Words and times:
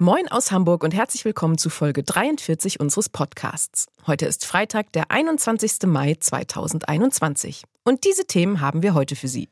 Moin 0.00 0.28
aus 0.28 0.52
Hamburg 0.52 0.84
und 0.84 0.94
herzlich 0.94 1.24
willkommen 1.24 1.58
zu 1.58 1.70
Folge 1.70 2.04
43 2.04 2.78
unseres 2.78 3.08
Podcasts. 3.08 3.86
Heute 4.06 4.26
ist 4.26 4.46
Freitag, 4.46 4.92
der 4.92 5.10
21. 5.10 5.86
Mai 5.86 6.14
2021. 6.14 7.64
Und 7.82 8.04
diese 8.04 8.24
Themen 8.24 8.60
haben 8.60 8.84
wir 8.84 8.94
heute 8.94 9.16
für 9.16 9.26
Sie. 9.26 9.48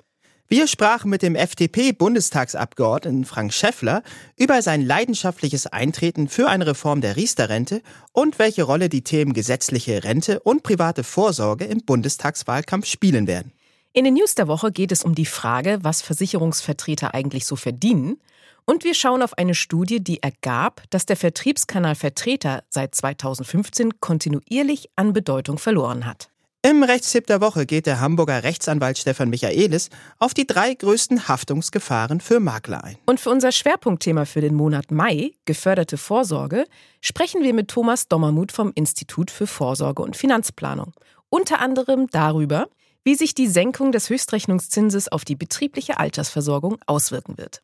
Wir 0.46 0.68
sprachen 0.68 1.10
mit 1.10 1.22
dem 1.22 1.34
FDP-Bundestagsabgeordneten 1.34 3.24
Frank 3.24 3.52
Schäffler 3.52 4.04
über 4.36 4.62
sein 4.62 4.86
leidenschaftliches 4.86 5.66
Eintreten 5.66 6.28
für 6.28 6.48
eine 6.48 6.68
Reform 6.68 7.00
der 7.00 7.16
Riester-Rente 7.16 7.82
und 8.12 8.38
welche 8.38 8.62
Rolle 8.62 8.88
die 8.88 9.02
Themen 9.02 9.32
gesetzliche 9.32 10.04
Rente 10.04 10.38
und 10.38 10.62
private 10.62 11.02
Vorsorge 11.02 11.64
im 11.64 11.84
Bundestagswahlkampf 11.84 12.86
spielen 12.86 13.26
werden. 13.26 13.50
In 13.92 14.04
den 14.04 14.14
News 14.14 14.36
der 14.36 14.46
Woche 14.46 14.70
geht 14.70 14.92
es 14.92 15.02
um 15.02 15.16
die 15.16 15.26
Frage, 15.26 15.80
was 15.82 16.02
Versicherungsvertreter 16.02 17.14
eigentlich 17.14 17.46
so 17.46 17.56
verdienen 17.56 18.20
und 18.66 18.84
wir 18.84 18.94
schauen 18.94 19.22
auf 19.22 19.38
eine 19.38 19.54
Studie, 19.54 20.02
die 20.02 20.22
ergab, 20.22 20.82
dass 20.90 21.06
der 21.06 21.16
Vertriebskanal 21.16 21.94
Vertreter 21.94 22.64
seit 22.68 22.94
2015 22.94 24.00
kontinuierlich 24.00 24.90
an 24.96 25.12
Bedeutung 25.12 25.58
verloren 25.58 26.04
hat. 26.04 26.28
Im 26.62 26.82
Rechtstipp 26.82 27.28
der 27.28 27.40
Woche 27.40 27.64
geht 27.64 27.86
der 27.86 28.00
Hamburger 28.00 28.42
Rechtsanwalt 28.42 28.98
Stefan 28.98 29.30
Michaelis 29.30 29.88
auf 30.18 30.34
die 30.34 30.48
drei 30.48 30.74
größten 30.74 31.28
Haftungsgefahren 31.28 32.20
für 32.20 32.40
Makler 32.40 32.82
ein. 32.82 32.98
Und 33.06 33.20
für 33.20 33.30
unser 33.30 33.52
Schwerpunktthema 33.52 34.24
für 34.24 34.40
den 34.40 34.56
Monat 34.56 34.90
Mai, 34.90 35.30
geförderte 35.44 35.96
Vorsorge, 35.96 36.64
sprechen 37.00 37.44
wir 37.44 37.54
mit 37.54 37.68
Thomas 37.68 38.08
Dommermuth 38.08 38.50
vom 38.50 38.72
Institut 38.74 39.30
für 39.30 39.46
Vorsorge 39.46 40.02
und 40.02 40.16
Finanzplanung. 40.16 40.92
Unter 41.28 41.60
anderem 41.60 42.08
darüber, 42.10 42.66
wie 43.04 43.14
sich 43.14 43.34
die 43.34 43.46
Senkung 43.46 43.92
des 43.92 44.10
Höchstrechnungszinses 44.10 45.06
auf 45.06 45.24
die 45.24 45.36
betriebliche 45.36 46.00
Altersversorgung 46.00 46.78
auswirken 46.86 47.38
wird. 47.38 47.62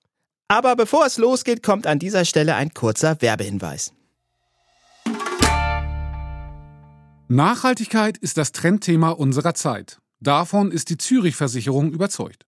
Aber 0.53 0.77
bevor 0.77 1.07
es 1.07 1.17
losgeht, 1.17 1.63
kommt 1.63 1.87
an 1.87 1.99
dieser 1.99 2.27
Stelle 2.27 2.57
ein 2.57 2.75
kurzer 2.75 3.23
Werbehinweis. 3.23 3.95
Nachhaltigkeit 7.29 8.19
ist 8.19 8.37
das 8.37 8.53
Trendthema 8.53 9.13
unserer 9.13 9.55
Zeit. 9.55 9.99
Davon 10.21 10.71
ist 10.71 10.91
die 10.91 10.99
Zürich-Versicherung 10.99 11.91
überzeugt. 11.91 12.45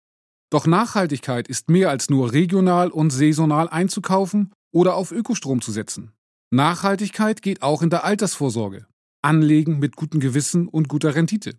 Doch 0.50 0.66
Nachhaltigkeit 0.66 1.48
ist 1.48 1.70
mehr 1.70 1.92
als 1.92 2.10
nur 2.10 2.34
regional 2.34 2.90
und 2.90 3.12
saisonal 3.12 3.70
einzukaufen 3.70 4.52
oder 4.72 4.96
auf 4.96 5.12
Ökostrom 5.12 5.62
zu 5.62 5.72
setzen. 5.72 6.12
Nachhaltigkeit 6.50 7.44
geht 7.44 7.62
auch 7.62 7.84
in 7.84 7.92
der 7.92 8.04
Altersvorsorge. 8.04 8.88
Anlegen 9.22 9.78
mit 9.78 9.96
gutem 9.96 10.20
Gewissen 10.20 10.68
und 10.68 10.88
guter 10.88 11.14
Rendite. 11.14 11.54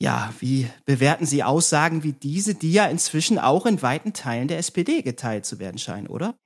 Ja, 0.00 0.32
wie 0.40 0.68
bewerten 0.86 1.26
Sie 1.26 1.44
Aussagen 1.44 2.02
wie 2.02 2.12
diese, 2.12 2.56
die 2.56 2.72
ja 2.72 2.86
inzwischen 2.86 3.38
auch 3.38 3.64
in 3.66 3.80
weiten 3.80 4.12
Teilen 4.12 4.48
der 4.48 4.58
SPD 4.58 5.02
geteilt 5.02 5.46
zu 5.46 5.60
werden 5.60 5.78
scheinen, 5.78 6.08
oder? 6.08 6.36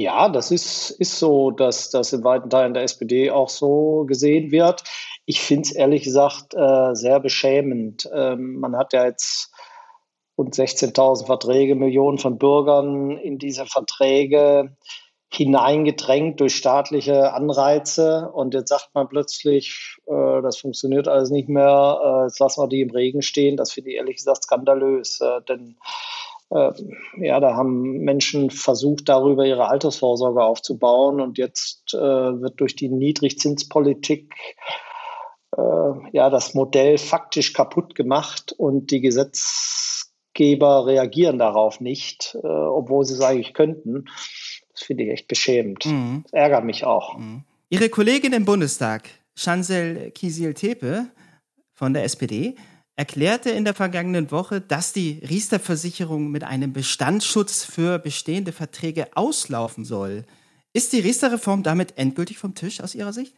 Ja, 0.00 0.30
das 0.30 0.50
ist, 0.50 0.92
ist 0.92 1.18
so, 1.18 1.50
dass 1.50 1.90
das 1.90 2.14
in 2.14 2.24
weiten 2.24 2.48
Teilen 2.48 2.72
der 2.72 2.84
SPD 2.84 3.30
auch 3.30 3.50
so 3.50 4.06
gesehen 4.06 4.50
wird. 4.50 4.82
Ich 5.26 5.42
finde 5.42 5.68
es 5.68 5.72
ehrlich 5.72 6.04
gesagt 6.04 6.54
äh, 6.54 6.94
sehr 6.94 7.20
beschämend. 7.20 8.08
Ähm, 8.10 8.60
man 8.60 8.78
hat 8.78 8.94
ja 8.94 9.04
jetzt 9.04 9.52
rund 10.38 10.54
16.000 10.54 11.26
Verträge, 11.26 11.74
Millionen 11.74 12.16
von 12.16 12.38
Bürgern 12.38 13.18
in 13.18 13.36
diese 13.36 13.66
Verträge 13.66 14.74
hineingedrängt 15.30 16.40
durch 16.40 16.56
staatliche 16.56 17.34
Anreize 17.34 18.30
und 18.32 18.54
jetzt 18.54 18.70
sagt 18.70 18.94
man 18.94 19.06
plötzlich, 19.06 19.98
äh, 20.06 20.40
das 20.40 20.56
funktioniert 20.56 21.08
alles 21.08 21.28
nicht 21.28 21.50
mehr, 21.50 22.00
äh, 22.02 22.22
jetzt 22.24 22.40
lassen 22.40 22.62
wir 22.62 22.68
die 22.68 22.80
im 22.80 22.90
Regen 22.90 23.20
stehen. 23.20 23.58
Das 23.58 23.72
finde 23.72 23.90
ich 23.90 23.96
ehrlich 23.96 24.16
gesagt 24.16 24.44
skandalös, 24.44 25.20
äh, 25.20 25.42
denn 25.46 25.76
ja, 26.50 27.40
da 27.40 27.54
haben 27.54 28.00
Menschen 28.00 28.50
versucht, 28.50 29.08
darüber 29.08 29.46
ihre 29.46 29.68
Altersvorsorge 29.68 30.42
aufzubauen 30.42 31.20
und 31.20 31.38
jetzt 31.38 31.94
äh, 31.94 31.98
wird 31.98 32.60
durch 32.60 32.74
die 32.74 32.88
Niedrigzinspolitik 32.88 34.34
äh, 35.56 35.60
ja 36.12 36.28
das 36.28 36.54
Modell 36.54 36.98
faktisch 36.98 37.52
kaputt 37.52 37.94
gemacht 37.94 38.52
und 38.52 38.90
die 38.90 39.00
Gesetzgeber 39.00 40.86
reagieren 40.86 41.38
darauf 41.38 41.80
nicht, 41.80 42.36
äh, 42.42 42.46
obwohl 42.46 43.04
sie 43.04 43.14
es 43.14 43.20
eigentlich 43.20 43.54
könnten. 43.54 44.06
Das 44.72 44.82
finde 44.82 45.04
ich 45.04 45.10
echt 45.10 45.28
beschämend. 45.28 45.86
Mhm. 45.86 46.22
Das 46.24 46.32
ärgert 46.32 46.64
mich 46.64 46.84
auch. 46.84 47.16
Mhm. 47.16 47.44
Ihre 47.68 47.88
Kollegin 47.88 48.32
im 48.32 48.44
Bundestag, 48.44 49.08
Chancel 49.36 50.10
Kisil-Tepe 50.10 51.06
von 51.72 51.94
der 51.94 52.02
SPD, 52.02 52.56
erklärte 53.00 53.48
in 53.48 53.64
der 53.64 53.72
vergangenen 53.72 54.30
Woche, 54.30 54.60
dass 54.60 54.92
die 54.92 55.22
Riester-Versicherung 55.26 56.30
mit 56.30 56.44
einem 56.44 56.74
Bestandsschutz 56.74 57.64
für 57.64 57.98
bestehende 57.98 58.52
Verträge 58.52 59.08
auslaufen 59.14 59.86
soll. 59.86 60.24
Ist 60.74 60.92
die 60.92 61.00
Riester-Reform 61.00 61.62
damit 61.62 61.96
endgültig 61.96 62.36
vom 62.36 62.54
Tisch 62.54 62.82
aus 62.82 62.94
Ihrer 62.94 63.14
Sicht? 63.14 63.32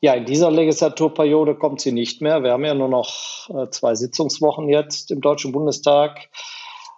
Ja, 0.00 0.14
in 0.14 0.24
dieser 0.24 0.50
Legislaturperiode 0.50 1.54
kommt 1.54 1.80
sie 1.80 1.92
nicht 1.92 2.22
mehr. 2.22 2.42
Wir 2.42 2.50
haben 2.50 2.64
ja 2.64 2.74
nur 2.74 2.88
noch 2.88 3.48
äh, 3.50 3.70
zwei 3.70 3.94
Sitzungswochen 3.94 4.68
jetzt 4.68 5.12
im 5.12 5.20
Deutschen 5.20 5.52
Bundestag. 5.52 6.28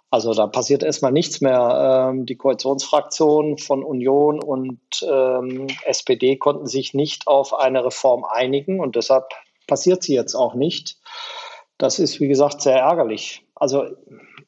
Also 0.09 0.33
da 0.33 0.47
passiert 0.47 0.81
erstmal 0.81 1.11
nichts 1.11 1.39
mehr. 1.39 2.09
Ähm, 2.09 2.25
die 2.25 2.35
Koalitionsfraktionen 2.35 3.59
von 3.59 3.83
Union 3.83 4.41
und 4.41 4.79
ähm, 5.07 5.67
SPD 5.85 6.37
konnten 6.37 6.65
sich 6.65 6.95
nicht 6.95 7.27
auf 7.27 7.53
eine 7.53 7.85
Reform 7.85 8.25
einigen 8.25 8.79
und 8.79 8.95
deshalb 8.95 9.25
passiert 9.67 10.01
sie 10.01 10.15
jetzt 10.15 10.33
auch 10.33 10.55
nicht. 10.55 10.97
Das 11.77 11.99
ist, 11.99 12.19
wie 12.19 12.27
gesagt, 12.27 12.61
sehr 12.61 12.79
ärgerlich. 12.79 13.45
Also 13.55 13.85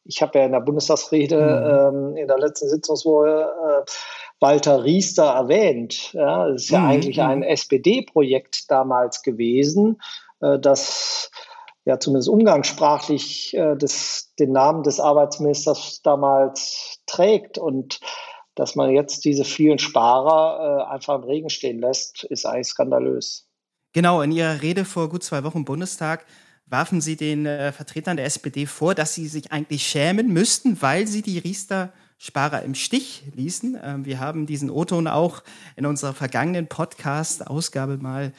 ich 0.05 0.21
habe 0.21 0.39
ja 0.39 0.45
in 0.45 0.51
der 0.51 0.61
Bundestagsrede 0.61 1.91
mhm. 1.93 1.97
ähm, 1.97 2.17
in 2.17 2.27
der 2.27 2.39
letzten 2.39 2.69
Sitzungswoche 2.69 3.51
äh, 3.85 3.91
Walter 4.39 4.83
Riester 4.83 5.25
erwähnt. 5.25 6.13
Ja, 6.13 6.47
das 6.47 6.63
ist 6.63 6.69
ja 6.69 6.79
mhm. 6.79 6.89
eigentlich 6.89 7.21
ein 7.21 7.43
SPD-Projekt 7.43 8.71
damals 8.71 9.21
gewesen, 9.21 10.01
äh, 10.41 10.57
das 10.59 11.31
ja 11.85 11.99
zumindest 11.99 12.29
umgangssprachlich 12.29 13.55
äh, 13.55 13.75
des, 13.75 14.33
den 14.39 14.51
Namen 14.51 14.83
des 14.83 14.99
Arbeitsministers 14.99 16.01
damals 16.01 16.99
trägt. 17.05 17.57
Und 17.57 17.99
dass 18.55 18.75
man 18.75 18.89
jetzt 18.89 19.25
diese 19.25 19.45
vielen 19.45 19.79
Sparer 19.79 20.87
äh, 20.87 20.93
einfach 20.93 21.15
im 21.15 21.23
Regen 21.23 21.49
stehen 21.49 21.79
lässt, 21.79 22.23
ist 22.23 22.45
eigentlich 22.45 22.67
skandalös. 22.67 23.47
Genau, 23.93 24.21
in 24.21 24.31
Ihrer 24.31 24.61
Rede 24.61 24.85
vor 24.85 25.09
gut 25.09 25.23
zwei 25.23 25.43
Wochen 25.43 25.59
im 25.59 25.65
Bundestag 25.65 26.25
warfen 26.69 27.01
Sie 27.01 27.15
den 27.15 27.45
äh, 27.45 27.71
Vertretern 27.71 28.17
der 28.17 28.25
SPD 28.25 28.65
vor, 28.65 28.95
dass 28.95 29.15
sie 29.15 29.27
sich 29.27 29.51
eigentlich 29.51 29.83
schämen 29.87 30.31
müssten, 30.31 30.81
weil 30.81 31.07
sie 31.07 31.21
die 31.21 31.39
Riester-Sparer 31.39 32.63
im 32.63 32.75
Stich 32.75 33.23
ließen. 33.35 33.77
Ähm, 33.81 34.05
wir 34.05 34.19
haben 34.19 34.45
diesen 34.45 34.69
O-Ton 34.69 35.07
auch 35.07 35.43
in 35.75 35.85
unserer 35.85 36.13
vergangenen 36.13 36.67
Podcast-Ausgabe 36.67 37.97
mal 37.97 38.33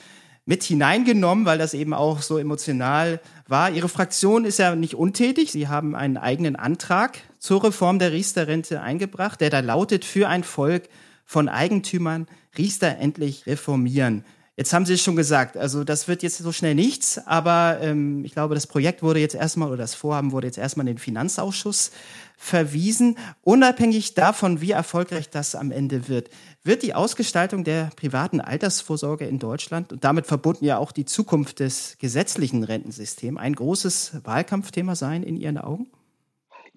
mit 0.47 0.63
hineingenommen, 0.63 1.45
weil 1.45 1.59
das 1.59 1.75
eben 1.75 1.93
auch 1.93 2.23
so 2.23 2.39
emotional 2.39 3.21
war. 3.47 3.71
Ihre 3.71 3.89
Fraktion 3.89 4.45
ist 4.45 4.59
ja 4.59 4.75
nicht 4.75 4.95
untätig. 4.95 5.53
Sie 5.53 5.69
haben 5.69 5.95
einen 5.95 6.17
eigenen 6.17 6.57
Antrag 6.57 7.19
zur 7.39 7.63
Reform 7.65 7.99
der 7.99 8.13
Riester-Rente 8.13 8.81
eingebracht, 8.81 9.41
der 9.41 9.51
da 9.51 9.61
lautet, 9.61 10.05
für 10.05 10.29
ein 10.29 10.45
Volk 10.45 10.89
von 11.25 11.49
Eigentümern 11.49 12.27
Riester 12.57 12.99
endlich 12.99 13.47
reformieren. 13.47 14.25
Jetzt 14.61 14.75
haben 14.75 14.85
Sie 14.85 14.93
es 14.93 15.01
schon 15.01 15.17
gesagt, 15.17 15.57
also 15.57 15.85
das 15.85 16.07
wird 16.07 16.23
jetzt 16.23 16.37
so 16.37 16.53
schnell 16.53 16.75
nichts, 16.75 17.19
aber 17.27 17.79
ähm, 17.81 18.27
ich 18.27 18.33
glaube, 18.33 18.55
das 18.55 18.67
Projekt 18.67 19.03
wurde 19.03 19.19
jetzt 19.19 19.35
erstmal 19.35 19.69
oder 19.69 19.79
das 19.79 19.95
Vorhaben 19.95 20.33
wurde 20.33 20.49
jetzt 20.49 20.59
erstmal 20.59 20.87
in 20.87 20.97
den 20.97 20.99
Finanzausschuss 20.99 21.93
verwiesen. 22.37 23.17
Unabhängig 23.41 24.13
davon, 24.13 24.61
wie 24.61 24.73
erfolgreich 24.73 25.31
das 25.31 25.55
am 25.55 25.71
Ende 25.71 26.09
wird, 26.11 26.29
wird 26.63 26.83
die 26.83 26.93
Ausgestaltung 26.93 27.65
der 27.65 27.89
privaten 27.97 28.43
Altersvorsorge 28.43 29.25
in 29.25 29.39
Deutschland 29.39 29.95
und 29.95 30.05
damit 30.05 30.27
verbunden 30.27 30.67
ja 30.67 30.77
auch 30.77 30.93
die 30.93 31.07
Zukunft 31.07 31.61
des 31.61 31.97
gesetzlichen 31.99 32.63
Rentensystems 32.63 33.41
ein 33.41 33.55
großes 33.55 34.21
Wahlkampfthema 34.25 34.95
sein 34.95 35.23
in 35.23 35.39
Ihren 35.39 35.57
Augen? 35.57 35.87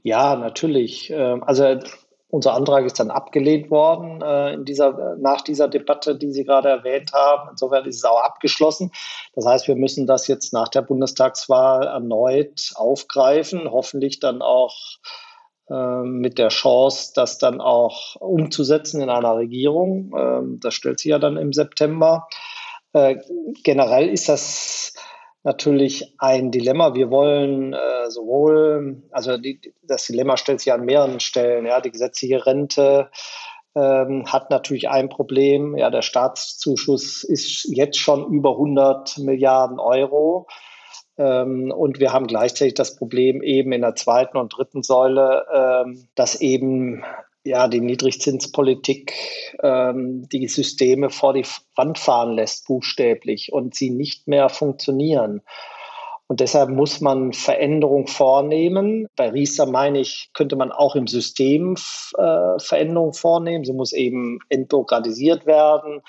Ja, 0.03 0.37
natürlich. 0.37 1.09
Ähm, 1.09 1.43
also 1.43 1.79
unser 2.33 2.55
Antrag 2.55 2.83
ist 2.83 2.99
dann 2.99 3.11
abgelehnt 3.11 3.69
worden 3.69 4.19
äh, 4.23 4.55
in 4.55 4.65
dieser, 4.65 5.17
nach 5.19 5.41
dieser 5.41 5.67
Debatte, 5.67 6.15
die 6.15 6.31
Sie 6.31 6.43
gerade 6.43 6.67
erwähnt 6.67 7.13
haben. 7.13 7.49
Insofern 7.51 7.85
ist 7.85 7.97
es 7.97 8.05
auch 8.05 8.23
abgeschlossen. 8.23 8.91
Das 9.35 9.45
heißt, 9.45 9.67
wir 9.67 9.75
müssen 9.75 10.07
das 10.07 10.27
jetzt 10.27 10.51
nach 10.51 10.67
der 10.67 10.81
Bundestagswahl 10.81 11.85
erneut 11.85 12.71
aufgreifen, 12.73 13.69
hoffentlich 13.69 14.19
dann 14.19 14.41
auch 14.41 14.75
äh, 15.69 16.01
mit 16.01 16.39
der 16.39 16.49
Chance, 16.49 17.11
das 17.13 17.37
dann 17.37 17.61
auch 17.61 18.15
umzusetzen 18.15 18.99
in 18.99 19.11
einer 19.11 19.35
Regierung. 19.35 20.11
Ähm, 20.17 20.59
das 20.59 20.73
stellt 20.73 20.99
sich 21.01 21.11
ja 21.11 21.19
dann 21.19 21.37
im 21.37 21.53
September. 21.53 22.27
Äh, 22.93 23.17
generell 23.63 24.09
ist 24.09 24.27
das 24.27 24.95
natürlich 25.43 26.15
ein 26.17 26.51
Dilemma. 26.51 26.93
Wir 26.95 27.11
wollen 27.11 27.73
äh, 27.73 28.09
sowohl, 28.09 29.03
also 29.11 29.37
die, 29.37 29.59
das 29.83 30.05
Dilemma 30.05 30.37
stellt 30.37 30.61
sich 30.61 30.73
an 30.73 30.85
mehreren 30.85 31.19
Stellen. 31.19 31.65
Ja, 31.65 31.81
die 31.81 31.91
gesetzliche 31.91 32.45
Rente 32.45 33.09
ähm, 33.75 34.25
hat 34.31 34.49
natürlich 34.49 34.89
ein 34.89 35.09
Problem. 35.09 35.77
Ja, 35.77 35.89
der 35.89 36.01
Staatszuschuss 36.01 37.23
ist 37.23 37.65
jetzt 37.65 37.99
schon 37.99 38.31
über 38.31 38.51
100 38.51 39.17
Milliarden 39.19 39.79
Euro. 39.79 40.47
Ähm, 41.17 41.71
und 41.75 41.99
wir 41.99 42.13
haben 42.13 42.27
gleichzeitig 42.27 42.73
das 42.73 42.95
Problem 42.95 43.41
eben 43.43 43.71
in 43.71 43.81
der 43.81 43.95
zweiten 43.95 44.37
und 44.37 44.55
dritten 44.55 44.81
Säule, 44.81 45.45
ähm, 45.53 46.07
dass 46.15 46.39
eben 46.41 47.03
ja, 47.43 47.67
die 47.67 47.81
Niedrigzinspolitik 47.81 49.13
ähm, 49.61 50.27
die 50.29 50.47
Systeme 50.47 51.09
vor 51.09 51.33
die 51.33 51.45
Wand 51.75 51.99
fahren 51.99 52.33
lässt, 52.33 52.67
buchstäblich, 52.67 53.51
und 53.51 53.75
sie 53.75 53.89
nicht 53.89 54.27
mehr 54.27 54.49
funktionieren. 54.49 55.41
Und 56.27 56.39
deshalb 56.39 56.69
muss 56.69 57.01
man 57.01 57.33
Veränderungen 57.33 58.07
vornehmen. 58.07 59.07
Bei 59.15 59.29
Riester 59.29 59.65
meine 59.65 59.99
ich, 59.99 60.31
könnte 60.33 60.55
man 60.55 60.71
auch 60.71 60.95
im 60.95 61.05
System 61.05 61.75
äh, 62.17 62.59
Veränderungen 62.59 63.13
vornehmen. 63.13 63.65
Sie 63.65 63.73
muss 63.73 63.91
eben 63.91 64.39
entbürokratisiert 64.49 65.45
werden. 65.45 66.01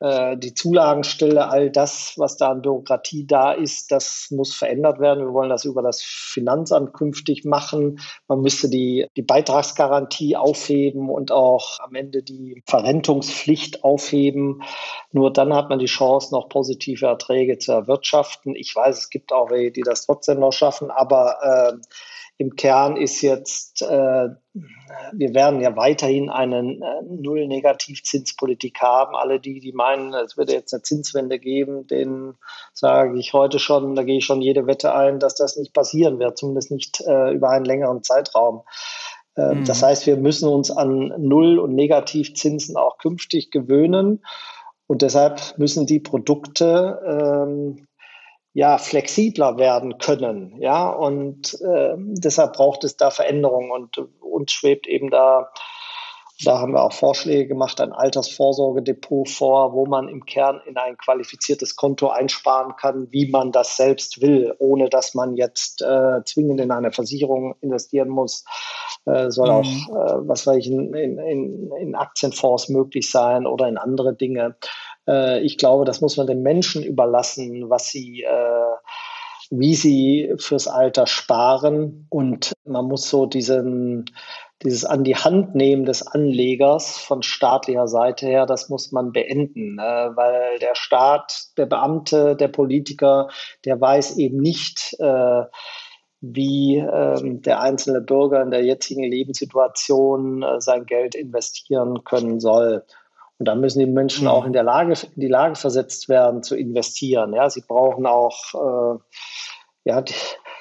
Äh, 0.00 0.36
die 0.36 0.54
Zulagenstelle, 0.54 1.48
all 1.48 1.70
das, 1.70 2.14
was 2.16 2.36
da 2.36 2.50
an 2.50 2.62
Bürokratie 2.62 3.26
da 3.26 3.52
ist, 3.52 3.90
das 3.90 4.28
muss 4.30 4.54
verändert 4.54 5.00
werden. 5.00 5.24
Wir 5.24 5.32
wollen 5.32 5.48
das 5.48 5.64
über 5.64 5.82
das 5.82 6.02
Finanzamt 6.02 6.92
künftig 6.92 7.44
machen. 7.44 8.00
Man 8.28 8.40
müsste 8.40 8.68
die, 8.68 9.06
die 9.16 9.22
Beitragsgarantie 9.22 10.36
aufheben 10.36 11.08
und 11.08 11.32
auch 11.32 11.80
am 11.80 11.94
Ende 11.94 12.22
die 12.22 12.62
Verrentungspflicht 12.66 13.84
aufheben. 13.84 14.62
Nur 15.12 15.32
dann 15.32 15.54
hat 15.54 15.70
man 15.70 15.78
die 15.78 15.86
Chance, 15.86 16.34
noch 16.34 16.48
positive 16.48 17.06
Erträge 17.06 17.58
zu 17.58 17.72
erwirtschaften. 17.72 18.54
Ich 18.54 18.74
weiß, 18.74 18.98
es 18.98 19.10
gibt 19.10 19.32
auch 19.32 19.50
welche, 19.50 19.72
die 19.72 19.82
das 19.82 20.06
trotzdem 20.06 20.40
noch 20.40 20.52
schaffen, 20.52 20.90
aber 20.90 21.38
äh, 21.42 21.72
im 22.38 22.54
Kern 22.54 22.96
ist 22.96 23.22
jetzt, 23.22 23.82
äh, 23.82 24.28
wir 25.12 25.34
werden 25.34 25.60
ja 25.60 25.74
weiterhin 25.74 26.28
eine 26.28 26.58
äh, 26.58 27.02
Null-Negativzinspolitik 27.08 28.80
haben. 28.82 29.16
Alle 29.16 29.40
die, 29.40 29.60
die 29.60 29.72
meinen, 29.72 30.12
es 30.12 30.36
würde 30.36 30.52
jetzt 30.52 30.74
eine 30.74 30.82
Zinswende 30.82 31.38
geben, 31.38 31.86
denen 31.86 32.34
sage 32.74 33.18
ich 33.18 33.32
heute 33.32 33.58
schon, 33.58 33.94
da 33.94 34.02
gehe 34.02 34.18
ich 34.18 34.26
schon 34.26 34.42
jede 34.42 34.66
Wette 34.66 34.94
ein, 34.94 35.18
dass 35.18 35.34
das 35.34 35.56
nicht 35.56 35.72
passieren 35.72 36.18
wird, 36.18 36.36
zumindest 36.36 36.70
nicht 36.70 37.00
äh, 37.06 37.32
über 37.32 37.48
einen 37.48 37.64
längeren 37.64 38.02
Zeitraum. 38.02 38.62
Äh, 39.36 39.54
mhm. 39.54 39.64
Das 39.64 39.82
heißt, 39.82 40.06
wir 40.06 40.16
müssen 40.16 40.48
uns 40.48 40.70
an 40.70 41.14
Null- 41.16 41.58
und 41.58 41.74
Negativzinsen 41.74 42.76
auch 42.76 42.98
künftig 42.98 43.50
gewöhnen. 43.50 44.22
Und 44.86 45.02
deshalb 45.02 45.58
müssen 45.58 45.86
die 45.86 46.00
Produkte 46.00 47.00
ähm, 47.04 47.86
ja, 48.56 48.78
flexibler 48.78 49.58
werden 49.58 49.98
können. 49.98 50.56
Ja, 50.62 50.88
und 50.88 51.60
äh, 51.60 51.92
deshalb 51.98 52.54
braucht 52.54 52.84
es 52.84 52.96
da 52.96 53.10
Veränderungen 53.10 53.70
und 53.70 53.98
uns 54.22 54.50
schwebt 54.50 54.86
eben 54.86 55.10
da, 55.10 55.50
da 56.42 56.58
haben 56.58 56.72
wir 56.72 56.82
auch 56.82 56.94
Vorschläge 56.94 57.48
gemacht, 57.48 57.82
ein 57.82 57.92
Altersvorsorgedepot 57.92 59.28
vor, 59.28 59.74
wo 59.74 59.84
man 59.84 60.08
im 60.08 60.24
Kern 60.24 60.62
in 60.64 60.78
ein 60.78 60.96
qualifiziertes 60.96 61.76
Konto 61.76 62.08
einsparen 62.08 62.76
kann, 62.76 63.08
wie 63.10 63.30
man 63.30 63.52
das 63.52 63.76
selbst 63.76 64.22
will, 64.22 64.54
ohne 64.58 64.88
dass 64.88 65.12
man 65.12 65.36
jetzt 65.36 65.82
äh, 65.82 66.24
zwingend 66.24 66.62
in 66.62 66.70
eine 66.70 66.92
Versicherung 66.92 67.56
investieren 67.60 68.08
muss. 68.08 68.46
Äh, 69.04 69.30
soll 69.30 69.48
mhm. 69.48 69.54
auch, 69.54 69.64
äh, 69.64 70.28
was 70.28 70.46
weiß 70.46 70.56
ich, 70.56 70.70
in, 70.70 70.94
in, 70.94 71.70
in 71.78 71.94
Aktienfonds 71.94 72.70
möglich 72.70 73.10
sein 73.10 73.46
oder 73.46 73.68
in 73.68 73.76
andere 73.76 74.14
Dinge. 74.14 74.56
Äh, 75.08 75.40
ich 75.40 75.58
glaube, 75.58 75.84
das 75.84 76.00
muss 76.00 76.16
man 76.16 76.26
den 76.26 76.42
Menschen 76.42 76.82
überlassen, 76.82 77.68
was 77.70 77.88
sie, 77.88 78.22
äh, 78.22 78.74
wie 79.50 79.74
sie 79.74 80.34
fürs 80.38 80.68
Alter 80.68 81.06
sparen. 81.06 82.06
Und 82.10 82.52
man 82.64 82.86
muss 82.86 83.08
so 83.08 83.26
diesen, 83.26 84.06
dieses 84.62 84.84
an 84.84 85.04
die 85.04 85.16
Hand 85.16 85.54
nehmen 85.54 85.84
des 85.84 86.06
Anlegers 86.06 86.98
von 86.98 87.22
staatlicher 87.22 87.88
Seite 87.88 88.26
her, 88.26 88.46
das 88.46 88.68
muss 88.68 88.92
man 88.92 89.12
beenden, 89.12 89.78
äh, 89.78 89.82
weil 90.16 90.58
der 90.58 90.74
Staat, 90.74 91.48
der 91.56 91.66
Beamte, 91.66 92.36
der 92.36 92.48
Politiker, 92.48 93.28
der 93.64 93.80
weiß 93.80 94.16
eben 94.16 94.38
nicht, 94.38 94.96
äh, 94.98 95.42
wie 96.20 96.78
ähm, 96.78 97.42
der 97.42 97.60
einzelne 97.60 98.00
Bürger 98.00 98.42
in 98.42 98.50
der 98.50 98.64
jetzigen 98.64 99.04
Lebenssituation 99.04 100.42
äh, 100.42 100.60
sein 100.60 100.86
Geld 100.86 101.14
investieren 101.14 102.04
können 102.04 102.40
soll. 102.40 102.84
Und 103.38 103.46
da 103.46 103.54
müssen 103.54 103.80
die 103.80 103.86
Menschen 103.86 104.24
mhm. 104.24 104.30
auch 104.30 104.46
in 104.46 104.52
der 104.52 104.62
Lage, 104.62 104.94
in 105.14 105.20
die 105.20 105.28
Lage 105.28 105.56
versetzt 105.56 106.08
werden, 106.08 106.42
zu 106.42 106.56
investieren. 106.56 107.34
Ja, 107.34 107.50
sie 107.50 107.62
brauchen 107.66 108.06
auch, 108.06 108.54
äh, 108.54 108.98
ja, 109.84 110.00
die, 110.00 110.14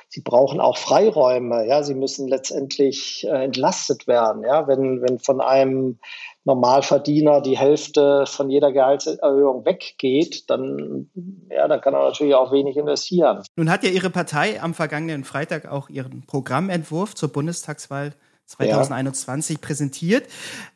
sie 0.10 0.22
brauchen 0.22 0.60
auch 0.60 0.78
Freiräume. 0.78 1.66
Ja, 1.68 1.84
sie 1.84 1.96
müssen 1.96 2.28
letztendlich 2.28 3.26
äh, 3.30 3.46
entlastet 3.46 4.08
werden. 4.08 4.44
Ja, 4.44 4.68
wenn, 4.68 5.02
wenn 5.02 5.20
von 5.20 5.40
einem 5.40 6.00
Normalverdiener 6.44 7.42
die 7.42 7.58
Hälfte 7.58 8.26
von 8.28 8.50
jeder 8.50 8.72
Gehaltserhöhung 8.72 9.66
weggeht, 9.66 10.50
dann, 10.50 11.10
ja, 11.50 11.68
dann 11.68 11.82
kann 11.82 11.96
er 11.96 12.04
natürlich 12.04 12.36
auch 12.36 12.52
wenig 12.52 12.78
investieren. 12.78 13.42
Nun 13.56 13.72
hat 13.72 13.84
ja 13.84 13.90
Ihre 13.90 14.12
Partei 14.12 14.62
am 14.62 14.74
vergangenen 14.74 15.24
Freitag 15.24 15.72
auch 15.72 15.90
ihren 15.90 16.26
Programmentwurf 16.28 17.16
zur 17.16 17.30
Bundestagswahl 17.30 18.14
2021 18.46 19.58
ja. 19.58 19.62
präsentiert. 19.66 20.28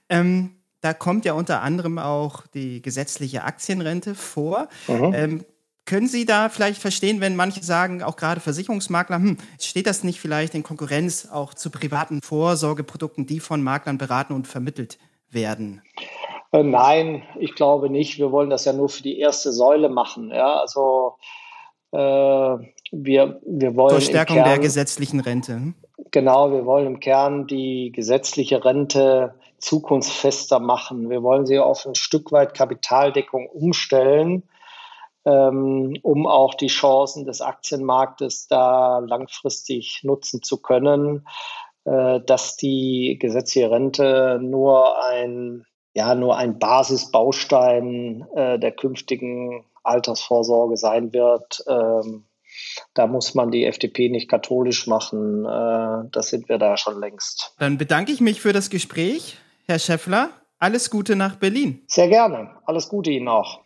Ähm, 0.10 0.59
da 0.81 0.93
kommt 0.93 1.25
ja 1.25 1.33
unter 1.33 1.62
anderem 1.62 2.00
auch 2.00 2.48
die 2.48 2.81
gesetzliche 2.81 3.43
Aktienrente 3.43 4.15
vor. 4.15 4.67
Mhm. 4.88 5.13
Ähm, 5.13 5.45
können 5.86 6.07
Sie 6.07 6.25
da 6.25 6.50
vielleicht 6.50 6.79
verstehen, 6.79 7.19
wenn 7.19 7.36
manche 7.36 7.63
sagen, 7.63 8.03
auch 8.03 8.15
gerade 8.15 8.39
Versicherungsmakler, 8.39 9.15
hm, 9.15 9.38
steht 9.59 9.88
das 9.88 10.03
nicht 10.03 10.19
vielleicht 10.19 10.53
in 10.53 10.63
Konkurrenz 10.63 11.27
auch 11.31 11.53
zu 11.53 11.71
privaten 11.71 12.21
Vorsorgeprodukten, 12.21 13.25
die 13.25 13.39
von 13.39 13.63
Maklern 13.63 13.98
beraten 13.98 14.33
und 14.33 14.48
vermittelt 14.48 15.00
werden? 15.31 15.81
Äh, 16.51 16.63
nein, 16.63 17.24
ich 17.39 17.55
glaube 17.55 17.89
nicht. 17.89 18.19
Wir 18.19 18.31
wollen 18.31 18.50
das 18.50 18.65
ja 18.65 18.74
nur 18.74 18.89
für 18.89 19.03
die 19.03 19.19
erste 19.19 19.51
Säule 19.51 19.89
machen. 19.89 20.29
Ja, 20.29 20.59
also 20.59 21.15
Äh, 21.91 21.98
wir, 21.98 23.41
wir 23.45 23.75
wollen 23.75 23.89
Zur 23.89 24.01
Stärkung 24.01 24.38
Kern, 24.38 24.48
der 24.48 24.59
gesetzlichen 24.59 25.19
Rente. 25.19 25.74
Genau, 26.12 26.51
wir 26.51 26.65
wollen 26.65 26.86
im 26.88 27.00
Kern 27.00 27.48
die 27.48 27.91
gesetzliche 27.91 28.63
Rente 28.63 29.33
zukunftsfester 29.60 30.60
machen. 30.60 31.10
Wir 31.10 31.24
wollen 31.24 31.46
sie 31.46 31.60
auf 31.60 31.86
ein 31.86 31.96
Stück 31.96 32.32
weit 32.32 32.54
Kapitaldeckung 32.54 33.48
umstellen, 33.48 34.50
ähm, 35.25 35.98
um 36.01 36.28
auch 36.28 36.56
die 36.56 36.68
Chancen 36.68 37.25
des 37.25 37.42
Aktienmarktes 37.42 38.48
da 38.48 39.00
langfristig 39.00 40.01
nutzen 40.04 40.42
zu 40.42 40.62
können, 40.62 41.28
äh, 41.86 42.20
dass 42.22 42.58
die 42.58 43.18
gesetzliche 43.20 43.72
Rente 43.72 44.39
nur 44.42 45.04
ein 45.06 45.66
ja 45.94 46.16
nur 46.16 46.38
ein 46.38 46.60
Basisbaustein 46.60 48.25
äh, 48.36 48.60
der 48.60 48.72
künftigen 48.72 49.66
Altersvorsorge 49.84 50.78
sein 50.78 51.13
wird. 51.13 51.63
Ähm, 51.68 52.25
da 52.94 53.08
muss 53.08 53.36
man 53.36 53.51
die 53.51 53.66
FDP 53.66 54.10
nicht 54.10 54.30
katholisch 54.30 54.88
machen. 54.88 55.46
Äh, 55.46 56.10
das 56.12 56.30
sind 56.30 56.50
wir 56.50 56.58
da 56.58 56.78
schon 56.78 57.00
längst. 57.00 57.54
Dann 57.60 57.78
bedanke 57.78 58.12
ich 58.12 58.22
mich 58.22 58.42
für 58.42 58.54
das 58.54 58.70
Gespräch, 58.70 59.38
Herr 59.69 59.77
Schäffler. 59.77 60.31
Alles 60.57 60.89
Gute 60.89 61.15
nach 61.15 61.35
Berlin. 61.35 61.83
Sehr 61.85 62.07
gerne. 62.07 62.49
Alles 62.65 62.89
Gute 62.89 63.11
Ihnen 63.11 63.27
auch. 63.27 63.61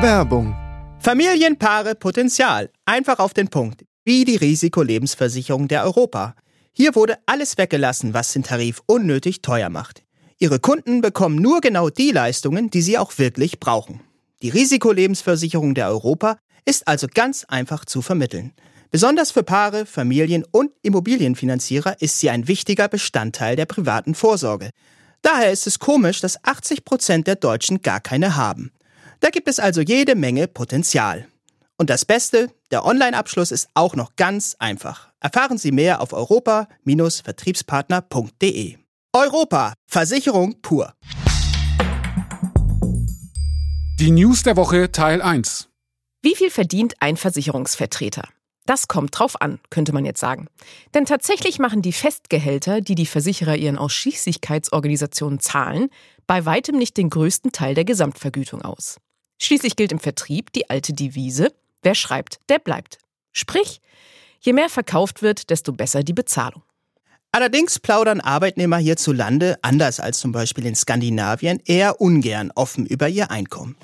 Werbung. 0.00 0.56
Familienpaare 0.98 1.94
Potenzial. 1.94 2.68
Einfach 2.84 3.20
auf 3.20 3.32
den 3.32 3.46
Punkt. 3.46 3.84
Wie 4.04 4.24
die 4.24 4.34
Risikolebensversicherung 4.34 5.68
der 5.68 5.84
Europa. 5.84 6.34
Hier 6.72 6.96
wurde 6.96 7.18
alles 7.26 7.58
weggelassen, 7.58 8.12
was 8.12 8.32
den 8.32 8.42
Tarif 8.42 8.82
unnötig 8.86 9.40
teuer 9.40 9.68
macht. 9.68 10.02
Ihre 10.40 10.58
Kunden 10.58 11.00
bekommen 11.00 11.36
nur 11.36 11.60
genau 11.60 11.88
die 11.88 12.10
Leistungen, 12.10 12.68
die 12.68 12.82
sie 12.82 12.98
auch 12.98 13.16
wirklich 13.18 13.60
brauchen. 13.60 14.00
Die 14.42 14.48
Risikolebensversicherung 14.48 15.76
der 15.76 15.90
Europa 15.90 16.38
ist 16.64 16.88
also 16.88 17.06
ganz 17.06 17.44
einfach 17.44 17.84
zu 17.84 18.02
vermitteln. 18.02 18.52
Besonders 18.92 19.30
für 19.30 19.42
Paare, 19.42 19.86
Familien 19.86 20.44
und 20.50 20.70
Immobilienfinanzierer 20.82 22.02
ist 22.02 22.20
sie 22.20 22.28
ein 22.28 22.46
wichtiger 22.46 22.88
Bestandteil 22.88 23.56
der 23.56 23.64
privaten 23.64 24.14
Vorsorge. 24.14 24.68
Daher 25.22 25.50
ist 25.50 25.66
es 25.66 25.78
komisch, 25.78 26.20
dass 26.20 26.44
80 26.44 26.84
Prozent 26.84 27.26
der 27.26 27.36
Deutschen 27.36 27.80
gar 27.80 28.00
keine 28.00 28.36
haben. 28.36 28.70
Da 29.20 29.30
gibt 29.30 29.48
es 29.48 29.58
also 29.58 29.80
jede 29.80 30.14
Menge 30.14 30.46
Potenzial. 30.46 31.26
Und 31.78 31.88
das 31.88 32.04
Beste, 32.04 32.50
der 32.70 32.84
Online-Abschluss 32.84 33.50
ist 33.50 33.70
auch 33.72 33.96
noch 33.96 34.14
ganz 34.16 34.56
einfach. 34.58 35.10
Erfahren 35.20 35.56
Sie 35.56 35.72
mehr 35.72 36.02
auf 36.02 36.12
europa-vertriebspartner.de. 36.12 38.76
Europa, 39.14 39.72
Versicherung 39.86 40.60
pur. 40.60 40.92
Die 43.98 44.10
News 44.10 44.42
der 44.42 44.56
Woche 44.56 44.92
Teil 44.92 45.22
1. 45.22 45.70
Wie 46.20 46.36
viel 46.36 46.50
verdient 46.50 46.96
ein 47.00 47.16
Versicherungsvertreter? 47.16 48.28
Das 48.66 48.86
kommt 48.86 49.18
drauf 49.18 49.40
an, 49.40 49.58
könnte 49.70 49.92
man 49.92 50.04
jetzt 50.04 50.20
sagen. 50.20 50.46
Denn 50.94 51.04
tatsächlich 51.04 51.58
machen 51.58 51.82
die 51.82 51.92
Festgehälter, 51.92 52.80
die 52.80 52.94
die 52.94 53.06
Versicherer 53.06 53.56
ihren 53.56 53.76
Ausschließlichkeitsorganisationen 53.76 55.40
zahlen, 55.40 55.88
bei 56.26 56.44
weitem 56.46 56.78
nicht 56.78 56.96
den 56.96 57.10
größten 57.10 57.50
Teil 57.50 57.74
der 57.74 57.84
Gesamtvergütung 57.84 58.62
aus. 58.62 58.98
Schließlich 59.40 59.74
gilt 59.74 59.90
im 59.90 59.98
Vertrieb 59.98 60.52
die 60.52 60.70
alte 60.70 60.92
Devise, 60.92 61.52
wer 61.82 61.96
schreibt, 61.96 62.38
der 62.48 62.60
bleibt. 62.60 62.98
Sprich, 63.32 63.80
je 64.40 64.52
mehr 64.52 64.68
verkauft 64.68 65.22
wird, 65.22 65.50
desto 65.50 65.72
besser 65.72 66.04
die 66.04 66.12
Bezahlung. 66.12 66.62
Allerdings 67.32 67.78
plaudern 67.78 68.20
Arbeitnehmer 68.20 68.76
hierzulande, 68.76 69.58
anders 69.62 69.98
als 69.98 70.18
zum 70.18 70.32
Beispiel 70.32 70.66
in 70.66 70.74
Skandinavien, 70.74 71.60
eher 71.64 72.00
ungern 72.00 72.52
offen 72.54 72.86
über 72.86 73.08
ihr 73.08 73.30
Einkommen. 73.30 73.74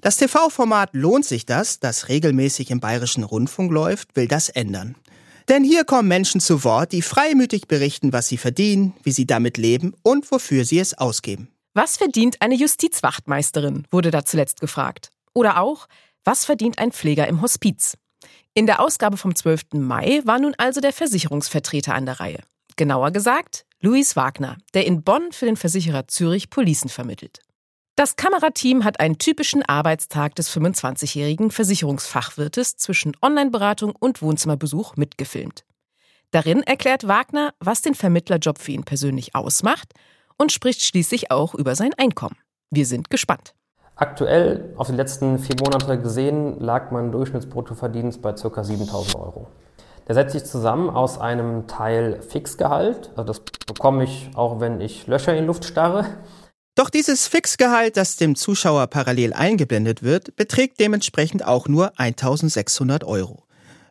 Das 0.00 0.16
TV-Format 0.16 0.90
Lohnt 0.92 1.24
sich 1.24 1.44
das, 1.44 1.80
das 1.80 2.08
regelmäßig 2.08 2.70
im 2.70 2.80
bayerischen 2.80 3.24
Rundfunk 3.24 3.72
läuft, 3.72 4.14
will 4.16 4.28
das 4.28 4.48
ändern. 4.48 4.94
Denn 5.48 5.64
hier 5.64 5.84
kommen 5.84 6.08
Menschen 6.08 6.40
zu 6.40 6.62
Wort, 6.62 6.92
die 6.92 7.02
freimütig 7.02 7.68
berichten, 7.68 8.12
was 8.12 8.28
sie 8.28 8.36
verdienen, 8.36 8.94
wie 9.02 9.12
sie 9.12 9.26
damit 9.26 9.56
leben 9.56 9.94
und 10.02 10.30
wofür 10.30 10.64
sie 10.64 10.78
es 10.78 10.96
ausgeben. 10.96 11.48
Was 11.74 11.96
verdient 11.96 12.42
eine 12.42 12.54
Justizwachtmeisterin, 12.54 13.86
wurde 13.90 14.10
da 14.10 14.24
zuletzt 14.24 14.60
gefragt. 14.60 15.10
Oder 15.32 15.60
auch, 15.60 15.86
was 16.24 16.44
verdient 16.44 16.78
ein 16.78 16.92
Pfleger 16.92 17.26
im 17.26 17.40
Hospiz? 17.40 17.96
In 18.52 18.66
der 18.66 18.80
Ausgabe 18.80 19.16
vom 19.16 19.34
12. 19.34 19.74
Mai 19.74 20.20
war 20.24 20.38
nun 20.38 20.54
also 20.58 20.80
der 20.80 20.92
Versicherungsvertreter 20.92 21.94
an 21.94 22.06
der 22.06 22.20
Reihe. 22.20 22.40
Genauer 22.76 23.10
gesagt, 23.10 23.64
Luis 23.80 24.16
Wagner, 24.16 24.58
der 24.74 24.86
in 24.86 25.02
Bonn 25.02 25.32
für 25.32 25.46
den 25.46 25.56
Versicherer 25.56 26.08
Zürich 26.08 26.50
Policen 26.50 26.88
vermittelt. 26.88 27.40
Das 27.98 28.14
Kamerateam 28.14 28.84
hat 28.84 29.00
einen 29.00 29.18
typischen 29.18 29.64
Arbeitstag 29.64 30.36
des 30.36 30.48
25-jährigen 30.56 31.50
Versicherungsfachwirtes 31.50 32.76
zwischen 32.76 33.16
Online-Beratung 33.20 33.92
und 33.98 34.22
Wohnzimmerbesuch 34.22 34.94
mitgefilmt. 34.94 35.64
Darin 36.30 36.62
erklärt 36.62 37.08
Wagner, 37.08 37.54
was 37.58 37.82
den 37.82 37.96
Vermittlerjob 37.96 38.58
für 38.60 38.70
ihn 38.70 38.84
persönlich 38.84 39.34
ausmacht 39.34 39.94
und 40.36 40.52
spricht 40.52 40.84
schließlich 40.84 41.32
auch 41.32 41.56
über 41.56 41.74
sein 41.74 41.90
Einkommen. 41.98 42.36
Wir 42.70 42.86
sind 42.86 43.10
gespannt. 43.10 43.52
Aktuell, 43.96 44.72
auf 44.76 44.86
die 44.86 44.94
letzten 44.94 45.40
vier 45.40 45.56
Monate 45.58 46.00
gesehen, 46.00 46.60
lag 46.60 46.92
mein 46.92 47.10
Durchschnittsbruttoverdienst 47.10 48.22
bei 48.22 48.32
ca. 48.32 48.62
7000 48.62 49.16
Euro. 49.16 49.48
Der 50.06 50.14
setzt 50.14 50.34
sich 50.34 50.44
zusammen 50.44 50.88
aus 50.88 51.18
einem 51.18 51.66
Teil 51.66 52.22
Fixgehalt, 52.22 53.10
also 53.16 53.24
das 53.24 53.40
bekomme 53.66 54.04
ich 54.04 54.30
auch, 54.36 54.60
wenn 54.60 54.80
ich 54.80 55.08
Löcher 55.08 55.36
in 55.36 55.46
Luft 55.46 55.64
starre, 55.64 56.06
doch 56.78 56.90
dieses 56.90 57.26
Fixgehalt, 57.26 57.96
das 57.96 58.14
dem 58.14 58.36
Zuschauer 58.36 58.86
parallel 58.86 59.32
eingeblendet 59.32 60.04
wird, 60.04 60.36
beträgt 60.36 60.78
dementsprechend 60.78 61.44
auch 61.44 61.66
nur 61.66 61.98
1600 61.98 63.02
Euro. 63.02 63.42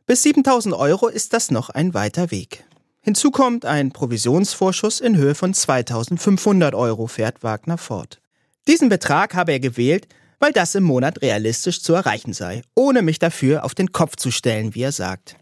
Bis 0.06 0.24
7000 0.24 0.74
Euro 0.74 1.10
ist 1.10 1.34
das 1.34 1.52
noch 1.52 1.70
ein 1.70 1.94
weiter 1.94 2.32
Weg. 2.32 2.64
Hinzu 3.02 3.30
kommt 3.30 3.66
ein 3.66 3.92
Provisionsvorschuss 3.92 5.02
in 5.02 5.18
Höhe 5.18 5.36
von 5.36 5.54
2500 5.54 6.76
Euro, 6.76 7.08
fährt 7.08 7.44
Wagner 7.44 7.78
fort. 7.78 8.22
Diesen 8.70 8.88
Betrag 8.88 9.36
habe 9.36 9.52
er 9.52 9.60
gewählt, 9.60 10.08
weil 10.40 10.54
das 10.54 10.74
im 10.74 10.84
Monat 10.86 11.22
realistisch 11.22 11.82
zu 11.82 11.94
erreichen 11.94 12.32
sei, 12.32 12.62
ohne 12.74 13.02
mich 13.02 13.20
dafür 13.20 13.66
auf 13.66 13.76
den 13.76 13.92
Kopf 13.92 14.16
zu 14.16 14.32
stellen, 14.32 14.76
wie 14.76 14.84
er 14.84 14.94
sagt. 14.94 15.36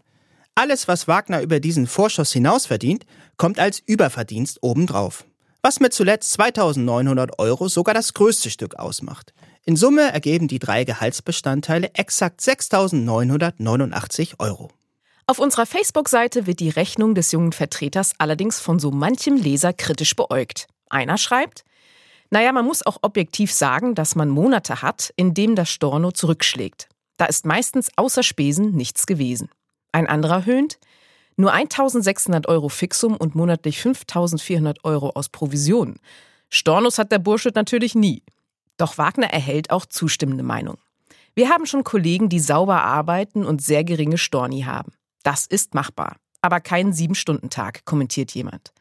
Alles, 0.56 0.88
was 0.88 1.06
Wagner 1.06 1.42
über 1.42 1.60
diesen 1.60 1.86
Vorschuss 1.86 2.32
hinaus 2.32 2.66
verdient, 2.66 3.06
kommt 3.36 3.60
als 3.60 3.78
Überverdienst 3.78 4.58
obendrauf 4.62 5.24
was 5.66 5.80
mit 5.80 5.92
zuletzt 5.92 6.30
2900 6.34 7.40
Euro 7.40 7.66
sogar 7.66 7.92
das 7.92 8.14
größte 8.14 8.50
Stück 8.50 8.76
ausmacht. 8.76 9.34
In 9.64 9.74
Summe 9.74 10.12
ergeben 10.12 10.46
die 10.46 10.60
drei 10.60 10.84
Gehaltsbestandteile 10.84 11.90
exakt 11.94 12.40
6.989 12.40 14.38
Euro. 14.38 14.70
Auf 15.26 15.40
unserer 15.40 15.66
Facebook-Seite 15.66 16.46
wird 16.46 16.60
die 16.60 16.68
Rechnung 16.68 17.16
des 17.16 17.32
jungen 17.32 17.50
Vertreters 17.50 18.12
allerdings 18.18 18.60
von 18.60 18.78
so 18.78 18.92
manchem 18.92 19.34
Leser 19.34 19.72
kritisch 19.72 20.14
beäugt. 20.14 20.68
Einer 20.88 21.18
schreibt, 21.18 21.64
naja, 22.30 22.52
man 22.52 22.64
muss 22.64 22.86
auch 22.86 22.98
objektiv 23.02 23.52
sagen, 23.52 23.96
dass 23.96 24.14
man 24.14 24.28
Monate 24.28 24.82
hat, 24.82 25.12
in 25.16 25.34
dem 25.34 25.56
das 25.56 25.68
Storno 25.68 26.12
zurückschlägt. 26.12 26.88
Da 27.16 27.24
ist 27.24 27.44
meistens 27.44 27.90
außer 27.96 28.22
Spesen 28.22 28.70
nichts 28.76 29.04
gewesen. 29.04 29.48
Ein 29.90 30.06
anderer 30.06 30.46
höhnt, 30.46 30.78
nur 31.36 31.52
1600 31.52 32.48
Euro 32.48 32.68
Fixum 32.68 33.16
und 33.16 33.34
monatlich 33.34 33.80
5400 33.80 34.84
Euro 34.84 35.10
aus 35.10 35.28
Provision. 35.28 35.96
Stornos 36.48 36.98
hat 36.98 37.12
der 37.12 37.18
Bursche 37.18 37.50
natürlich 37.54 37.94
nie. 37.94 38.22
Doch 38.76 38.98
Wagner 38.98 39.28
erhält 39.28 39.70
auch 39.70 39.86
zustimmende 39.86 40.42
Meinung. 40.42 40.78
Wir 41.34 41.50
haben 41.50 41.66
schon 41.66 41.84
Kollegen, 41.84 42.28
die 42.28 42.40
sauber 42.40 42.82
arbeiten 42.82 43.44
und 43.44 43.62
sehr 43.62 43.84
geringe 43.84 44.18
Storni 44.18 44.62
haben. 44.62 44.92
Das 45.22 45.46
ist 45.46 45.74
machbar. 45.74 46.16
Aber 46.40 46.60
kein 46.60 46.92
Sieben-Stunden-Tag, 46.92 47.84
kommentiert 47.84 48.32
jemand. 48.32 48.72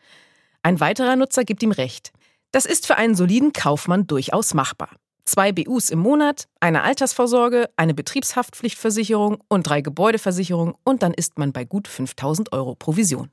Ein 0.62 0.79
weiterer 0.79 1.15
Nutzer 1.15 1.43
gibt 1.43 1.63
ihm 1.63 1.71
recht. 1.71 2.12
Das 2.51 2.65
ist 2.65 2.88
für 2.88 2.95
einen 2.95 3.15
soliden 3.15 3.53
Kaufmann 3.53 4.07
durchaus 4.07 4.53
machbar 4.53 4.89
zwei 5.25 5.51
BUs 5.51 5.89
im 5.89 6.00
Monat, 6.00 6.48
eine 6.60 6.84
Altersvorsorge, 6.84 7.70
eine 7.75 7.94
Betriebshaftpflichtversicherung 7.94 9.38
und 9.48 9.67
drei 9.67 9.82
Gebäudeversicherungen 9.82 10.75
und 10.84 11.03
dann 11.03 11.13
ist 11.13 11.38
man 11.38 11.51
bei 11.51 11.65
gut 11.65 11.88
5000 11.88 12.53
Euro 12.53 12.75
Provision. 12.75 13.29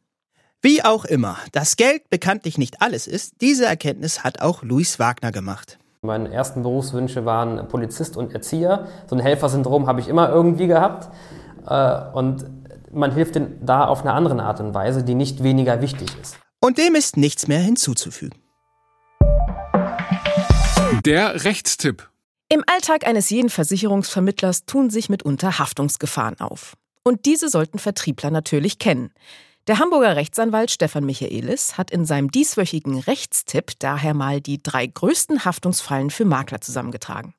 Wie 0.61 0.85
auch 0.85 1.05
immer, 1.05 1.39
dass 1.53 1.77
Geld 1.77 2.09
bekanntlich 2.09 2.57
nicht 2.57 2.83
alles 2.83 3.07
ist, 3.07 3.41
diese 3.41 3.67
Erkenntnis 3.67 4.25
hat 4.25 4.41
auch 4.41 4.63
Luis 4.63 4.99
Wagner 4.99 5.33
gemacht. 5.33 5.79
Meine 6.03 6.33
ersten 6.33 6.63
Berufswünsche 6.63 7.25
waren 7.25 7.69
Polizist 7.69 8.17
und 8.17 8.33
Erzieher. 8.33 8.89
So 9.07 9.15
ein 9.15 9.21
Helfersyndrom 9.21 9.87
habe 9.87 10.01
ich 10.01 10.09
immer 10.09 10.31
irgendwie 10.31 10.67
gehabt. 10.67 11.09
Äh, 11.67 12.01
und 12.13 12.45
man 12.93 13.13
hilft 13.13 13.41
da 13.61 13.87
auf 13.87 14.01
eine 14.01 14.13
andere 14.13 14.43
Art 14.43 14.61
und 14.61 14.75
Weise, 14.75 15.05
die 15.05 15.15
nicht 15.15 15.43
weniger 15.43 15.81
wichtig 15.81 16.11
ist. 16.21 16.39
Und 16.61 16.79
dem 16.79 16.95
ist 16.95 17.17
nichts 17.17 17.49
mehr 17.49 17.61
hinzuzufügen. 17.61 18.42
Der 21.05 21.43
Rechtstipp. 21.43 22.09
Im 22.49 22.63
Alltag 22.65 23.05
eines 23.09 23.29
jeden 23.29 23.51
Versicherungsvermittlers 23.51 24.67
tun 24.67 24.89
sich 24.89 25.09
mitunter 25.09 25.59
Haftungsgefahren 25.59 26.39
auf. 26.39 26.77
Und 27.03 27.27
diese 27.27 27.49
sollten 27.49 27.81
Vertriebler 27.81 28.31
natürlich 28.31 28.79
kennen. 28.79 29.11
Der 29.67 29.81
Hamburger 29.81 30.15
Rechtsanwalt 30.15 30.71
Stefan 30.71 31.05
Michaelis 31.05 31.77
hat 31.77 31.91
in 31.91 32.05
seinem 32.05 32.31
dieswöchigen 32.31 33.01
Rechtstipp 33.01 33.73
daher 33.81 34.15
mal 34.15 34.41
die 34.41 34.63
drei 34.63 34.87
größten 34.87 35.45
Haftungsfallen 35.45 36.11
für 36.11 36.25
Makler 36.25 36.61
zusammengetragen. 36.61 37.35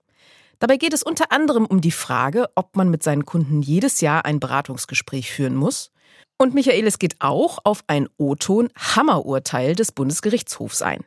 Dabei 0.60 0.76
geht 0.76 0.94
es 0.94 1.02
unter 1.02 1.32
anderem 1.32 1.66
um 1.66 1.80
die 1.80 1.92
Frage, 1.92 2.50
ob 2.56 2.76
man 2.76 2.90
mit 2.90 3.02
seinen 3.02 3.24
Kunden 3.24 3.62
jedes 3.62 4.02
Jahr 4.02 4.26
ein 4.26 4.42
Beratungsgespräch 4.42 5.32
führen 5.32 5.56
muss. 5.56 5.90
Und 6.38 6.54
Michaelis 6.54 7.00
geht 7.00 7.16
auch 7.20 7.60
auf 7.64 7.86
ein 7.88 8.10
O-Ton-Hammerurteil 8.18 9.74
des 9.74 9.94
Bundesgerichtshofs 9.94 10.82
ein. 10.82 11.06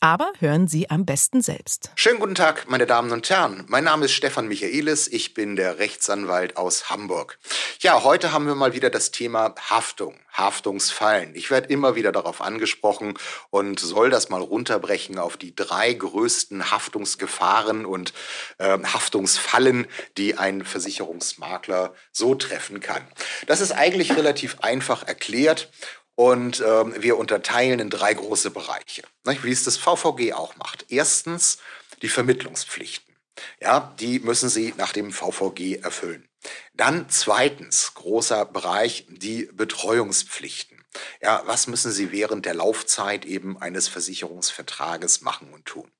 Aber 0.00 0.30
hören 0.40 0.68
Sie 0.68 0.90
am 0.90 1.06
besten 1.06 1.40
selbst. 1.40 1.90
Schönen 1.94 2.20
guten 2.20 2.34
Tag, 2.34 2.68
meine 2.68 2.86
Damen 2.86 3.12
und 3.12 3.28
Herren. 3.30 3.64
Mein 3.68 3.84
Name 3.84 4.04
ist 4.04 4.12
Stefan 4.12 4.46
Michaelis. 4.46 5.08
Ich 5.08 5.32
bin 5.32 5.56
der 5.56 5.78
Rechtsanwalt 5.78 6.58
aus 6.58 6.90
Hamburg. 6.90 7.38
Ja, 7.80 8.04
heute 8.04 8.32
haben 8.32 8.46
wir 8.46 8.54
mal 8.54 8.74
wieder 8.74 8.90
das 8.90 9.10
Thema 9.10 9.54
Haftung, 9.58 10.14
Haftungsfallen. 10.32 11.34
Ich 11.34 11.50
werde 11.50 11.68
immer 11.68 11.94
wieder 11.94 12.12
darauf 12.12 12.42
angesprochen 12.42 13.14
und 13.48 13.80
soll 13.80 14.10
das 14.10 14.28
mal 14.28 14.42
runterbrechen 14.42 15.18
auf 15.18 15.38
die 15.38 15.56
drei 15.56 15.94
größten 15.94 16.70
Haftungsgefahren 16.70 17.86
und 17.86 18.12
äh, 18.58 18.78
Haftungsfallen, 18.78 19.86
die 20.18 20.36
ein 20.36 20.64
Versicherungsmakler 20.64 21.94
so 22.12 22.34
treffen 22.34 22.80
kann. 22.80 23.02
Das 23.46 23.62
ist 23.62 23.72
eigentlich 23.72 24.14
relativ 24.14 24.60
einfach 24.60 25.06
erklärt 25.06 25.70
und 26.16 26.62
ähm, 26.66 26.94
wir 26.98 27.18
unterteilen 27.18 27.78
in 27.78 27.90
drei 27.90 28.12
große 28.12 28.50
Bereiche, 28.50 29.02
nicht? 29.24 29.44
wie 29.44 29.52
es 29.52 29.64
das 29.64 29.76
VVG 29.76 30.32
auch 30.32 30.56
macht. 30.56 30.86
Erstens 30.88 31.58
die 32.02 32.08
Vermittlungspflichten. 32.08 33.14
Ja, 33.60 33.94
die 34.00 34.18
müssen 34.18 34.48
Sie 34.48 34.74
nach 34.76 34.92
dem 34.92 35.12
VVG 35.12 35.82
erfüllen. 35.82 36.26
Dann 36.74 37.08
zweitens, 37.10 37.92
großer 37.94 38.46
Bereich, 38.46 39.06
die 39.08 39.48
Betreuungspflichten. 39.52 40.84
Ja, 41.20 41.42
was 41.44 41.66
müssen 41.66 41.92
Sie 41.92 42.12
während 42.12 42.46
der 42.46 42.54
Laufzeit 42.54 43.26
eben 43.26 43.60
eines 43.60 43.88
Versicherungsvertrages 43.88 45.20
machen 45.20 45.52
und 45.52 45.66
tun? 45.66 45.90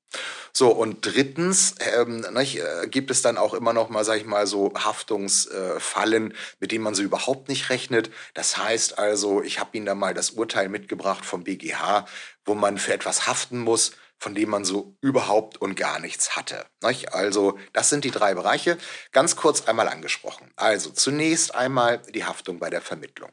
So, 0.53 0.71
und 0.71 1.05
drittens 1.05 1.75
ähm, 1.79 2.25
nicht, 2.33 2.59
äh, 2.59 2.87
gibt 2.87 3.11
es 3.11 3.21
dann 3.21 3.37
auch 3.37 3.53
immer 3.53 3.73
noch 3.73 3.89
mal, 3.89 4.03
sag 4.03 4.17
ich 4.17 4.25
mal, 4.25 4.47
so 4.47 4.73
Haftungsfallen, 4.73 6.31
äh, 6.31 6.35
mit 6.59 6.71
denen 6.71 6.83
man 6.83 6.95
so 6.95 7.03
überhaupt 7.03 7.47
nicht 7.49 7.69
rechnet. 7.69 8.09
Das 8.33 8.57
heißt 8.57 8.97
also, 8.97 9.43
ich 9.43 9.59
habe 9.59 9.77
Ihnen 9.77 9.85
da 9.85 9.95
mal 9.95 10.13
das 10.13 10.31
Urteil 10.31 10.69
mitgebracht 10.69 11.25
vom 11.25 11.43
BGH, 11.43 12.07
wo 12.45 12.55
man 12.55 12.77
für 12.77 12.93
etwas 12.93 13.27
haften 13.27 13.59
muss, 13.59 13.91
von 14.17 14.33
dem 14.33 14.49
man 14.49 14.65
so 14.65 14.95
überhaupt 14.99 15.57
und 15.61 15.75
gar 15.75 15.99
nichts 15.99 16.35
hatte. 16.35 16.65
Nicht? 16.81 17.13
Also, 17.13 17.59
das 17.73 17.89
sind 17.89 18.03
die 18.03 18.11
drei 18.11 18.33
Bereiche. 18.33 18.77
Ganz 19.11 19.35
kurz 19.35 19.67
einmal 19.67 19.87
angesprochen. 19.87 20.51
Also, 20.55 20.89
zunächst 20.89 21.53
einmal 21.53 22.01
die 22.13 22.25
Haftung 22.25 22.57
bei 22.57 22.71
der 22.71 22.81
Vermittlung. 22.81 23.31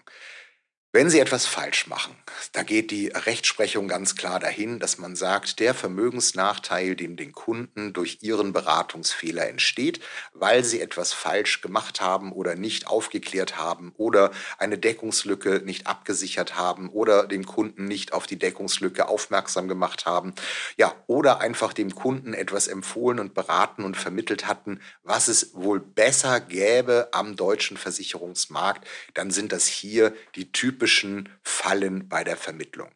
Wenn 0.94 1.10
Sie 1.10 1.18
etwas 1.18 1.44
falsch 1.44 1.88
machen, 1.88 2.14
da 2.52 2.62
geht 2.62 2.92
die 2.92 3.08
Rechtsprechung 3.08 3.88
ganz 3.88 4.14
klar 4.14 4.38
dahin, 4.38 4.78
dass 4.78 4.96
man 4.96 5.16
sagt, 5.16 5.58
der 5.58 5.74
Vermögensnachteil, 5.74 6.94
dem 6.94 7.16
den 7.16 7.32
Kunden 7.32 7.92
durch 7.92 8.18
Ihren 8.20 8.52
Beratungsfehler 8.52 9.48
entsteht, 9.48 9.98
weil 10.34 10.62
Sie 10.62 10.80
etwas 10.80 11.12
falsch 11.12 11.62
gemacht 11.62 12.00
haben 12.00 12.30
oder 12.30 12.54
nicht 12.54 12.86
aufgeklärt 12.86 13.58
haben 13.58 13.92
oder 13.96 14.30
eine 14.56 14.78
Deckungslücke 14.78 15.62
nicht 15.64 15.88
abgesichert 15.88 16.56
haben 16.56 16.88
oder 16.90 17.26
dem 17.26 17.44
Kunden 17.44 17.86
nicht 17.86 18.12
auf 18.12 18.28
die 18.28 18.38
Deckungslücke 18.38 19.08
aufmerksam 19.08 19.66
gemacht 19.66 20.06
haben, 20.06 20.32
ja, 20.76 20.94
oder 21.08 21.40
einfach 21.40 21.72
dem 21.72 21.92
Kunden 21.96 22.34
etwas 22.34 22.68
empfohlen 22.68 23.18
und 23.18 23.34
beraten 23.34 23.82
und 23.82 23.96
vermittelt 23.96 24.46
hatten, 24.46 24.80
was 25.02 25.26
es 25.26 25.54
wohl 25.54 25.80
besser 25.80 26.38
gäbe 26.38 27.08
am 27.10 27.34
deutschen 27.34 27.76
Versicherungsmarkt, 27.76 28.86
dann 29.14 29.32
sind 29.32 29.50
das 29.50 29.66
hier 29.66 30.14
die 30.36 30.52
typischen 30.52 30.83
typischen 30.84 31.30
Fallen 31.42 32.10
bei 32.10 32.24
der 32.24 32.36
Vermittlung. 32.36 32.90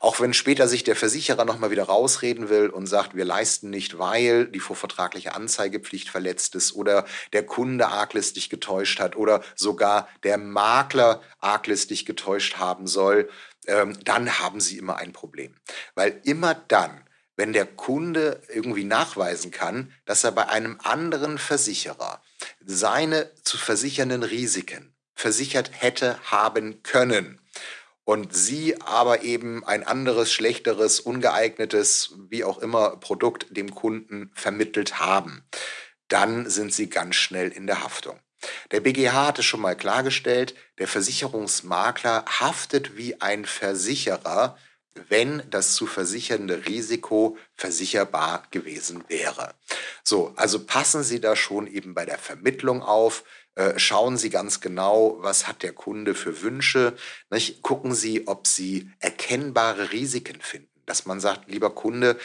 Auch 0.00 0.20
wenn 0.20 0.32
später 0.32 0.68
sich 0.68 0.84
der 0.84 0.96
Versicherer 0.96 1.44
nochmal 1.44 1.70
wieder 1.70 1.84
rausreden 1.84 2.48
will 2.48 2.70
und 2.70 2.86
sagt, 2.86 3.14
wir 3.14 3.26
leisten 3.26 3.68
nicht, 3.68 3.98
weil 3.98 4.46
die 4.46 4.60
vorvertragliche 4.60 5.34
Anzeigepflicht 5.34 6.08
verletzt 6.08 6.54
ist 6.54 6.74
oder 6.74 7.04
der 7.34 7.44
Kunde 7.44 7.88
arglistig 7.88 8.48
getäuscht 8.48 9.00
hat 9.00 9.16
oder 9.16 9.42
sogar 9.54 10.08
der 10.22 10.38
Makler 10.38 11.20
arglistig 11.38 12.06
getäuscht 12.06 12.56
haben 12.56 12.86
soll, 12.86 13.28
ähm, 13.66 13.98
dann 14.04 14.38
haben 14.38 14.60
sie 14.60 14.78
immer 14.78 14.96
ein 14.96 15.12
Problem. 15.12 15.54
Weil 15.94 16.18
immer 16.24 16.54
dann, 16.54 17.04
wenn 17.36 17.52
der 17.52 17.66
Kunde 17.66 18.40
irgendwie 18.48 18.84
nachweisen 18.84 19.50
kann, 19.50 19.92
dass 20.06 20.24
er 20.24 20.32
bei 20.32 20.48
einem 20.48 20.78
anderen 20.82 21.36
Versicherer 21.36 22.22
seine 22.64 23.30
zu 23.42 23.58
versichernden 23.58 24.22
Risiken 24.22 24.95
versichert 25.16 25.70
hätte 25.72 26.20
haben 26.30 26.84
können 26.84 27.40
und 28.04 28.36
sie 28.36 28.80
aber 28.80 29.22
eben 29.22 29.64
ein 29.64 29.84
anderes, 29.84 30.32
schlechteres, 30.32 31.00
ungeeignetes, 31.00 32.14
wie 32.30 32.44
auch 32.44 32.58
immer 32.58 32.96
Produkt 32.96 33.46
dem 33.50 33.74
Kunden 33.74 34.30
vermittelt 34.32 35.00
haben, 35.00 35.42
dann 36.06 36.48
sind 36.48 36.72
sie 36.72 36.88
ganz 36.88 37.16
schnell 37.16 37.48
in 37.48 37.66
der 37.66 37.82
Haftung. 37.82 38.20
Der 38.70 38.80
BGH 38.80 39.26
hatte 39.26 39.42
schon 39.42 39.60
mal 39.60 39.74
klargestellt, 39.74 40.54
der 40.78 40.86
Versicherungsmakler 40.86 42.24
haftet 42.28 42.96
wie 42.96 43.20
ein 43.20 43.44
Versicherer, 43.44 44.56
wenn 45.08 45.42
das 45.50 45.74
zu 45.74 45.86
versichernde 45.86 46.66
Risiko 46.66 47.36
versicherbar 47.54 48.44
gewesen 48.50 49.04
wäre. 49.08 49.54
So, 50.04 50.32
also 50.36 50.64
passen 50.64 51.02
Sie 51.02 51.20
da 51.20 51.36
schon 51.36 51.66
eben 51.66 51.94
bei 51.94 52.06
der 52.06 52.18
Vermittlung 52.18 52.82
auf. 52.82 53.24
Äh, 53.56 53.78
schauen 53.78 54.16
Sie 54.16 54.30
ganz 54.30 54.60
genau, 54.60 55.16
was 55.20 55.48
hat 55.48 55.62
der 55.62 55.72
Kunde 55.72 56.14
für 56.14 56.42
Wünsche. 56.42 56.94
Nicht? 57.30 57.62
Gucken 57.62 57.94
Sie, 57.94 58.28
ob 58.28 58.46
Sie 58.46 58.90
erkennbare 59.00 59.92
Risiken 59.92 60.40
finden 60.40 60.68
dass 60.86 61.04
man 61.04 61.18
sagt, 61.20 61.50
lieber 61.50 61.70
Kunde, 61.70 62.16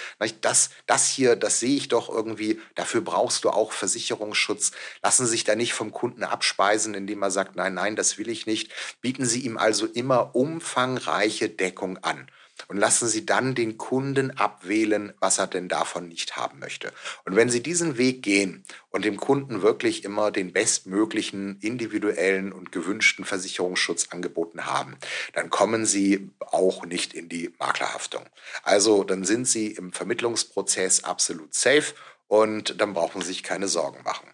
das, 0.42 0.70
das 0.86 1.08
hier, 1.08 1.36
das 1.36 1.60
sehe 1.60 1.76
ich 1.76 1.88
doch 1.88 2.10
irgendwie, 2.10 2.62
dafür 2.76 3.02
brauchst 3.02 3.44
du 3.44 3.50
auch 3.50 3.72
Versicherungsschutz. 3.72 4.72
Lassen 5.02 5.26
Sie 5.26 5.32
sich 5.32 5.44
da 5.44 5.56
nicht 5.56 5.74
vom 5.74 5.92
Kunden 5.92 6.24
abspeisen, 6.24 6.94
indem 6.94 7.24
er 7.24 7.32
sagt, 7.32 7.56
nein, 7.56 7.74
nein, 7.74 7.96
das 7.96 8.20
will 8.20 8.30
ich 8.30 8.46
nicht. 8.46 8.72
Bieten 9.02 9.26
Sie 9.26 9.42
ihm 9.42 9.58
also 9.58 9.88
immer 9.88 10.36
umfangreiche 10.36 11.50
Deckung 11.50 11.98
an 11.98 12.30
und 12.68 12.78
lassen 12.78 13.08
Sie 13.08 13.26
dann 13.26 13.56
den 13.56 13.78
Kunden 13.78 14.32
abwählen, 14.32 15.14
was 15.20 15.40
er 15.40 15.48
denn 15.48 15.68
davon 15.68 16.08
nicht 16.08 16.36
haben 16.36 16.60
möchte. 16.60 16.92
Und 17.26 17.36
wenn 17.36 17.50
Sie 17.50 17.64
diesen 17.64 17.98
Weg 17.98 18.22
gehen 18.24 18.64
und 18.90 19.06
dem 19.06 19.18
Kunden 19.18 19.62
wirklich 19.62 20.04
immer 20.04 20.32
den 20.32 20.54
bestmöglichen 20.54 21.60
individuellen 21.60 22.52
und 22.52 22.72
gewünschten 22.72 23.26
Versicherungsschutz 23.26 24.10
angeboten 24.12 24.66
haben, 24.66 24.98
dann 25.34 25.50
kommen 25.50 25.86
Sie 25.86 26.30
auch 26.40 26.86
nicht 26.86 27.14
in 27.14 27.30
die 27.30 27.54
Maklerhaftung. 27.60 28.26
Also 28.64 29.04
dann 29.04 29.24
sind 29.24 29.48
Sie 29.48 29.68
im 29.68 29.94
Vermittlungsprozess 29.94 31.04
absolut 31.04 31.54
safe 31.54 31.94
und 32.28 32.80
dann 32.80 32.94
brauchen 32.94 33.22
Sie 33.22 33.28
sich 33.28 33.44
keine 33.44 33.68
Sorgen 33.68 34.04
machen. 34.04 34.28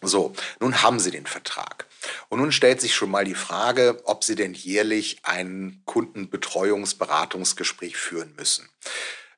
So, 0.00 0.32
nun 0.60 0.82
haben 0.82 1.00
Sie 1.00 1.10
den 1.10 1.26
Vertrag. 1.26 1.87
Und 2.28 2.40
nun 2.40 2.52
stellt 2.52 2.80
sich 2.80 2.94
schon 2.94 3.10
mal 3.10 3.24
die 3.24 3.34
Frage, 3.34 4.00
ob 4.04 4.24
Sie 4.24 4.34
denn 4.34 4.54
jährlich 4.54 5.18
ein 5.22 5.82
Kundenbetreuungsberatungsgespräch 5.84 7.96
führen 7.96 8.34
müssen. 8.36 8.68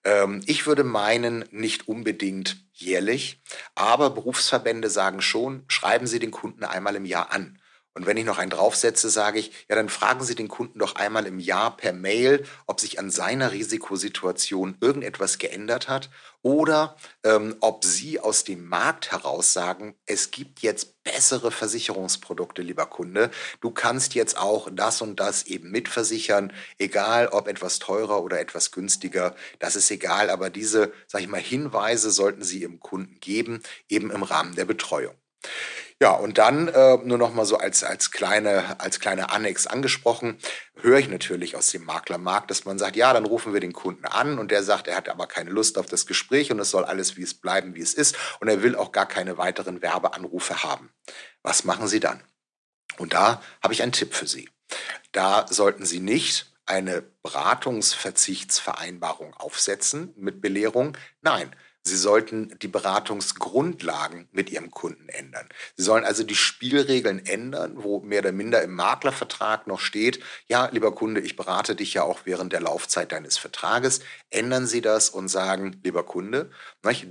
Ähm, 0.05 0.43
ich 0.47 0.67
würde 0.67 0.85
meinen, 0.85 1.45
nicht 1.51 1.89
unbedingt 1.89 2.65
jährlich, 2.73 3.43
aber 3.75 4.11
Berufsverbände 4.11 4.91
sagen 4.91 5.21
schon, 5.21 5.65
schreiben 5.69 6.07
Sie 6.07 6.19
den 6.19 6.31
Kunden 6.31 6.65
einmal 6.65 6.97
im 6.97 7.05
Jahr 7.05 7.33
an. 7.33 7.59
Und 7.93 8.07
wenn 8.07 8.17
ich 8.17 8.25
noch 8.25 8.39
einen 8.39 8.51
draufsetze, 8.51 9.11
sage 9.11 9.41
ich, 9.41 9.51
ja, 9.69 9.75
dann 9.75 9.89
fragen 9.89 10.23
Sie 10.23 10.37
den 10.37 10.47
Kunden 10.47 10.79
doch 10.79 10.95
einmal 10.95 11.27
im 11.27 11.41
Jahr 11.41 11.77
per 11.77 11.93
Mail, 11.93 12.47
ob 12.67 12.79
sich 12.79 13.01
an 13.01 13.11
seiner 13.11 13.51
Risikosituation 13.51 14.77
irgendetwas 14.81 15.39
geändert 15.39 15.89
hat 15.89 16.09
oder 16.41 16.97
ähm, 17.25 17.57
ob 17.61 17.85
Sie 17.85 18.21
aus 18.21 18.45
dem 18.45 18.69
Markt 18.69 19.11
heraus 19.11 19.53
sagen, 19.53 19.97
es 20.07 20.31
gibt 20.31 20.61
jetzt 20.61 21.00
bessere 21.13 21.51
Versicherungsprodukte, 21.51 22.63
lieber 22.63 22.87
Kunde. 22.87 23.31
Du 23.61 23.71
kannst 23.71 24.15
jetzt 24.15 24.39
auch 24.39 24.69
das 24.73 25.03
und 25.03 25.19
das 25.19 25.45
eben 25.47 25.71
mitversichern, 25.71 26.53
egal 26.79 27.29
ob 27.29 27.49
etwas 27.49 27.79
teurer 27.79 28.23
oder 28.23 28.41
etwas 28.41 28.71
günstiger. 28.71 29.35
Das 29.59 29.77
ist 29.77 29.91
egal, 29.91 30.31
aber 30.31 30.51
diese, 30.51 30.93
sage 31.07 31.25
ich 31.25 31.31
mal, 31.31 31.41
Hinweise 31.41 32.11
sollten 32.11 32.43
Sie 32.43 32.61
Ihrem 32.61 32.81
Kunden 32.81 33.19
geben, 33.21 33.63
eben 33.89 34.11
im 34.11 34.23
Rahmen 34.23 34.55
der 34.55 34.65
Betreuung. 34.65 35.15
Ja, 36.03 36.13
und 36.13 36.39
dann 36.39 36.69
äh, 36.69 36.97
nur 37.05 37.19
noch 37.19 37.35
mal 37.35 37.45
so 37.45 37.59
als, 37.59 37.85
als, 37.85 38.11
kleine, 38.11 38.81
als 38.81 39.01
kleine 39.01 39.29
Annex 39.31 39.67
angesprochen, 39.67 40.39
höre 40.81 40.99
ich 40.99 41.11
natürlich 41.11 41.57
aus 41.57 41.71
dem 41.71 41.85
Maklermarkt, 41.85 42.51
dass 42.51 42.65
man 42.65 42.79
sagt, 42.79 42.97
ja, 42.97 43.13
dann 43.13 43.27
rufen 43.27 43.53
wir 43.53 43.61
den 43.61 43.75
Kunden 43.75 44.07
an 44.07 44.39
und 44.39 44.51
der 44.51 44.63
sagt, 44.63 44.89
er 44.89 44.97
hat 44.97 45.11
aber 45.11 45.27
keine 45.27 45.51
Lust 45.51 45.77
auf 45.77 45.85
das 45.85 46.07
Gespräch 46.07 46.51
und 46.51 46.59
es 46.59 46.71
soll 46.71 46.85
alles 46.85 47.19
wie 47.19 47.23
es 47.23 47.35
bleiben, 47.35 47.75
wie 47.75 47.83
es 47.83 47.93
ist 47.93 48.17
und 48.41 48.49
er 48.49 48.63
will 48.63 48.77
auch 48.77 48.93
gar 48.93 49.05
keine 49.05 49.37
weiteren 49.37 49.83
Werbeanrufe 49.83 50.63
haben. 50.63 50.91
Was 51.43 51.65
machen 51.65 51.87
Sie 51.87 52.01
dann? 52.01 52.23
Und 52.97 53.13
da 53.13 53.43
habe 53.63 53.75
ich 53.75 53.83
einen 53.83 53.93
Tipp 53.93 54.15
für 54.15 54.27
Sie. 54.27 54.49
Da 55.13 55.45
sollten 55.51 55.85
Sie 55.85 56.01
nicht 56.01 56.51
eine 56.65 57.03
Beratungsverzichtsvereinbarung 57.23 59.35
aufsetzen 59.35 60.15
mit 60.17 60.41
Belehrung. 60.41 60.97
Nein, 61.21 61.55
Sie 61.91 61.97
sollten 61.97 62.57
die 62.63 62.69
Beratungsgrundlagen 62.69 64.29
mit 64.31 64.49
Ihrem 64.49 64.71
Kunden 64.71 65.09
ändern. 65.09 65.49
Sie 65.77 65.83
sollen 65.83 66.05
also 66.05 66.23
die 66.23 66.37
Spielregeln 66.37 67.27
ändern, 67.27 67.73
wo 67.79 67.99
mehr 67.99 68.21
oder 68.21 68.31
minder 68.31 68.63
im 68.63 68.77
Maklervertrag 68.77 69.67
noch 69.67 69.81
steht, 69.81 70.21
ja, 70.47 70.69
lieber 70.71 70.95
Kunde, 70.95 71.21
ich 71.21 71.35
berate 71.35 71.75
dich 71.75 71.93
ja 71.95 72.05
auch 72.05 72.21
während 72.27 72.53
der 72.53 72.61
Laufzeit 72.61 73.11
deines 73.11 73.39
Vertrages. 73.39 74.03
Ändern 74.31 74.69
Sie 74.69 74.81
das 74.83 75.11
und 75.11 75.27
sagen, 75.27 75.81
lieber 75.83 76.05
Kunde, 76.05 76.53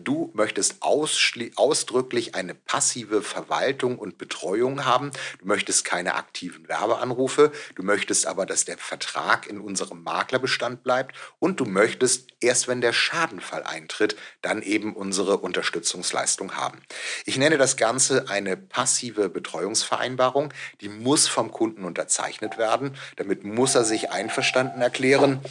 du 0.05 0.31
möchtest 0.33 0.77
ausdrücklich 0.81 2.35
eine 2.35 2.55
passive 2.55 3.21
Verwaltung 3.21 3.99
und 3.99 4.17
Betreuung 4.17 4.85
haben. 4.85 5.11
Du 5.39 5.47
möchtest 5.47 5.83
keine 5.83 6.15
aktiven 6.15 6.69
Werbeanrufe. 6.69 7.51
Du 7.75 7.83
möchtest 7.83 8.27
aber, 8.27 8.45
dass 8.45 8.63
der 8.63 8.77
Vertrag 8.77 9.45
in 9.47 9.59
unserem 9.59 10.03
Maklerbestand 10.03 10.83
bleibt. 10.83 11.17
Und 11.39 11.59
du 11.59 11.65
möchtest, 11.65 12.29
erst 12.39 12.69
wenn 12.69 12.79
der 12.79 12.93
Schadenfall 12.93 13.63
eintritt, 13.63 14.15
dann 14.41 14.61
eben 14.69 14.95
unsere 14.95 15.37
Unterstützungsleistung 15.37 16.55
haben. 16.55 16.79
Ich 17.25 17.37
nenne 17.37 17.57
das 17.57 17.77
Ganze 17.77 18.29
eine 18.29 18.55
passive 18.55 19.29
Betreuungsvereinbarung. 19.29 20.53
Die 20.81 20.89
muss 20.89 21.27
vom 21.27 21.51
Kunden 21.51 21.83
unterzeichnet 21.83 22.57
werden. 22.57 22.95
Damit 23.17 23.43
muss 23.43 23.75
er 23.75 23.83
sich 23.83 24.11
einverstanden 24.11 24.81
erklären. 24.81 25.41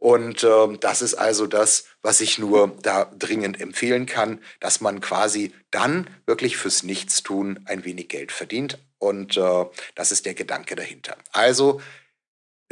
Und 0.00 0.44
äh, 0.44 0.78
das 0.80 1.02
ist 1.02 1.14
also 1.14 1.46
das, 1.46 1.84
was 2.00 2.22
ich 2.22 2.38
nur 2.38 2.74
da 2.82 3.04
dringend 3.04 3.60
empfehlen 3.60 4.06
kann, 4.06 4.40
dass 4.58 4.80
man 4.80 5.02
quasi 5.02 5.52
dann 5.70 6.08
wirklich 6.24 6.56
fürs 6.56 6.82
Nichtstun 6.82 7.60
ein 7.66 7.84
wenig 7.84 8.08
Geld 8.08 8.32
verdient. 8.32 8.78
Und 8.98 9.36
äh, 9.36 9.66
das 9.94 10.10
ist 10.10 10.24
der 10.24 10.34
Gedanke 10.34 10.74
dahinter. 10.74 11.16
Also 11.32 11.82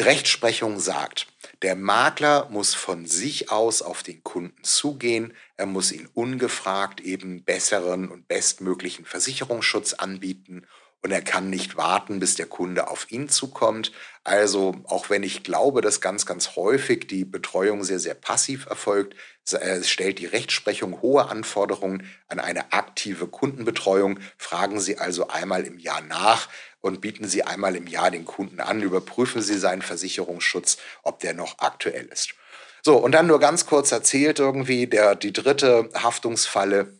Rechtsprechung 0.01 0.79
sagt, 0.79 1.27
der 1.63 1.75
Makler 1.75 2.49
muss 2.51 2.75
von 2.75 3.07
sich 3.07 3.51
aus 3.51 3.83
auf 3.83 4.05
den 4.05 4.23
Kunden 4.23 4.63
zugehen, 4.63 5.35
er 5.57 5.67
muss 5.67 5.91
ihn 5.91 6.09
ungefragt 6.15 7.01
eben 7.01 7.43
besseren 7.43 8.09
und 8.09 8.29
bestmöglichen 8.29 9.05
Versicherungsschutz 9.05 9.95
anbieten 9.95 10.67
und 11.03 11.13
er 11.13 11.23
kann 11.23 11.49
nicht 11.49 11.77
warten, 11.77 12.19
bis 12.19 12.35
der 12.35 12.47
Kunde 12.47 12.89
auf 12.89 13.11
ihn 13.11 13.29
zukommt. 13.29 13.93
Also 14.25 14.75
auch 14.85 15.11
wenn 15.11 15.23
ich 15.23 15.43
glaube, 15.43 15.81
dass 15.81 16.01
ganz, 16.01 16.27
ganz 16.27 16.57
häufig 16.57 17.07
die 17.07 17.25
Betreuung 17.25 17.85
sehr, 17.85 18.01
sehr 18.01 18.15
passiv 18.15 18.67
erfolgt, 18.67 19.15
äh, 19.53 19.83
stellt 19.83 20.19
die 20.19 20.27
Rechtsprechung 20.27 21.01
hohe 21.01 21.29
Anforderungen 21.29 22.07
an 22.27 22.41
eine 22.41 22.73
aktive 22.73 23.29
Kundenbetreuung. 23.29 24.19
Fragen 24.37 24.81
Sie 24.81 24.99
also 24.99 25.29
einmal 25.29 25.65
im 25.65 25.79
Jahr 25.79 26.03
nach 26.03 26.49
und 26.81 27.01
bieten 27.01 27.27
Sie 27.27 27.45
einmal 27.45 27.77
im 27.77 27.87
Jahr 27.87 28.11
den 28.11 28.25
Kunden 28.25 28.61
an, 28.61 28.83
überprüfen 28.83 29.41
Sie 29.41 29.57
seinen 29.57 29.83
Versicherungsschutz, 29.83 30.79
ob 31.03 31.21
der 31.21 31.33
noch 31.33 31.59
aktuell 31.59 32.07
ist. 32.07 32.35
So, 32.83 32.97
und 32.97 33.13
dann 33.13 33.27
nur 33.27 33.41
ganz 33.41 33.67
kurz 33.67 33.93
erzählt 33.93 34.39
irgendwie, 34.39 34.87
der, 34.87 35.15
die 35.15 35.33
dritte 35.33 35.91
Haftungsfalle 35.95 36.98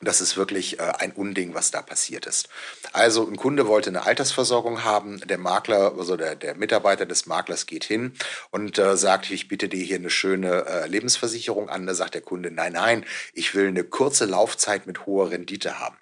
das 0.00 0.20
ist 0.20 0.36
wirklich 0.36 0.78
äh, 0.78 0.92
ein 0.98 1.12
Unding, 1.12 1.54
was 1.54 1.70
da 1.70 1.82
passiert 1.82 2.26
ist. 2.26 2.48
Also 2.92 3.26
ein 3.26 3.36
Kunde 3.36 3.66
wollte 3.66 3.90
eine 3.90 4.06
Altersversorgung 4.06 4.84
haben, 4.84 5.20
der 5.26 5.38
Makler, 5.38 5.94
also 5.98 6.16
der, 6.16 6.36
der 6.36 6.54
Mitarbeiter 6.54 7.04
des 7.04 7.26
Maklers 7.26 7.66
geht 7.66 7.84
hin 7.84 8.12
und 8.50 8.78
äh, 8.78 8.96
sagt, 8.96 9.30
ich 9.30 9.48
bitte 9.48 9.68
dir 9.68 9.82
hier 9.82 9.96
eine 9.96 10.10
schöne 10.10 10.66
äh, 10.66 10.86
Lebensversicherung 10.86 11.68
an. 11.68 11.86
Da 11.86 11.94
sagt 11.94 12.14
der 12.14 12.22
Kunde, 12.22 12.50
nein, 12.50 12.74
nein, 12.74 13.04
ich 13.32 13.54
will 13.54 13.68
eine 13.68 13.84
kurze 13.84 14.26
Laufzeit 14.26 14.86
mit 14.86 15.06
hoher 15.06 15.30
Rendite 15.30 15.80
haben. 15.80 15.96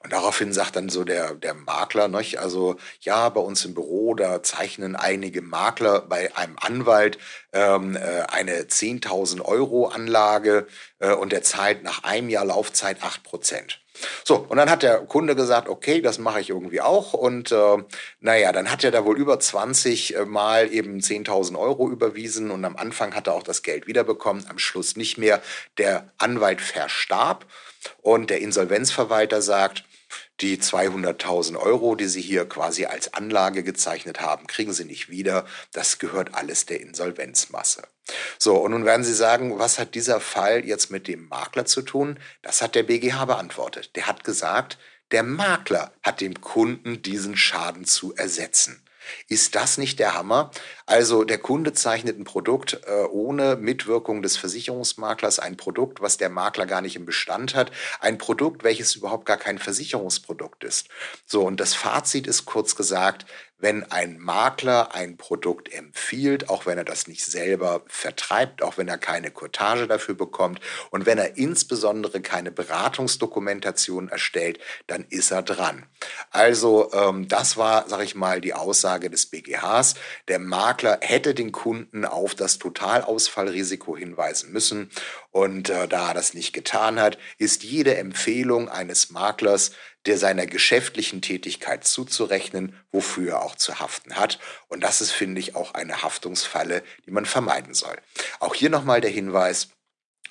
Und 0.00 0.12
daraufhin 0.12 0.52
sagt 0.52 0.76
dann 0.76 0.88
so 0.88 1.04
der, 1.04 1.34
der 1.34 1.54
Makler, 1.54 2.08
nicht? 2.08 2.38
also 2.38 2.76
ja, 3.00 3.28
bei 3.28 3.40
uns 3.40 3.64
im 3.64 3.74
Büro, 3.74 4.14
da 4.14 4.42
zeichnen 4.42 4.96
einige 4.96 5.42
Makler 5.42 6.00
bei 6.02 6.34
einem 6.36 6.56
Anwalt 6.60 7.18
ähm, 7.52 7.96
äh, 7.96 8.22
eine 8.28 8.62
10.000 8.62 9.42
Euro 9.42 9.88
Anlage 9.88 10.66
äh, 10.98 11.12
und 11.12 11.32
der 11.32 11.42
zahlt 11.42 11.82
nach 11.82 12.04
einem 12.04 12.28
Jahr 12.28 12.44
Laufzeit 12.44 13.02
8 13.02 13.22
Prozent. 13.22 13.80
So, 14.24 14.36
und 14.48 14.56
dann 14.56 14.70
hat 14.70 14.82
der 14.82 14.98
Kunde 15.00 15.34
gesagt, 15.34 15.68
okay, 15.68 16.00
das 16.00 16.18
mache 16.18 16.40
ich 16.40 16.50
irgendwie 16.50 16.80
auch. 16.80 17.14
Und 17.14 17.52
äh, 17.52 17.76
naja, 18.20 18.52
dann 18.52 18.70
hat 18.70 18.84
er 18.84 18.90
da 18.90 19.04
wohl 19.04 19.18
über 19.18 19.40
20 19.40 20.16
äh, 20.16 20.24
Mal 20.24 20.72
eben 20.72 20.98
10.000 21.00 21.58
Euro 21.58 21.88
überwiesen 21.88 22.50
und 22.50 22.64
am 22.64 22.76
Anfang 22.76 23.14
hat 23.14 23.26
er 23.26 23.34
auch 23.34 23.42
das 23.42 23.62
Geld 23.62 23.86
wiederbekommen, 23.86 24.46
am 24.48 24.58
Schluss 24.58 24.96
nicht 24.96 25.18
mehr. 25.18 25.40
Der 25.78 26.10
Anwalt 26.18 26.60
verstarb 26.60 27.46
und 28.02 28.30
der 28.30 28.40
Insolvenzverwalter 28.40 29.42
sagt, 29.42 29.84
die 30.40 30.58
200.000 30.58 31.56
Euro, 31.56 31.94
die 31.94 32.06
Sie 32.06 32.20
hier 32.20 32.48
quasi 32.48 32.86
als 32.86 33.12
Anlage 33.12 33.62
gezeichnet 33.62 34.20
haben, 34.20 34.46
kriegen 34.46 34.72
Sie 34.72 34.84
nicht 34.84 35.10
wieder. 35.10 35.44
Das 35.72 35.98
gehört 35.98 36.34
alles 36.34 36.66
der 36.66 36.80
Insolvenzmasse. 36.80 37.82
So, 38.38 38.56
und 38.56 38.70
nun 38.70 38.84
werden 38.84 39.04
Sie 39.04 39.14
sagen, 39.14 39.58
was 39.58 39.78
hat 39.78 39.94
dieser 39.94 40.20
Fall 40.20 40.64
jetzt 40.64 40.90
mit 40.90 41.08
dem 41.08 41.28
Makler 41.28 41.66
zu 41.66 41.82
tun? 41.82 42.18
Das 42.42 42.62
hat 42.62 42.74
der 42.74 42.84
BGH 42.84 43.24
beantwortet. 43.24 43.96
Der 43.96 44.06
hat 44.06 44.24
gesagt, 44.24 44.78
der 45.10 45.22
Makler 45.22 45.92
hat 46.02 46.20
dem 46.20 46.40
Kunden 46.40 47.02
diesen 47.02 47.36
Schaden 47.36 47.84
zu 47.84 48.14
ersetzen. 48.14 48.82
Ist 49.28 49.54
das 49.54 49.78
nicht 49.78 49.98
der 49.98 50.14
Hammer? 50.14 50.50
Also 50.86 51.24
der 51.24 51.38
Kunde 51.38 51.72
zeichnet 51.72 52.18
ein 52.18 52.24
Produkt 52.24 52.80
äh, 52.86 53.04
ohne 53.04 53.56
Mitwirkung 53.56 54.22
des 54.22 54.36
Versicherungsmaklers, 54.36 55.38
ein 55.38 55.56
Produkt, 55.56 56.00
was 56.00 56.16
der 56.16 56.30
Makler 56.30 56.66
gar 56.66 56.80
nicht 56.80 56.96
im 56.96 57.06
Bestand 57.06 57.54
hat, 57.54 57.70
ein 58.00 58.18
Produkt, 58.18 58.64
welches 58.64 58.96
überhaupt 58.96 59.26
gar 59.26 59.36
kein 59.36 59.58
Versicherungsprodukt 59.58 60.64
ist. 60.64 60.88
So, 61.26 61.42
und 61.42 61.60
das 61.60 61.74
Fazit 61.74 62.26
ist 62.26 62.44
kurz 62.46 62.76
gesagt, 62.76 63.26
wenn 63.58 63.90
ein 63.90 64.18
Makler 64.18 64.94
ein 64.94 65.16
Produkt 65.16 65.72
empfiehlt, 65.72 66.48
auch 66.48 66.66
wenn 66.66 66.78
er 66.78 66.84
das 66.84 67.08
nicht 67.08 67.24
selber 67.24 67.82
vertreibt, 67.88 68.62
auch 68.62 68.78
wenn 68.78 68.88
er 68.88 68.98
keine 68.98 69.30
Cottage 69.30 69.88
dafür 69.88 70.14
bekommt 70.14 70.60
und 70.90 71.06
wenn 71.06 71.18
er 71.18 71.36
insbesondere 71.36 72.20
keine 72.20 72.52
Beratungsdokumentation 72.52 74.08
erstellt, 74.08 74.60
dann 74.86 75.04
ist 75.10 75.32
er 75.32 75.42
dran. 75.42 75.86
Also 76.30 76.92
ähm, 76.92 77.28
das 77.28 77.56
war, 77.56 77.88
sage 77.88 78.04
ich 78.04 78.14
mal, 78.14 78.40
die 78.40 78.54
Aussage 78.54 79.10
des 79.10 79.26
BGHs. 79.26 79.94
Der 80.28 80.38
Makler 80.38 80.98
hätte 81.00 81.34
den 81.34 81.50
Kunden 81.50 82.04
auf 82.04 82.34
das 82.36 82.58
Totalausfallrisiko 82.58 83.96
hinweisen 83.96 84.52
müssen 84.52 84.90
und 85.30 85.68
äh, 85.68 85.88
da 85.88 86.08
er 86.08 86.14
das 86.14 86.34
nicht 86.34 86.52
getan 86.52 87.00
hat, 87.00 87.18
ist 87.38 87.64
jede 87.64 87.96
Empfehlung 87.96 88.68
eines 88.68 89.10
Maklers 89.10 89.72
der 90.06 90.18
seiner 90.18 90.46
geschäftlichen 90.46 91.22
Tätigkeit 91.22 91.84
zuzurechnen, 91.84 92.74
wofür 92.90 93.32
er 93.32 93.42
auch 93.42 93.56
zu 93.56 93.80
haften 93.80 94.16
hat. 94.16 94.38
Und 94.68 94.82
das 94.82 95.00
ist, 95.00 95.12
finde 95.12 95.40
ich, 95.40 95.54
auch 95.54 95.74
eine 95.74 96.02
Haftungsfalle, 96.02 96.82
die 97.06 97.10
man 97.10 97.26
vermeiden 97.26 97.74
soll. 97.74 97.96
Auch 98.40 98.54
hier 98.54 98.70
nochmal 98.70 99.00
der 99.00 99.10
Hinweis, 99.10 99.68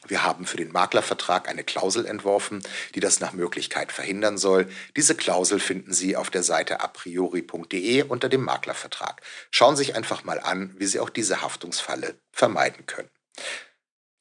wir 0.07 0.23
haben 0.23 0.45
für 0.45 0.57
den 0.57 0.71
Maklervertrag 0.71 1.49
eine 1.49 1.63
Klausel 1.63 2.05
entworfen, 2.05 2.63
die 2.95 2.99
das 2.99 3.19
nach 3.19 3.33
Möglichkeit 3.33 3.91
verhindern 3.91 4.37
soll. 4.37 4.69
Diese 4.95 5.15
Klausel 5.15 5.59
finden 5.59 5.93
Sie 5.93 6.15
auf 6.15 6.29
der 6.29 6.43
Seite 6.43 6.79
apriori.de 6.79 8.03
unter 8.03 8.29
dem 8.29 8.43
Maklervertrag. 8.43 9.21
Schauen 9.51 9.75
Sie 9.75 9.83
sich 9.83 9.95
einfach 9.95 10.23
mal 10.23 10.39
an, 10.39 10.73
wie 10.77 10.85
Sie 10.85 10.99
auch 10.99 11.09
diese 11.09 11.41
Haftungsfalle 11.41 12.15
vermeiden 12.31 12.85
können. 12.85 13.09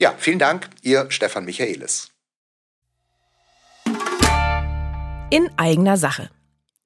Ja, 0.00 0.14
vielen 0.18 0.38
Dank, 0.38 0.68
Ihr 0.82 1.10
Stefan 1.10 1.44
Michaelis 1.44 2.15
in 5.30 5.50
eigener 5.56 5.96
Sache. 5.96 6.30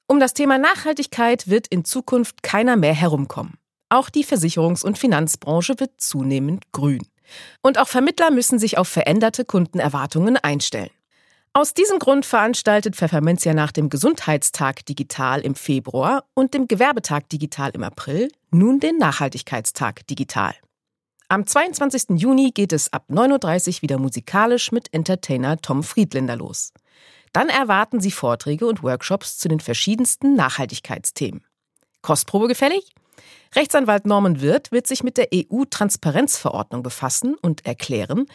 Um 0.06 0.18
das 0.18 0.34
Thema 0.34 0.58
Nachhaltigkeit 0.58 1.48
wird 1.48 1.66
in 1.66 1.84
Zukunft 1.84 2.42
keiner 2.42 2.76
mehr 2.76 2.94
herumkommen. 2.94 3.54
Auch 3.88 4.08
die 4.08 4.24
Versicherungs- 4.24 4.84
und 4.84 4.98
Finanzbranche 4.98 5.78
wird 5.78 6.00
zunehmend 6.00 6.72
grün. 6.72 7.06
Und 7.62 7.78
auch 7.78 7.88
Vermittler 7.88 8.30
müssen 8.30 8.58
sich 8.58 8.78
auf 8.78 8.88
veränderte 8.88 9.44
Kundenerwartungen 9.44 10.36
einstellen. 10.36 10.90
Aus 11.52 11.74
diesem 11.74 11.98
Grund 11.98 12.24
veranstaltet 12.24 12.96
Pfefferminz 12.96 13.44
ja 13.44 13.54
nach 13.54 13.72
dem 13.72 13.88
Gesundheitstag 13.88 14.86
Digital 14.86 15.40
im 15.40 15.54
Februar 15.54 16.24
und 16.34 16.54
dem 16.54 16.68
Gewerbetag 16.68 17.22
Digital 17.30 17.70
im 17.74 17.82
April 17.82 18.30
nun 18.52 18.80
den 18.80 18.98
Nachhaltigkeitstag 18.98 20.06
Digital. 20.06 20.54
Am 21.28 21.46
22. 21.46 22.20
Juni 22.20 22.52
geht 22.52 22.72
es 22.72 22.92
ab 22.92 23.04
9.30 23.10 23.76
Uhr 23.76 23.82
wieder 23.82 23.98
musikalisch 23.98 24.72
mit 24.72 24.92
Entertainer 24.92 25.58
Tom 25.58 25.82
Friedländer 25.82 26.36
los. 26.36 26.72
Dann 27.32 27.48
erwarten 27.48 28.00
Sie 28.00 28.10
Vorträge 28.10 28.66
und 28.66 28.82
Workshops 28.82 29.38
zu 29.38 29.48
den 29.48 29.60
verschiedensten 29.60 30.34
Nachhaltigkeitsthemen. 30.34 31.44
Kostprobe 32.02 32.48
gefällig? 32.48 32.92
Rechtsanwalt 33.54 34.06
Norman 34.06 34.40
Wirth 34.40 34.72
wird 34.72 34.86
sich 34.86 35.02
mit 35.02 35.16
der 35.16 35.28
EU-Transparenzverordnung 35.34 36.82
befassen 36.82 37.34
und 37.34 37.66
erklären, 37.66 38.26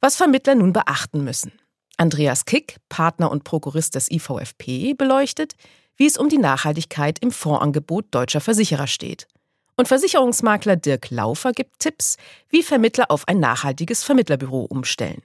was 0.00 0.16
Vermittler 0.16 0.54
nun 0.54 0.72
beachten 0.72 1.24
müssen. 1.24 1.52
Andreas 1.96 2.44
Kick, 2.44 2.76
Partner 2.88 3.30
und 3.30 3.44
Prokurist 3.44 3.94
des 3.94 4.10
IVFP, 4.10 4.94
beleuchtet, 4.94 5.54
wie 5.96 6.06
es 6.06 6.16
um 6.16 6.28
die 6.28 6.38
Nachhaltigkeit 6.38 7.20
im 7.20 7.30
Fondsangebot 7.30 8.06
deutscher 8.10 8.40
Versicherer 8.40 8.88
steht. 8.88 9.28
Und 9.76 9.88
Versicherungsmakler 9.88 10.76
Dirk 10.76 11.10
Laufer 11.10 11.52
gibt 11.52 11.80
Tipps, 11.80 12.16
wie 12.48 12.62
Vermittler 12.62 13.10
auf 13.10 13.26
ein 13.28 13.40
nachhaltiges 13.40 14.04
Vermittlerbüro 14.04 14.64
umstellen. 14.64 15.22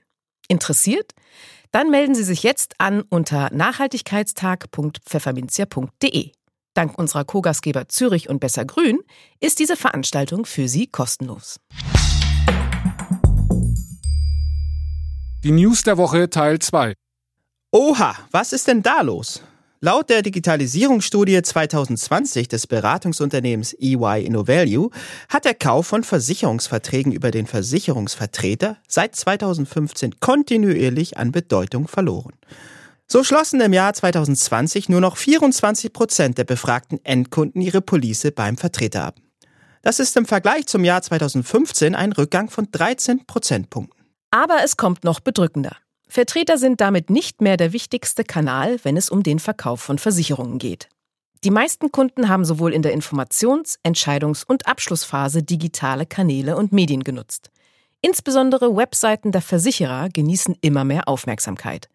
Interessiert? 0.48 1.12
Dann 1.72 1.90
melden 1.90 2.14
Sie 2.16 2.24
sich 2.24 2.42
jetzt 2.42 2.74
an 2.78 3.02
unter 3.02 3.54
nachhaltigkeitstag.pfefferminzia.de. 3.54 6.32
Dank 6.74 6.98
unserer 6.98 7.24
Co-Gastgeber 7.24 7.88
Zürich 7.88 8.28
und 8.28 8.40
Besser 8.40 8.64
Grün 8.64 8.98
ist 9.38 9.60
diese 9.60 9.76
Veranstaltung 9.76 10.46
für 10.46 10.66
Sie 10.68 10.88
kostenlos. 10.88 11.60
Die 15.44 15.52
News 15.52 15.84
der 15.84 15.96
Woche 15.96 16.28
Teil 16.28 16.58
2. 16.58 16.94
Oha, 17.72 18.16
was 18.32 18.52
ist 18.52 18.66
denn 18.66 18.82
da 18.82 19.02
los? 19.02 19.44
Laut 19.82 20.10
der 20.10 20.20
Digitalisierungsstudie 20.20 21.40
2020 21.40 22.48
des 22.48 22.66
Beratungsunternehmens 22.66 23.72
EY 23.80 24.26
InnoValue 24.26 24.90
hat 25.30 25.46
der 25.46 25.54
Kauf 25.54 25.86
von 25.86 26.04
Versicherungsverträgen 26.04 27.12
über 27.12 27.30
den 27.30 27.46
Versicherungsvertreter 27.46 28.76
seit 28.86 29.16
2015 29.16 30.20
kontinuierlich 30.20 31.16
an 31.16 31.32
Bedeutung 31.32 31.88
verloren. 31.88 32.34
So 33.08 33.24
schlossen 33.24 33.62
im 33.62 33.72
Jahr 33.72 33.94
2020 33.94 34.90
nur 34.90 35.00
noch 35.00 35.16
24 35.16 35.94
Prozent 35.94 36.36
der 36.36 36.44
befragten 36.44 37.02
Endkunden 37.02 37.62
ihre 37.62 37.80
Police 37.80 38.30
beim 38.36 38.58
Vertreter 38.58 39.06
ab. 39.06 39.16
Das 39.80 39.98
ist 39.98 40.14
im 40.18 40.26
Vergleich 40.26 40.66
zum 40.66 40.84
Jahr 40.84 41.00
2015 41.00 41.94
ein 41.94 42.12
Rückgang 42.12 42.50
von 42.50 42.68
13 42.70 43.24
Prozentpunkten. 43.26 43.98
Aber 44.30 44.58
es 44.62 44.76
kommt 44.76 45.04
noch 45.04 45.20
bedrückender. 45.20 45.74
Vertreter 46.10 46.58
sind 46.58 46.80
damit 46.80 47.08
nicht 47.08 47.40
mehr 47.40 47.56
der 47.56 47.72
wichtigste 47.72 48.24
Kanal, 48.24 48.80
wenn 48.82 48.96
es 48.96 49.10
um 49.10 49.22
den 49.22 49.38
Verkauf 49.38 49.80
von 49.80 49.96
Versicherungen 49.96 50.58
geht. 50.58 50.88
Die 51.44 51.52
meisten 51.52 51.92
Kunden 51.92 52.28
haben 52.28 52.44
sowohl 52.44 52.74
in 52.74 52.82
der 52.82 52.92
Informations-, 52.92 53.78
Entscheidungs- 53.84 54.44
und 54.44 54.66
Abschlussphase 54.66 55.44
digitale 55.44 56.06
Kanäle 56.06 56.56
und 56.56 56.72
Medien 56.72 57.04
genutzt. 57.04 57.50
Insbesondere 58.00 58.76
Webseiten 58.76 59.30
der 59.30 59.40
Versicherer 59.40 60.08
genießen 60.08 60.56
immer 60.60 60.82
mehr 60.82 61.06
Aufmerksamkeit. 61.06 61.88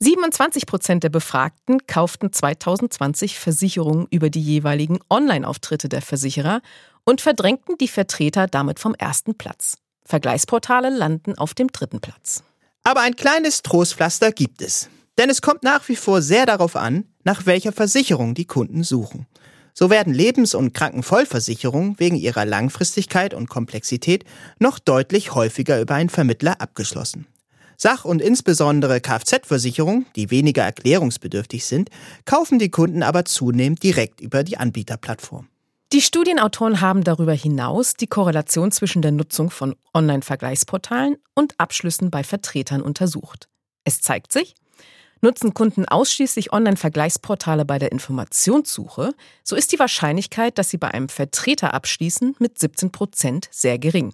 27 0.00 0.64
Prozent 0.64 1.04
der 1.04 1.10
Befragten 1.10 1.86
kauften 1.86 2.32
2020 2.32 3.38
Versicherungen 3.38 4.06
über 4.10 4.30
die 4.30 4.40
jeweiligen 4.40 4.98
Online-Auftritte 5.10 5.90
der 5.90 6.00
Versicherer 6.00 6.62
und 7.04 7.20
verdrängten 7.20 7.76
die 7.76 7.88
Vertreter 7.88 8.46
damit 8.46 8.78
vom 8.78 8.94
ersten 8.94 9.36
Platz. 9.36 9.76
Vergleichsportale 10.06 10.88
landen 10.88 11.36
auf 11.36 11.52
dem 11.52 11.68
dritten 11.68 12.00
Platz. 12.00 12.44
Aber 12.84 13.00
ein 13.00 13.16
kleines 13.16 13.62
Trostpflaster 13.62 14.32
gibt 14.32 14.62
es. 14.62 14.88
Denn 15.18 15.30
es 15.30 15.42
kommt 15.42 15.62
nach 15.62 15.88
wie 15.88 15.96
vor 15.96 16.22
sehr 16.22 16.46
darauf 16.46 16.76
an, 16.76 17.04
nach 17.24 17.44
welcher 17.44 17.72
Versicherung 17.72 18.34
die 18.34 18.46
Kunden 18.46 18.84
suchen. 18.84 19.26
So 19.74 19.90
werden 19.90 20.12
Lebens- 20.12 20.54
und 20.54 20.74
Krankenvollversicherungen 20.74 22.00
wegen 22.00 22.16
ihrer 22.16 22.44
Langfristigkeit 22.44 23.34
und 23.34 23.48
Komplexität 23.48 24.24
noch 24.58 24.78
deutlich 24.78 25.34
häufiger 25.34 25.80
über 25.80 25.94
einen 25.94 26.08
Vermittler 26.08 26.60
abgeschlossen. 26.60 27.26
Sach- 27.76 28.04
und 28.04 28.20
insbesondere 28.20 29.00
Kfz-Versicherungen, 29.00 30.06
die 30.16 30.32
weniger 30.32 30.64
erklärungsbedürftig 30.64 31.64
sind, 31.64 31.90
kaufen 32.24 32.58
die 32.58 32.70
Kunden 32.70 33.04
aber 33.04 33.24
zunehmend 33.24 33.82
direkt 33.84 34.20
über 34.20 34.42
die 34.42 34.56
Anbieterplattform. 34.56 35.46
Die 35.94 36.02
Studienautoren 36.02 36.82
haben 36.82 37.02
darüber 37.02 37.32
hinaus 37.32 37.94
die 37.94 38.08
Korrelation 38.08 38.70
zwischen 38.70 39.00
der 39.00 39.10
Nutzung 39.10 39.48
von 39.48 39.74
Online-Vergleichsportalen 39.94 41.16
und 41.34 41.54
Abschlüssen 41.56 42.10
bei 42.10 42.22
Vertretern 42.22 42.82
untersucht. 42.82 43.48
Es 43.84 44.02
zeigt 44.02 44.30
sich, 44.30 44.54
nutzen 45.22 45.54
Kunden 45.54 45.86
ausschließlich 45.86 46.52
Online-Vergleichsportale 46.52 47.64
bei 47.64 47.78
der 47.78 47.90
Informationssuche, 47.90 49.14
so 49.42 49.56
ist 49.56 49.72
die 49.72 49.78
Wahrscheinlichkeit, 49.78 50.58
dass 50.58 50.68
sie 50.68 50.76
bei 50.76 50.92
einem 50.92 51.08
Vertreter 51.08 51.72
abschließen, 51.72 52.36
mit 52.38 52.58
17 52.58 52.92
Prozent 52.92 53.48
sehr 53.50 53.78
gering. 53.78 54.12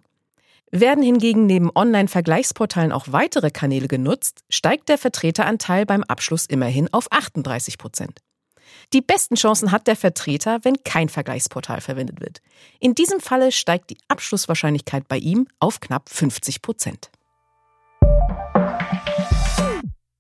Werden 0.71 1.03
hingegen 1.03 1.47
neben 1.47 1.75
Online-Vergleichsportalen 1.75 2.93
auch 2.93 3.07
weitere 3.11 3.51
Kanäle 3.51 3.89
genutzt, 3.89 4.45
steigt 4.49 4.89
der 4.89 4.99
Vertreteranteil 4.99 5.87
beim 5.87 6.05
Abschluss 6.05 6.47
immerhin 6.47 6.93
auf 6.93 7.11
38 7.11 7.79
Prozent. 7.79 8.21
Die 8.93 9.01
besten 9.01 9.35
Chancen 9.35 9.73
hat 9.73 9.87
der 9.87 9.97
Vertreter, 9.97 10.61
wenn 10.63 10.83
kein 10.85 11.09
Vergleichsportal 11.09 11.81
verwendet 11.81 12.21
wird. 12.21 12.41
In 12.81 12.95
diesem 12.95 13.21
Falle 13.21 13.53
steigt 13.53 13.91
die 13.91 13.99
Abschlusswahrscheinlichkeit 14.09 15.09
bei 15.09 15.19
ihm 15.19 15.47
auf 15.59 15.81
knapp 15.81 16.09
50 16.09 16.63
Prozent. 16.63 17.11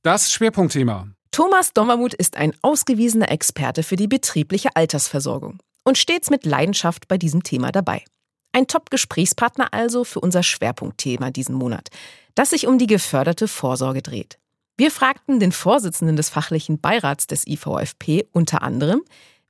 Das 0.03 0.33
Schwerpunktthema. 0.33 1.09
Thomas 1.31 1.73
Dommermuth 1.73 2.15
ist 2.15 2.37
ein 2.37 2.53
ausgewiesener 2.63 3.31
Experte 3.31 3.83
für 3.83 3.97
die 3.97 4.07
betriebliche 4.07 4.77
Altersversorgung 4.77 5.59
und 5.85 5.99
stets 5.99 6.31
mit 6.31 6.45
Leidenschaft 6.45 7.09
bei 7.09 7.19
diesem 7.19 7.43
Thema 7.43 7.73
dabei. 7.73 8.05
Ein 8.53 8.69
Top-Gesprächspartner 8.69 9.73
also 9.73 10.05
für 10.05 10.21
unser 10.21 10.45
Schwerpunktthema 10.45 11.31
diesen 11.31 11.57
Monat, 11.57 11.89
das 12.35 12.51
sich 12.51 12.67
um 12.67 12.79
die 12.79 12.87
geförderte 12.87 13.49
Vorsorge 13.49 14.01
dreht. 14.01 14.39
Wir 14.77 14.91
fragten 14.91 15.39
den 15.39 15.53
Vorsitzenden 15.53 16.17
des 16.17 16.31
fachlichen 16.31 16.81
Beirats 16.81 17.29
des 17.29 17.47
IVFP 17.47 18.27
unter 18.33 18.63
anderem, 18.63 19.03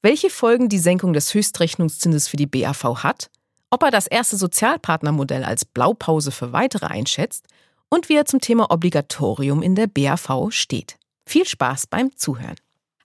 welche 0.02 0.28
Folgen 0.28 0.68
die 0.68 0.78
Senkung 0.78 1.14
des 1.14 1.32
Höchstrechnungszinses 1.32 2.28
für 2.28 2.36
die 2.36 2.46
BAV 2.46 3.02
hat, 3.02 3.30
ob 3.70 3.82
er 3.84 3.90
das 3.90 4.06
erste 4.06 4.36
Sozialpartnermodell 4.36 5.42
als 5.42 5.64
Blaupause 5.64 6.30
für 6.30 6.52
weitere 6.52 6.88
einschätzt 6.88 7.46
und 7.88 8.10
wie 8.10 8.16
er 8.16 8.26
zum 8.26 8.42
Thema 8.42 8.70
Obligatorium 8.70 9.62
in 9.62 9.74
der 9.74 9.86
BAV 9.86 10.50
steht. 10.50 10.98
Viel 11.24 11.46
Spaß 11.46 11.86
beim 11.86 12.14
Zuhören. 12.14 12.56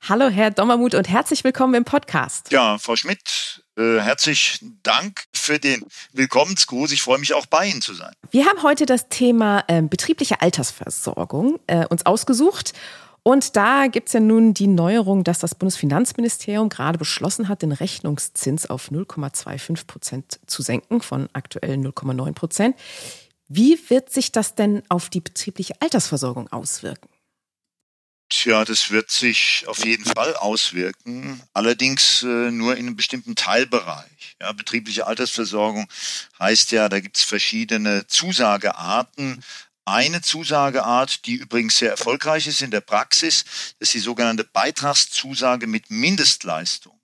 Hallo, 0.01 0.27
Herr 0.27 0.51
Dommermuth 0.51 0.95
und 0.95 1.07
herzlich 1.07 1.45
willkommen 1.45 1.73
im 1.73 1.85
Podcast. 1.85 2.51
Ja, 2.51 2.77
Frau 2.79 2.97
Schmidt, 2.97 3.63
äh, 3.79 3.99
herzlichen 4.01 4.79
Dank 4.83 5.23
für 5.33 5.57
den 5.57 5.83
Willkommensgruß. 6.13 6.91
Ich 6.91 7.01
freue 7.01 7.17
mich 7.17 7.33
auch 7.33 7.45
bei 7.45 7.65
Ihnen 7.67 7.81
zu 7.81 7.93
sein. 7.93 8.11
Wir 8.31 8.45
haben 8.45 8.61
heute 8.61 8.85
das 8.85 9.09
Thema 9.09 9.63
äh, 9.67 9.81
betriebliche 9.81 10.41
Altersversorgung 10.41 11.59
äh, 11.67 11.85
uns 11.87 12.05
ausgesucht. 12.05 12.73
Und 13.23 13.55
da 13.55 13.87
gibt 13.87 14.07
es 14.07 14.13
ja 14.13 14.19
nun 14.19 14.53
die 14.53 14.67
Neuerung, 14.67 15.23
dass 15.23 15.39
das 15.39 15.55
Bundesfinanzministerium 15.55 16.69
gerade 16.69 16.97
beschlossen 16.97 17.47
hat, 17.47 17.61
den 17.61 17.71
Rechnungszins 17.71 18.69
auf 18.69 18.91
0,25 18.91 19.87
Prozent 19.87 20.39
zu 20.47 20.61
senken 20.61 21.01
von 21.01 21.29
aktuell 21.33 21.75
0,9 21.75 22.33
Prozent. 22.33 22.75
Wie 23.47 23.79
wird 23.89 24.11
sich 24.11 24.31
das 24.31 24.55
denn 24.55 24.83
auf 24.89 25.09
die 25.09 25.21
betriebliche 25.21 25.73
Altersversorgung 25.81 26.51
auswirken? 26.51 27.09
Tja, 28.29 28.63
das 28.63 28.91
wird 28.91 29.09
sich 29.09 29.63
auf 29.67 29.83
jeden 29.83 30.05
Fall 30.05 30.35
auswirken, 30.35 31.41
allerdings 31.53 32.21
äh, 32.21 32.51
nur 32.51 32.77
in 32.77 32.85
einem 32.85 32.95
bestimmten 32.95 33.35
Teilbereich. 33.35 34.37
Ja, 34.39 34.51
betriebliche 34.51 35.07
Altersversorgung 35.07 35.89
heißt 36.39 36.71
ja, 36.71 36.89
da 36.89 36.99
gibt 36.99 37.17
es 37.17 37.23
verschiedene 37.23 38.05
Zusagearten. 38.05 39.43
Eine 39.83 40.21
Zusageart, 40.21 41.25
die 41.25 41.33
übrigens 41.33 41.77
sehr 41.77 41.89
erfolgreich 41.89 42.45
ist 42.45 42.61
in 42.61 42.69
der 42.69 42.81
Praxis, 42.81 43.45
ist 43.79 43.95
die 43.95 43.99
sogenannte 43.99 44.43
Beitragszusage 44.43 45.65
mit 45.65 45.89
Mindestleistung. 45.89 46.99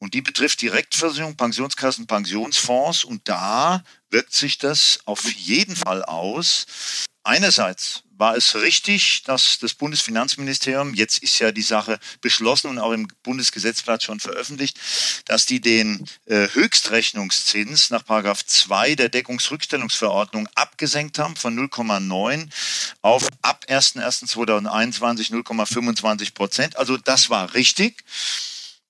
Und 0.00 0.14
die 0.14 0.22
betrifft 0.22 0.62
Direktversicherung, 0.62 1.36
Pensionskassen, 1.36 2.06
Pensionsfonds. 2.06 3.04
Und 3.04 3.28
da 3.28 3.84
wirkt 4.08 4.32
sich 4.32 4.58
das 4.58 4.98
auf 5.04 5.30
jeden 5.30 5.76
Fall 5.76 6.02
aus. 6.02 6.66
Einerseits 7.22 8.02
war 8.16 8.34
es 8.36 8.54
richtig, 8.54 9.22
dass 9.24 9.58
das 9.58 9.74
Bundesfinanzministerium, 9.74 10.94
jetzt 10.94 11.22
ist 11.22 11.38
ja 11.38 11.52
die 11.52 11.62
Sache 11.62 11.98
beschlossen 12.20 12.68
und 12.68 12.78
auch 12.78 12.92
im 12.92 13.08
Bundesgesetzblatt 13.22 14.02
schon 14.02 14.20
veröffentlicht, 14.20 14.78
dass 15.26 15.46
die 15.46 15.60
den 15.60 16.06
äh, 16.26 16.48
Höchstrechnungszins 16.48 17.90
nach 17.90 18.04
Paragraph 18.04 18.44
2 18.44 18.94
der 18.94 19.08
Deckungsrückstellungsverordnung 19.10 20.48
abgesenkt 20.54 21.18
haben 21.18 21.36
von 21.36 21.58
0,9 21.58 22.48
auf 23.02 23.26
ab 23.42 23.64
1.1.2021 23.68 25.30
0,25 25.30 26.34
Prozent. 26.34 26.76
Also 26.76 26.96
das 26.96 27.30
war 27.30 27.54
richtig 27.54 28.04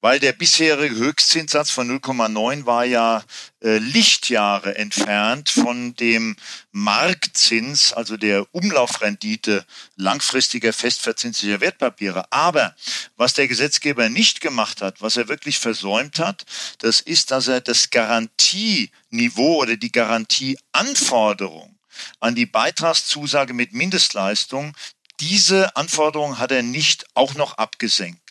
weil 0.00 0.18
der 0.18 0.32
bisherige 0.32 0.94
Höchstzinssatz 0.94 1.70
von 1.70 1.90
0,9 2.00 2.64
war 2.64 2.84
ja 2.84 3.22
äh, 3.62 3.78
Lichtjahre 3.78 4.76
entfernt 4.76 5.50
von 5.50 5.94
dem 5.96 6.36
Marktzins, 6.72 7.92
also 7.92 8.16
der 8.16 8.46
Umlaufrendite 8.52 9.66
langfristiger 9.96 10.72
festverzinslicher 10.72 11.60
Wertpapiere. 11.60 12.32
Aber 12.32 12.74
was 13.16 13.34
der 13.34 13.48
Gesetzgeber 13.48 14.08
nicht 14.08 14.40
gemacht 14.40 14.80
hat, 14.80 15.02
was 15.02 15.16
er 15.16 15.28
wirklich 15.28 15.58
versäumt 15.58 16.18
hat, 16.18 16.46
das 16.78 17.00
ist, 17.00 17.30
dass 17.30 17.48
er 17.48 17.60
das 17.60 17.90
Garantieniveau 17.90 19.60
oder 19.62 19.76
die 19.76 19.92
Garantieanforderung 19.92 21.76
an 22.20 22.34
die 22.34 22.46
Beitragszusage 22.46 23.52
mit 23.52 23.74
Mindestleistung, 23.74 24.74
diese 25.20 25.76
Anforderung 25.76 26.38
hat 26.38 26.50
er 26.50 26.62
nicht 26.62 27.04
auch 27.14 27.34
noch 27.34 27.58
abgesenkt. 27.58 28.29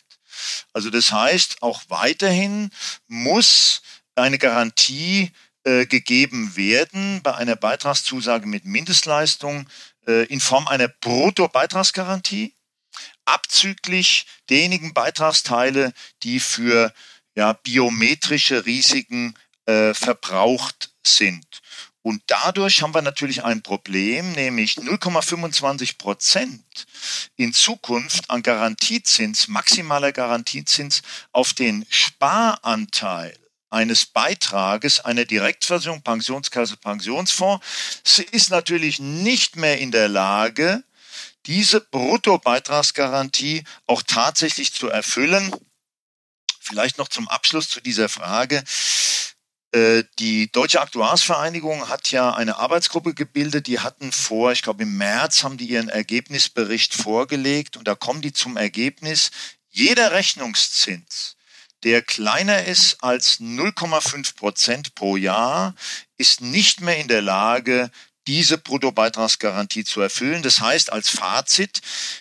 Also 0.72 0.90
das 0.90 1.12
heißt, 1.12 1.62
auch 1.62 1.82
weiterhin 1.88 2.70
muss 3.06 3.82
eine 4.14 4.38
Garantie 4.38 5.32
äh, 5.64 5.86
gegeben 5.86 6.56
werden 6.56 7.22
bei 7.22 7.34
einer 7.34 7.56
Beitragszusage 7.56 8.46
mit 8.46 8.64
Mindestleistung 8.64 9.68
äh, 10.06 10.24
in 10.26 10.40
Form 10.40 10.66
einer 10.68 10.88
Bruttobeitragsgarantie, 10.88 12.54
abzüglich 13.24 14.26
derjenigen 14.48 14.94
Beitragsteile, 14.94 15.92
die 16.22 16.40
für 16.40 16.92
ja, 17.34 17.52
biometrische 17.52 18.64
Risiken 18.66 19.34
äh, 19.66 19.94
verbraucht 19.94 20.90
sind. 21.06 21.60
Und 22.02 22.22
dadurch 22.28 22.82
haben 22.82 22.94
wir 22.94 23.02
natürlich 23.02 23.44
ein 23.44 23.62
Problem, 23.62 24.32
nämlich 24.32 24.74
0,25 24.76 25.98
Prozent 25.98 26.86
in 27.36 27.52
Zukunft 27.52 28.30
an 28.30 28.42
Garantiezins, 28.42 29.48
maximaler 29.48 30.12
Garantiezins 30.12 31.02
auf 31.32 31.52
den 31.52 31.84
Sparanteil 31.90 33.36
eines 33.68 34.06
Beitrages 34.06 35.00
einer 35.00 35.24
Direktversicherung, 35.26 36.02
Pensionskasse, 36.02 36.76
Pensionsfonds. 36.76 37.64
Sie 38.02 38.24
ist 38.24 38.50
natürlich 38.50 38.98
nicht 38.98 39.56
mehr 39.56 39.78
in 39.78 39.92
der 39.92 40.08
Lage, 40.08 40.82
diese 41.46 41.80
Bruttobeitragsgarantie 41.80 43.64
auch 43.86 44.02
tatsächlich 44.02 44.72
zu 44.72 44.88
erfüllen. 44.88 45.54
Vielleicht 46.60 46.98
noch 46.98 47.08
zum 47.08 47.28
Abschluss 47.28 47.68
zu 47.68 47.80
dieser 47.80 48.08
Frage. 48.08 48.62
Äh, 49.72 50.02
die 50.18 50.50
Deutsche 50.50 50.80
Aktuarsvereinigung 50.80 51.88
hat 51.88 52.10
ja 52.10 52.34
eine 52.34 52.56
Arbeitsgruppe 52.56 53.14
gebildet, 53.14 53.68
die 53.68 53.78
hatten 53.78 54.10
vor, 54.10 54.50
ich 54.50 54.62
glaube 54.62 54.82
im 54.82 54.96
März 54.96 55.44
haben 55.44 55.58
die 55.58 55.66
ihren 55.66 55.88
Ergebnisbericht 55.88 56.94
vorgelegt 56.94 57.76
und 57.76 57.86
da 57.86 57.94
kommen 57.94 58.20
die 58.20 58.32
zum 58.32 58.56
Ergebnis, 58.56 59.30
jeder 59.68 60.10
Rechnungszins, 60.10 61.36
der 61.84 62.02
kleiner 62.02 62.64
ist 62.64 63.02
als 63.04 63.38
0,5 63.40 64.34
Prozent 64.34 64.94
pro 64.96 65.16
Jahr, 65.16 65.76
ist 66.18 66.40
nicht 66.40 66.80
mehr 66.80 66.98
in 66.98 67.06
der 67.06 67.22
Lage, 67.22 67.90
diese 68.26 68.58
Bruttobeitragsgarantie 68.58 69.84
zu 69.84 70.00
erfüllen. 70.00 70.42
Das 70.42 70.60
heißt 70.60 70.92
als 70.92 71.08
Fazit, 71.08 71.80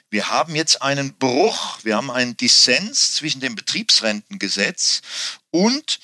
wir 0.09 0.29
haben 0.29 0.55
jetzt 0.55 0.81
einen 0.81 1.15
Bruch, 1.15 1.79
wir 1.83 1.97
haben 1.97 2.11
einen 2.11 2.37
Dissens 2.37 3.13
zwischen 3.13 3.41
dem 3.41 3.55
Betriebsrentengesetz 3.55 5.01
und 5.51 5.99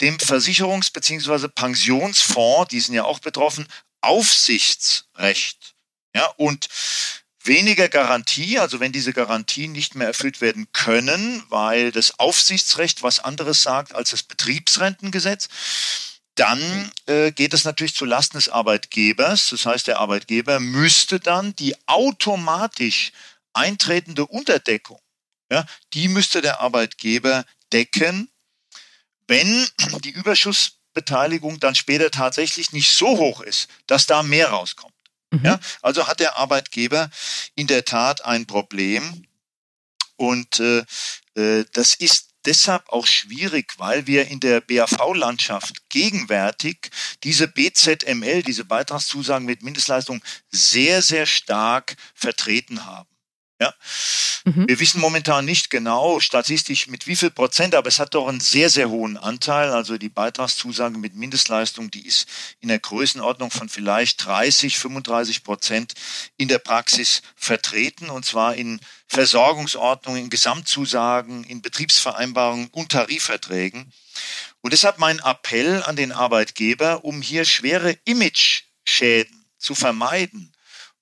dem 0.00 0.16
Versicherungs- 0.18 0.92
bzw. 0.92 1.48
Pensionsfonds, 1.48 2.68
die 2.70 2.80
sind 2.80 2.94
ja 2.94 3.04
auch 3.04 3.18
betroffen, 3.18 3.66
Aufsichtsrecht. 4.00 5.74
Ja, 6.14 6.26
und 6.36 6.68
weniger 7.44 7.88
Garantie, 7.88 8.58
also 8.58 8.80
wenn 8.80 8.92
diese 8.92 9.12
Garantien 9.12 9.72
nicht 9.72 9.94
mehr 9.94 10.08
erfüllt 10.08 10.40
werden 10.40 10.66
können, 10.72 11.42
weil 11.48 11.92
das 11.92 12.18
Aufsichtsrecht 12.18 13.02
was 13.02 13.20
anderes 13.20 13.62
sagt 13.62 13.94
als 13.94 14.10
das 14.10 14.22
Betriebsrentengesetz, 14.22 15.48
dann 16.34 16.90
äh, 17.06 17.32
geht 17.32 17.54
es 17.54 17.64
natürlich 17.64 17.94
zu 17.94 18.04
Lasten 18.04 18.38
des 18.38 18.48
Arbeitgebers. 18.48 19.50
Das 19.50 19.66
heißt, 19.66 19.86
der 19.86 19.98
Arbeitgeber 20.00 20.60
müsste 20.60 21.20
dann 21.20 21.54
die 21.56 21.76
automatisch 21.86 23.12
eintretende 23.52 24.26
Unterdeckung, 24.26 25.00
ja, 25.50 25.66
die 25.92 26.08
müsste 26.08 26.40
der 26.40 26.60
Arbeitgeber 26.60 27.44
decken, 27.72 28.30
wenn 29.30 29.68
die 30.02 30.10
Überschussbeteiligung 30.10 31.60
dann 31.60 31.76
später 31.76 32.10
tatsächlich 32.10 32.72
nicht 32.72 32.92
so 32.92 33.16
hoch 33.16 33.40
ist, 33.40 33.68
dass 33.86 34.06
da 34.06 34.24
mehr 34.24 34.48
rauskommt. 34.48 34.92
Mhm. 35.30 35.44
Ja, 35.44 35.60
also 35.82 36.08
hat 36.08 36.18
der 36.18 36.36
Arbeitgeber 36.36 37.10
in 37.54 37.68
der 37.68 37.84
Tat 37.84 38.24
ein 38.24 38.46
Problem. 38.46 39.24
Und 40.16 40.58
äh, 40.58 40.84
äh 41.36 41.64
das 41.72 41.94
ist 41.94 42.30
deshalb 42.44 42.88
auch 42.88 43.06
schwierig, 43.06 43.74
weil 43.78 44.08
wir 44.08 44.26
in 44.26 44.40
der 44.40 44.60
BAV-Landschaft 44.60 45.88
gegenwärtig 45.90 46.90
diese 47.22 47.46
BZML, 47.46 48.42
diese 48.42 48.64
Beitragszusagen 48.64 49.46
mit 49.46 49.62
Mindestleistung, 49.62 50.24
sehr, 50.50 51.02
sehr 51.02 51.26
stark 51.26 51.96
vertreten 52.14 52.84
haben. 52.84 53.08
Ja. 53.60 53.74
Mhm. 54.44 54.68
Wir 54.68 54.80
wissen 54.80 55.00
momentan 55.00 55.44
nicht 55.44 55.68
genau 55.68 56.18
statistisch 56.18 56.86
mit 56.86 57.06
wie 57.06 57.16
viel 57.16 57.30
Prozent, 57.30 57.74
aber 57.74 57.88
es 57.88 57.98
hat 57.98 58.14
doch 58.14 58.26
einen 58.26 58.40
sehr, 58.40 58.70
sehr 58.70 58.88
hohen 58.88 59.18
Anteil. 59.18 59.70
Also 59.70 59.98
die 59.98 60.08
Beitragszusage 60.08 60.96
mit 60.96 61.14
Mindestleistung, 61.14 61.90
die 61.90 62.06
ist 62.06 62.26
in 62.60 62.68
der 62.68 62.78
Größenordnung 62.78 63.50
von 63.50 63.68
vielleicht 63.68 64.24
30, 64.24 64.78
35 64.78 65.44
Prozent 65.44 65.92
in 66.38 66.48
der 66.48 66.58
Praxis 66.58 67.20
vertreten 67.36 68.08
und 68.08 68.24
zwar 68.24 68.54
in 68.54 68.80
Versorgungsordnungen, 69.08 70.24
in 70.24 70.30
Gesamtzusagen, 70.30 71.44
in 71.44 71.60
Betriebsvereinbarungen 71.60 72.68
und 72.68 72.92
Tarifverträgen. 72.92 73.92
Und 74.62 74.72
deshalb 74.72 74.98
mein 74.98 75.18
Appell 75.18 75.82
an 75.82 75.96
den 75.96 76.12
Arbeitgeber, 76.12 77.04
um 77.04 77.20
hier 77.20 77.44
schwere 77.44 77.92
Image-Schäden 78.04 79.44
zu 79.58 79.74
vermeiden, 79.74 80.49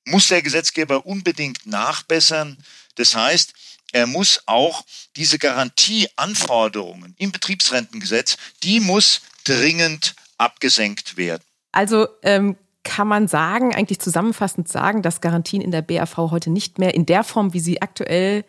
muss 0.09 0.29
der 0.29 0.43
Gesetzgeber 0.43 1.07
unbedingt 1.07 1.67
nachbessern. 1.67 2.59
Das 2.97 3.15
heißt, 3.15 3.55
er 3.93 4.07
muss 4.07 4.43
auch 4.47 4.85
diese 5.17 5.39
Garantieanforderungen 5.39 7.15
im 7.19 7.33
Betriebsrentengesetz, 7.33 8.37
die 8.63 8.81
muss 8.81 9.23
dringend 9.45 10.15
abgesenkt 10.37 11.17
werden. 11.17 11.43
Also 11.73 12.09
ähm, 12.23 12.57
kann 12.85 13.09
man 13.09 13.29
sagen, 13.29 13.75
eigentlich 13.75 14.01
zusammenfassend 14.01 14.69
sagen, 14.69 15.03
dass 15.03 15.21
Garantien 15.21 15.63
in 15.63 15.71
der 15.71 15.83
BAV 15.83 16.17
heute 16.17 16.51
nicht 16.51 16.79
mehr 16.79 16.95
in 16.95 17.07
der 17.07 17.25
Form, 17.25 17.53
wie 17.53 17.61
sie 17.61 17.83
aktuell 17.83 18.45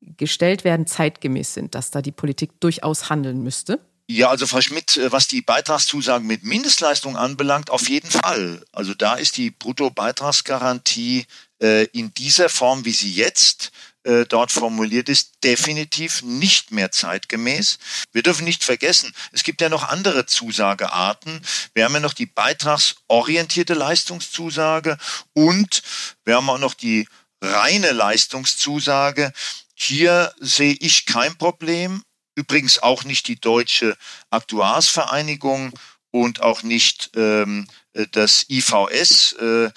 gestellt 0.00 0.64
werden, 0.64 0.86
zeitgemäß 0.86 1.54
sind, 1.54 1.74
dass 1.74 1.90
da 1.90 2.02
die 2.02 2.12
Politik 2.12 2.60
durchaus 2.60 3.08
handeln 3.08 3.42
müsste? 3.42 3.80
Ja, 4.08 4.28
also 4.28 4.46
Frau 4.46 4.60
Schmidt, 4.60 4.96
äh, 4.96 5.12
was 5.12 5.28
die 5.28 5.42
Beitragszusagen 5.42 6.26
mit 6.26 6.44
Mindestleistung 6.44 7.16
anbelangt, 7.16 7.70
auf 7.70 7.88
jeden 7.88 8.10
Fall. 8.10 8.64
Also 8.72 8.94
da 8.94 9.14
ist 9.14 9.36
die 9.36 9.50
Bruttobeitragsgarantie 9.50 11.26
äh, 11.62 11.84
in 11.86 12.12
dieser 12.14 12.48
Form, 12.48 12.84
wie 12.84 12.92
sie 12.92 13.12
jetzt 13.12 13.70
äh, 14.04 14.26
dort 14.26 14.50
formuliert 14.50 15.08
ist, 15.08 15.44
definitiv 15.44 16.22
nicht 16.22 16.72
mehr 16.72 16.90
zeitgemäß. 16.90 17.78
Wir 18.12 18.22
dürfen 18.22 18.44
nicht 18.44 18.64
vergessen, 18.64 19.14
es 19.30 19.44
gibt 19.44 19.60
ja 19.60 19.68
noch 19.68 19.84
andere 19.84 20.26
Zusagearten. 20.26 21.40
Wir 21.74 21.84
haben 21.84 21.94
ja 21.94 22.00
noch 22.00 22.14
die 22.14 22.26
beitragsorientierte 22.26 23.74
Leistungszusage 23.74 24.98
und 25.34 25.82
wir 26.24 26.36
haben 26.36 26.50
auch 26.50 26.58
noch 26.58 26.74
die 26.74 27.06
reine 27.40 27.92
Leistungszusage. 27.92 29.32
Hier 29.74 30.34
sehe 30.40 30.76
ich 30.80 31.06
kein 31.06 31.36
Problem. 31.38 32.02
Übrigens 32.34 32.82
auch 32.82 33.04
nicht 33.04 33.28
die 33.28 33.40
Deutsche 33.40 33.96
Aktuarsvereinigung 34.30 35.72
und 36.10 36.40
auch 36.40 36.62
nicht 36.62 37.10
ähm, 37.16 37.66
das 38.12 38.46
IVS 38.48 39.34
äh, 39.34 39.70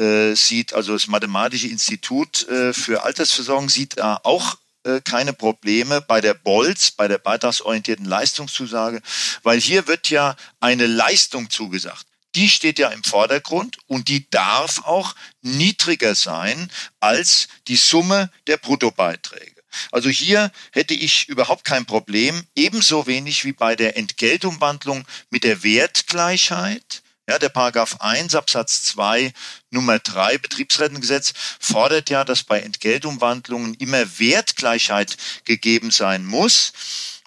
äh, 0.00 0.34
sieht, 0.34 0.72
also 0.72 0.92
das 0.92 1.06
Mathematische 1.06 1.68
Institut 1.68 2.48
äh, 2.48 2.72
für 2.72 3.04
Altersversorgung 3.04 3.68
sieht 3.68 3.98
da 3.98 4.20
auch 4.22 4.56
äh, 4.84 5.00
keine 5.02 5.32
Probleme 5.32 6.00
bei 6.00 6.20
der 6.20 6.34
BOLZ, 6.34 6.92
bei 6.92 7.06
der 7.06 7.18
beitragsorientierten 7.18 8.06
Leistungszusage, 8.06 9.02
weil 9.42 9.60
hier 9.60 9.86
wird 9.86 10.10
ja 10.10 10.36
eine 10.58 10.86
Leistung 10.86 11.50
zugesagt. 11.50 12.06
Die 12.34 12.48
steht 12.48 12.78
ja 12.78 12.88
im 12.90 13.04
Vordergrund 13.04 13.76
und 13.86 14.08
die 14.08 14.30
darf 14.30 14.84
auch 14.84 15.14
niedriger 15.42 16.14
sein 16.14 16.70
als 17.00 17.48
die 17.66 17.76
Summe 17.76 18.30
der 18.46 18.56
Bruttobeiträge. 18.56 19.59
Also 19.90 20.08
hier 20.08 20.50
hätte 20.72 20.94
ich 20.94 21.28
überhaupt 21.28 21.64
kein 21.64 21.86
Problem, 21.86 22.44
ebenso 22.54 23.06
wenig 23.06 23.44
wie 23.44 23.52
bei 23.52 23.76
der 23.76 23.96
Entgeltumwandlung 23.96 25.04
mit 25.30 25.44
der 25.44 25.62
Wertgleichheit. 25.62 27.02
Ja, 27.28 27.38
der 27.38 27.48
Paragraph 27.48 28.00
1 28.00 28.34
Absatz 28.34 28.82
2 28.82 29.32
Nummer 29.70 30.00
3 30.00 30.38
Betriebsrentengesetz 30.38 31.32
fordert 31.60 32.10
ja, 32.10 32.24
dass 32.24 32.42
bei 32.42 32.60
Entgeltumwandlungen 32.60 33.74
immer 33.74 34.18
Wertgleichheit 34.18 35.16
gegeben 35.44 35.92
sein 35.92 36.24
muss. 36.24 36.72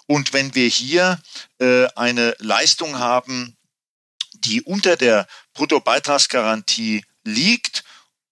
Und 0.06 0.34
wenn 0.34 0.54
wir 0.54 0.68
hier 0.68 1.22
äh, 1.58 1.86
eine 1.96 2.36
Leistung 2.38 2.98
haben, 2.98 3.56
die 4.34 4.60
unter 4.62 4.96
der 4.96 5.26
Bruttobeitragsgarantie 5.54 7.04
liegt 7.24 7.84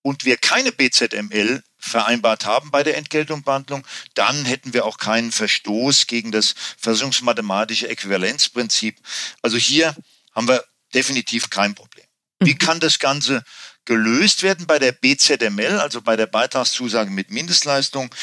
und 0.02 0.24
wir 0.24 0.36
keine 0.36 0.72
BZML 0.72 1.62
vereinbart 1.82 2.46
haben 2.46 2.70
bei 2.70 2.82
der 2.82 2.96
Entgeltumwandlung, 2.96 3.86
dann 4.14 4.44
hätten 4.44 4.72
wir 4.72 4.84
auch 4.84 4.98
keinen 4.98 5.32
Verstoß 5.32 6.06
gegen 6.06 6.30
das 6.32 6.54
versuchsmathematische 6.78 7.88
Äquivalenzprinzip. 7.88 8.98
Also 9.42 9.56
hier 9.56 9.94
haben 10.32 10.48
wir 10.48 10.64
definitiv 10.94 11.50
kein 11.50 11.74
Problem. 11.74 12.06
Wie 12.40 12.54
mhm. 12.54 12.58
kann 12.58 12.80
das 12.80 12.98
Ganze 12.98 13.42
gelöst 13.84 14.42
werden 14.42 14.66
bei 14.66 14.78
der 14.78 14.92
BZML, 14.92 15.80
also 15.80 16.00
bei 16.00 16.16
der 16.16 16.26
Beitragszusage 16.26 17.10
mit 17.10 17.30
Mindestleistung? 17.30 18.14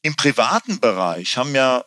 Im 0.00 0.16
privaten 0.16 0.80
Bereich 0.80 1.36
haben 1.36 1.54
ja 1.54 1.84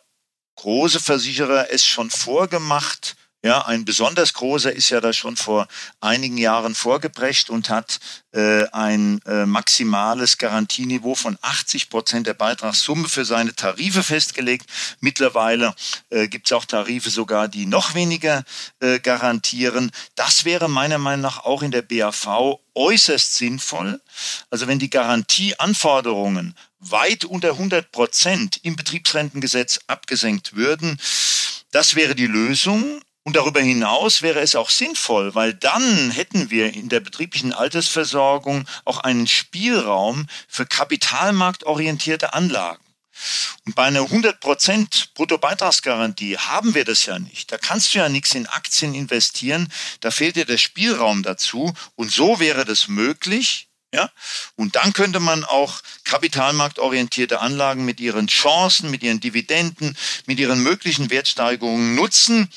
große 0.56 1.00
Versicherer 1.00 1.70
es 1.70 1.84
schon 1.84 2.10
vorgemacht, 2.10 3.16
ja, 3.42 3.66
ein 3.66 3.84
besonders 3.84 4.34
großer 4.34 4.72
ist 4.72 4.90
ja 4.90 5.00
da 5.00 5.12
schon 5.12 5.36
vor 5.36 5.66
einigen 6.00 6.38
Jahren 6.38 6.76
vorgebrecht 6.76 7.50
und 7.50 7.68
hat 7.70 7.98
äh, 8.32 8.64
ein 8.68 9.20
äh, 9.26 9.46
maximales 9.46 10.38
Garantieniveau 10.38 11.16
von 11.16 11.36
80 11.42 11.90
Prozent 11.90 12.28
der 12.28 12.34
Beitragssumme 12.34 13.08
für 13.08 13.24
seine 13.24 13.54
Tarife 13.54 14.04
festgelegt. 14.04 14.70
Mittlerweile 15.00 15.74
äh, 16.10 16.28
gibt 16.28 16.46
es 16.46 16.52
auch 16.52 16.64
Tarife 16.64 17.10
sogar, 17.10 17.48
die 17.48 17.66
noch 17.66 17.94
weniger 17.94 18.44
äh, 18.78 19.00
garantieren. 19.00 19.90
Das 20.14 20.44
wäre 20.44 20.68
meiner 20.68 20.98
Meinung 20.98 21.22
nach 21.22 21.44
auch 21.44 21.62
in 21.62 21.72
der 21.72 21.82
BAV 21.82 22.60
äußerst 22.74 23.34
sinnvoll. 23.34 24.00
Also 24.50 24.68
wenn 24.68 24.78
die 24.78 24.90
Garantieanforderungen 24.90 26.54
weit 26.78 27.24
unter 27.24 27.50
100 27.50 27.90
Prozent 27.90 28.60
im 28.62 28.76
Betriebsrentengesetz 28.76 29.80
abgesenkt 29.88 30.54
würden, 30.54 30.96
das 31.72 31.96
wäre 31.96 32.14
die 32.14 32.26
Lösung. 32.26 33.02
Und 33.24 33.36
darüber 33.36 33.60
hinaus 33.60 34.22
wäre 34.22 34.40
es 34.40 34.56
auch 34.56 34.70
sinnvoll, 34.70 35.34
weil 35.34 35.54
dann 35.54 36.10
hätten 36.10 36.50
wir 36.50 36.74
in 36.74 36.88
der 36.88 37.00
betrieblichen 37.00 37.52
Altersversorgung 37.52 38.66
auch 38.84 38.98
einen 38.98 39.28
Spielraum 39.28 40.26
für 40.48 40.66
kapitalmarktorientierte 40.66 42.34
Anlagen. 42.34 42.82
Und 43.64 43.76
bei 43.76 43.84
einer 43.84 44.00
100% 44.00 45.08
Bruttobeitragsgarantie 45.14 46.38
haben 46.38 46.74
wir 46.74 46.84
das 46.84 47.06
ja 47.06 47.18
nicht. 47.18 47.52
Da 47.52 47.58
kannst 47.58 47.94
du 47.94 47.98
ja 47.98 48.08
nichts 48.08 48.34
in 48.34 48.48
Aktien 48.48 48.94
investieren. 48.94 49.72
Da 50.00 50.10
fehlt 50.10 50.34
dir 50.34 50.44
der 50.44 50.58
Spielraum 50.58 51.22
dazu. 51.22 51.72
Und 51.94 52.10
so 52.10 52.40
wäre 52.40 52.64
das 52.64 52.88
möglich, 52.88 53.68
Ja? 53.94 54.10
Und 54.56 54.74
dann 54.74 54.94
könnte 54.94 55.20
man 55.20 55.44
auch 55.44 55.82
kapitalmarktorientierte 56.04 57.40
Anlagen 57.40 57.84
mit 57.84 58.00
ihren 58.00 58.26
Chancen, 58.26 58.90
mit 58.90 59.02
ihren 59.02 59.20
Dividenden, 59.20 59.96
mit 60.26 60.40
ihren 60.40 60.62
möglichen 60.62 61.10
Wertsteigerungen 61.10 61.94
nutzen. 61.94 62.50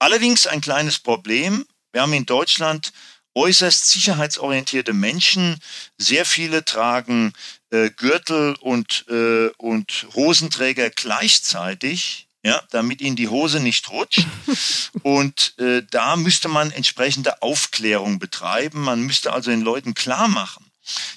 Allerdings 0.00 0.48
ein 0.48 0.60
kleines 0.60 0.98
Problem. 0.98 1.64
Wir 1.92 2.02
haben 2.02 2.12
in 2.12 2.26
Deutschland 2.26 2.92
äußerst 3.34 3.88
sicherheitsorientierte 3.88 4.92
Menschen. 4.92 5.60
Sehr 5.98 6.24
viele 6.24 6.64
tragen 6.64 7.32
äh, 7.70 7.90
Gürtel 7.90 8.56
und, 8.60 9.04
äh, 9.08 9.50
und 9.58 10.06
Hosenträger 10.14 10.90
gleichzeitig 10.90 12.26
ja, 12.42 12.62
damit 12.70 13.02
ihnen 13.02 13.16
die 13.16 13.28
Hose 13.28 13.60
nicht 13.60 13.90
rutscht. 13.90 14.26
Und 15.02 15.58
äh, 15.58 15.82
da 15.90 16.16
müsste 16.16 16.48
man 16.48 16.70
entsprechende 16.70 17.42
Aufklärung 17.42 18.18
betreiben. 18.18 18.80
Man 18.80 19.02
müsste 19.02 19.32
also 19.32 19.50
den 19.50 19.60
Leuten 19.60 19.92
klar 19.92 20.26
machen, 20.26 20.64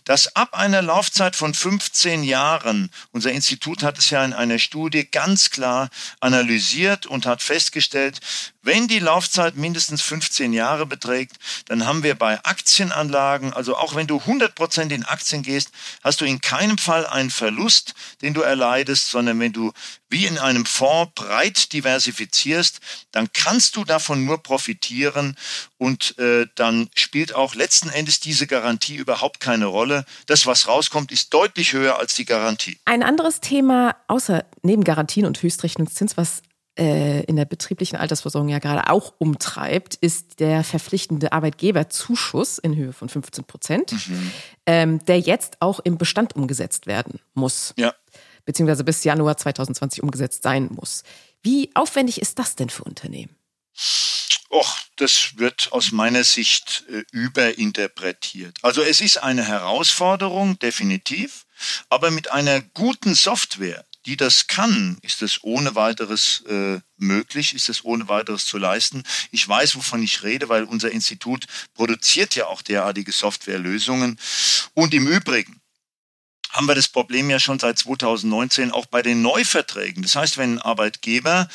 dass 0.05 0.35
ab 0.35 0.53
einer 0.53 0.81
Laufzeit 0.81 1.35
von 1.35 1.53
15 1.53 2.23
Jahren, 2.23 2.89
unser 3.11 3.31
Institut 3.31 3.83
hat 3.83 3.97
es 3.97 4.09
ja 4.09 4.23
in 4.23 4.33
einer 4.33 4.59
Studie 4.59 5.05
ganz 5.09 5.49
klar 5.49 5.89
analysiert 6.19 7.05
und 7.05 7.25
hat 7.25 7.41
festgestellt, 7.41 8.19
wenn 8.61 8.87
die 8.87 8.99
Laufzeit 8.99 9.57
mindestens 9.57 10.01
15 10.01 10.53
Jahre 10.53 10.85
beträgt, 10.85 11.35
dann 11.67 11.85
haben 11.85 12.03
wir 12.03 12.15
bei 12.15 12.43
Aktienanlagen, 12.45 13.53
also 13.53 13.75
auch 13.75 13.93
wenn 13.95 14.07
du 14.07 14.19
100 14.19 14.55
Prozent 14.55 14.91
in 14.91 15.03
Aktien 15.03 15.43
gehst, 15.43 15.71
hast 16.01 16.21
du 16.21 16.25
in 16.25 16.39
keinem 16.39 16.77
Fall 16.77 17.05
einen 17.05 17.29
Verlust, 17.29 17.93
den 18.21 18.33
du 18.33 18.41
erleidest, 18.41 19.09
sondern 19.09 19.39
wenn 19.39 19.51
du 19.51 19.73
wie 20.13 20.27
in 20.27 20.37
einem 20.37 20.65
Fonds 20.65 21.11
breit 21.15 21.73
diversifizierst, 21.73 22.79
dann 23.11 23.27
kannst 23.33 23.75
du 23.75 23.83
davon 23.83 24.23
nur 24.23 24.41
profitieren 24.41 25.35
und 25.77 26.17
äh, 26.19 26.45
dann 26.55 26.89
spielt 26.95 27.33
auch 27.35 27.55
letzten 27.55 27.89
Endes 27.89 28.19
diese 28.19 28.47
Garantie 28.47 28.95
überhaupt 28.95 29.39
keine 29.39 29.65
Rolle. 29.65 30.05
Das, 30.27 30.45
was 30.45 30.67
rauskommt, 30.67 31.11
ist 31.11 31.33
deutlich 31.33 31.73
höher 31.73 31.99
als 31.99 32.13
die 32.13 32.25
Garantie. 32.25 32.77
Ein 32.85 33.03
anderes 33.03 33.41
Thema, 33.41 33.95
außer 34.07 34.45
neben 34.61 34.83
Garantien 34.83 35.25
und 35.25 35.41
Höchstrechnungszins, 35.41 36.15
was 36.15 36.43
äh, 36.77 37.23
in 37.23 37.35
der 37.35 37.45
betrieblichen 37.45 37.97
Altersversorgung 37.97 38.49
ja 38.49 38.59
gerade 38.59 38.89
auch 38.89 39.13
umtreibt, 39.17 39.95
ist 39.95 40.39
der 40.39 40.63
verpflichtende 40.63 41.31
Arbeitgeberzuschuss 41.31 42.59
in 42.59 42.75
Höhe 42.75 42.93
von 42.93 43.09
15 43.09 43.45
Prozent, 43.45 43.91
mhm. 43.91 44.31
ähm, 44.67 45.05
der 45.05 45.19
jetzt 45.19 45.57
auch 45.59 45.79
im 45.79 45.97
Bestand 45.97 46.35
umgesetzt 46.35 46.85
werden 46.85 47.19
muss. 47.33 47.73
Ja. 47.77 47.93
Beziehungsweise 48.45 48.83
bis 48.83 49.03
Januar 49.03 49.37
2020 49.37 50.03
umgesetzt 50.03 50.43
sein 50.43 50.69
muss. 50.71 51.03
Wie 51.41 51.71
aufwendig 51.75 52.21
ist 52.21 52.39
das 52.39 52.55
denn 52.55 52.69
für 52.69 52.83
Unternehmen? 52.83 53.35
Och, 54.49 54.77
das 54.97 55.37
wird 55.37 55.71
aus 55.71 55.91
meiner 55.91 56.23
Sicht 56.23 56.85
äh, 56.89 57.03
überinterpretiert. 57.11 58.57
Also 58.61 58.81
es 58.83 59.01
ist 59.01 59.17
eine 59.17 59.43
Herausforderung, 59.43 60.59
definitiv, 60.59 61.45
aber 61.89 62.11
mit 62.11 62.31
einer 62.31 62.61
guten 62.61 63.15
Software 63.15 63.83
die 64.05 64.17
das 64.17 64.47
kann, 64.47 64.97
ist 65.01 65.21
es 65.21 65.43
ohne 65.43 65.75
weiteres 65.75 66.43
äh, 66.47 66.79
möglich, 66.97 67.53
ist 67.53 67.69
es 67.69 67.85
ohne 67.85 68.09
weiteres 68.09 68.45
zu 68.45 68.57
leisten. 68.57 69.03
Ich 69.31 69.47
weiß, 69.47 69.75
wovon 69.75 70.03
ich 70.03 70.23
rede, 70.23 70.49
weil 70.49 70.65
unser 70.65 70.91
Institut 70.91 71.45
produziert 71.73 72.35
ja 72.35 72.47
auch 72.47 72.61
derartige 72.61 73.11
Softwarelösungen. 73.11 74.19
Und 74.73 74.93
im 74.93 75.07
Übrigen, 75.07 75.61
haben 76.53 76.67
wir 76.67 76.75
das 76.75 76.87
Problem 76.87 77.29
ja 77.29 77.39
schon 77.39 77.59
seit 77.59 77.79
2019 77.79 78.71
auch 78.71 78.85
bei 78.85 79.01
den 79.01 79.21
Neuverträgen. 79.23 80.03
Das 80.03 80.15
heißt, 80.15 80.37
wenn 80.37 80.53
ein 80.53 80.61
Arbeitgeber 80.61 81.49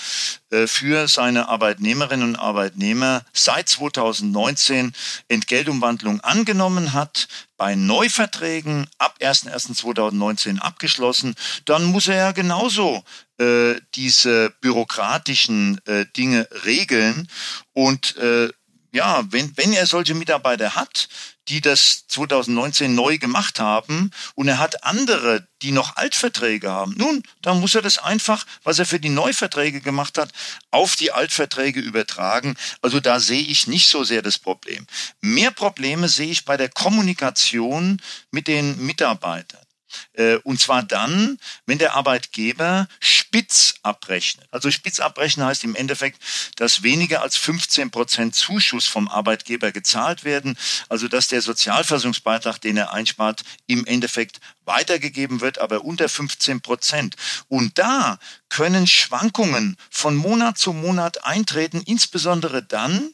äh, 0.51 0.67
für 0.67 1.07
seine 1.07 1.49
Arbeitnehmerinnen 1.49 2.31
und 2.31 2.37
Arbeitnehmer 2.37 3.25
seit 3.33 3.69
2019 3.69 4.93
Entgeltumwandlung 5.29 6.21
angenommen 6.21 6.93
hat, 6.93 7.29
bei 7.57 7.75
Neuverträgen 7.75 8.87
ab 8.99 9.17
01.01.2019 9.21 10.59
abgeschlossen, 10.59 11.35
dann 11.65 11.85
muss 11.85 12.09
er 12.09 12.17
ja 12.17 12.33
genauso 12.33 13.05
äh, 13.39 13.75
diese 13.95 14.51
bürokratischen 14.61 15.81
äh, 15.87 16.07
Dinge 16.17 16.49
regeln 16.65 17.29
und 17.73 18.17
äh, 18.17 18.49
ja, 18.93 19.24
wenn, 19.30 19.57
wenn 19.57 19.72
er 19.72 19.86
solche 19.86 20.14
Mitarbeiter 20.14 20.74
hat, 20.74 21.09
die 21.49 21.61
das 21.61 22.07
2019 22.09 22.95
neu 22.95 23.18
gemacht 23.18 23.59
haben 23.59 24.11
und 24.34 24.49
er 24.49 24.59
hat 24.59 24.84
andere, 24.84 25.47
die 25.62 25.72
noch 25.72 25.97
Altverträge 25.97 26.70
haben. 26.70 26.95
Nun, 26.97 27.22
dann 27.43 27.61
muss 27.61 27.74
er 27.74 27.82
das 27.82 27.99
einfach, 27.99 28.47
was 28.64 28.78
er 28.78 28.86
für 28.86 29.01
die 29.01 29.09
Neuverträge 29.09 29.80
gemacht 29.80 30.18
hat, 30.18 30.30
auf 30.70 30.97
die 30.97 31.12
Altverträge 31.12 31.80
übertragen. 31.80 32.57
Also 32.82 33.01
da 33.01 33.20
sehe 33.20 33.43
ich 33.43 33.66
nicht 33.66 33.89
so 33.89 34.05
sehr 34.05 34.22
das 34.22 34.39
Problem. 34.39 34.86
Mehr 35.20 35.51
Probleme 35.51 36.09
sehe 36.09 36.30
ich 36.30 36.45
bei 36.45 36.57
der 36.57 36.68
Kommunikation 36.68 38.01
mit 38.30 38.47
den 38.47 38.84
Mitarbeitern. 38.84 39.68
Äh, 40.14 40.36
und 40.45 40.61
zwar 40.61 40.82
dann, 40.82 41.39
wenn 41.66 41.78
der 41.78 41.95
Arbeitgeber 41.95 42.89
spitz 43.01 43.74
abrechnet. 43.82 44.47
Also 44.51 44.70
spitz 44.70 45.01
abrechnen 45.01 45.47
heißt 45.47 45.64
im 45.64 45.74
Endeffekt, 45.74 46.22
dass 46.57 46.82
weniger 46.82 47.22
als 47.22 47.36
15 47.36 47.91
Prozent 47.91 48.34
Zuschuss 48.34 48.86
vom 48.86 49.09
Arbeitgeber 49.09 49.72
gezahlt 49.72 50.24
werden. 50.24 50.57
Also 50.89 51.09
dass 51.09 51.28
der 51.28 51.43
Sozialversicherungsbeitrag, 51.43 52.61
den 52.61 52.76
er 52.76 52.93
einspart, 52.93 53.43
im 53.66 53.86
Endeffekt 53.86 54.41
weitergegeben 54.69 55.41
wird, 55.41 55.59
aber 55.59 55.85
unter 55.85 56.09
15 56.09 56.61
Prozent. 56.61 57.16
Und 57.49 57.79
da 57.79 58.21
können 58.49 58.87
Schwankungen 58.87 59.77
von 59.91 60.14
Monat 60.14 60.59
zu 60.59 60.73
Monat 60.73 61.25
eintreten, 61.25 61.83
insbesondere 61.85 62.62
dann, 62.62 63.12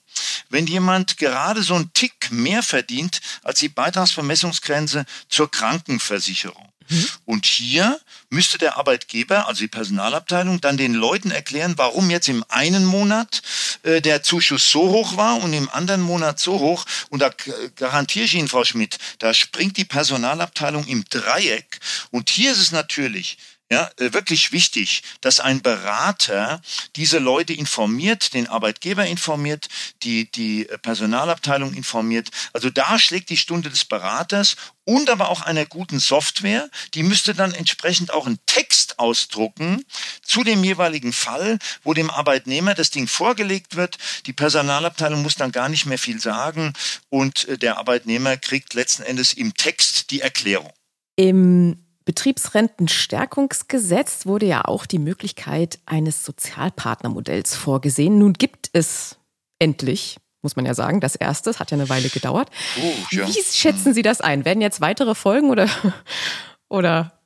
wenn 0.50 0.66
jemand 0.66 1.16
gerade 1.16 1.62
so 1.62 1.74
einen 1.74 1.92
Tick 1.94 2.30
mehr 2.30 2.62
verdient 2.62 3.22
als 3.42 3.60
die 3.60 3.70
Beitragsvermessungsgrenze 3.70 5.06
zur 5.28 5.50
Krankenversicherung. 5.50 6.73
Mhm. 6.88 7.08
Und 7.24 7.46
hier 7.46 8.00
müsste 8.30 8.58
der 8.58 8.76
Arbeitgeber, 8.76 9.46
also 9.48 9.60
die 9.60 9.68
Personalabteilung, 9.68 10.60
dann 10.60 10.76
den 10.76 10.94
Leuten 10.94 11.30
erklären, 11.30 11.74
warum 11.76 12.10
jetzt 12.10 12.28
im 12.28 12.44
einen 12.48 12.84
Monat 12.84 13.42
äh, 13.82 14.00
der 14.00 14.22
Zuschuss 14.22 14.70
so 14.70 14.90
hoch 14.90 15.16
war 15.16 15.42
und 15.42 15.52
im 15.52 15.70
anderen 15.70 16.00
Monat 16.00 16.38
so 16.38 16.58
hoch. 16.58 16.84
Und 17.10 17.20
da 17.20 17.30
garantiere 17.76 18.24
ich 18.24 18.34
Ihnen, 18.34 18.48
Frau 18.48 18.64
Schmidt, 18.64 18.98
da 19.18 19.32
springt 19.32 19.76
die 19.76 19.84
Personalabteilung 19.84 20.86
im 20.86 21.04
Dreieck. 21.08 21.80
Und 22.10 22.30
hier 22.30 22.52
ist 22.52 22.58
es 22.58 22.72
natürlich 22.72 23.38
ja, 23.72 23.90
äh, 23.98 24.12
wirklich 24.12 24.52
wichtig, 24.52 25.02
dass 25.20 25.40
ein 25.40 25.62
Berater 25.62 26.60
diese 26.96 27.18
Leute 27.18 27.54
informiert, 27.54 28.34
den 28.34 28.46
Arbeitgeber 28.46 29.06
informiert, 29.06 29.68
die, 30.02 30.30
die 30.30 30.66
Personalabteilung 30.82 31.72
informiert. 31.72 32.28
Also 32.52 32.68
da 32.68 32.98
schlägt 32.98 33.30
die 33.30 33.38
Stunde 33.38 33.70
des 33.70 33.86
Beraters 33.86 34.56
und 34.84 35.08
aber 35.08 35.30
auch 35.30 35.40
einer 35.40 35.64
guten 35.64 35.98
Software. 35.98 36.68
Die 36.92 37.02
müsste 37.02 37.34
dann 37.34 37.54
entsprechend 37.54 38.12
auch 38.12 38.26
einen 38.26 38.38
Text 38.46 38.98
ausdrucken 38.98 39.84
zu 40.22 40.44
dem 40.44 40.62
jeweiligen 40.62 41.14
Fall, 41.14 41.58
wo 41.82 41.94
dem 41.94 42.10
Arbeitnehmer 42.10 42.74
das 42.74 42.90
Ding 42.90 43.08
vorgelegt 43.08 43.76
wird. 43.76 43.96
Die 44.26 44.34
Personalabteilung 44.34 45.22
muss 45.22 45.36
dann 45.36 45.52
gar 45.52 45.70
nicht 45.70 45.86
mehr 45.86 45.98
viel 45.98 46.20
sagen 46.20 46.74
und 47.08 47.48
äh, 47.48 47.56
der 47.56 47.78
Arbeitnehmer 47.78 48.36
kriegt 48.36 48.74
letzten 48.74 49.04
Endes 49.04 49.32
im 49.32 49.54
Text 49.54 50.10
die 50.10 50.20
Erklärung. 50.20 50.72
Im 51.16 51.84
Betriebsrentenstärkungsgesetz 52.04 54.26
wurde 54.26 54.46
ja 54.46 54.64
auch 54.64 54.86
die 54.86 54.98
Möglichkeit 54.98 55.78
eines 55.86 56.24
Sozialpartnermodells 56.24 57.54
vorgesehen. 57.56 58.18
Nun 58.18 58.32
gibt 58.34 58.70
es 58.72 59.16
endlich, 59.58 60.18
muss 60.42 60.56
man 60.56 60.66
ja 60.66 60.74
sagen, 60.74 61.00
das 61.00 61.16
erste, 61.16 61.48
es 61.50 61.60
hat 61.60 61.70
ja 61.70 61.76
eine 61.76 61.88
Weile 61.88 62.10
gedauert. 62.10 62.50
Oh, 62.80 62.92
ja. 63.10 63.26
Wie 63.26 63.42
schätzen 63.42 63.94
Sie 63.94 64.02
das 64.02 64.20
ein? 64.20 64.44
Werden 64.44 64.60
jetzt 64.60 64.82
weitere 64.82 65.14
Folgen 65.14 65.48
oder, 65.50 65.70
oder 66.68 67.18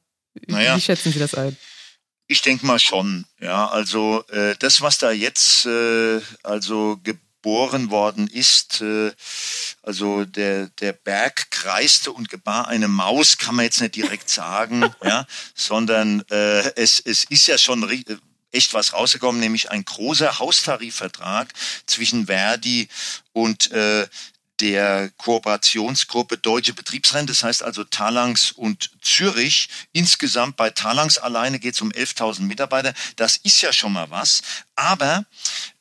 naja. 0.46 0.76
wie 0.76 0.80
schätzen 0.80 1.12
Sie 1.12 1.18
das 1.18 1.34
ein? 1.34 1.56
Ich 2.28 2.42
denke 2.42 2.66
mal 2.66 2.78
schon, 2.78 3.24
ja. 3.40 3.68
Also 3.68 4.22
äh, 4.28 4.54
das, 4.58 4.82
was 4.82 4.98
da 4.98 5.10
jetzt 5.10 5.64
äh, 5.66 6.20
also 6.42 6.98
geboren 7.40 7.90
worden 7.90 8.26
ist, 8.26 8.80
äh, 8.80 9.12
also 9.82 10.24
der, 10.24 10.68
der 10.80 10.92
Berg 10.92 11.50
kreiste 11.50 12.12
und 12.12 12.28
gebar 12.28 12.68
eine 12.68 12.88
Maus, 12.88 13.38
kann 13.38 13.54
man 13.54 13.64
jetzt 13.64 13.80
nicht 13.80 13.94
direkt 13.94 14.28
sagen, 14.28 14.84
ja, 15.04 15.26
sondern 15.54 16.22
äh, 16.30 16.74
es, 16.74 17.00
es 17.00 17.24
ist 17.24 17.46
ja 17.46 17.56
schon 17.56 17.88
echt 18.50 18.74
was 18.74 18.92
rausgekommen, 18.92 19.40
nämlich 19.40 19.70
ein 19.70 19.84
großer 19.84 20.38
Haustarifvertrag 20.38 21.52
zwischen 21.86 22.26
Verdi 22.26 22.88
und 23.32 23.70
äh, 23.70 24.06
der 24.60 25.10
Kooperationsgruppe 25.18 26.38
Deutsche 26.38 26.74
Betriebsrente, 26.74 27.32
das 27.32 27.44
heißt 27.44 27.62
also 27.62 27.84
Talangs 27.84 28.50
und 28.50 28.90
Zürich. 29.00 29.68
Insgesamt 29.92 30.56
bei 30.56 30.70
Talangs 30.70 31.16
alleine 31.16 31.60
geht 31.60 31.74
es 31.74 31.80
um 31.80 31.92
11.000 31.92 32.40
Mitarbeiter. 32.40 32.92
Das 33.14 33.36
ist 33.36 33.60
ja 33.60 33.72
schon 33.72 33.92
mal 33.92 34.10
was. 34.10 34.42
Aber 34.74 35.24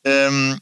ähm, 0.03 0.61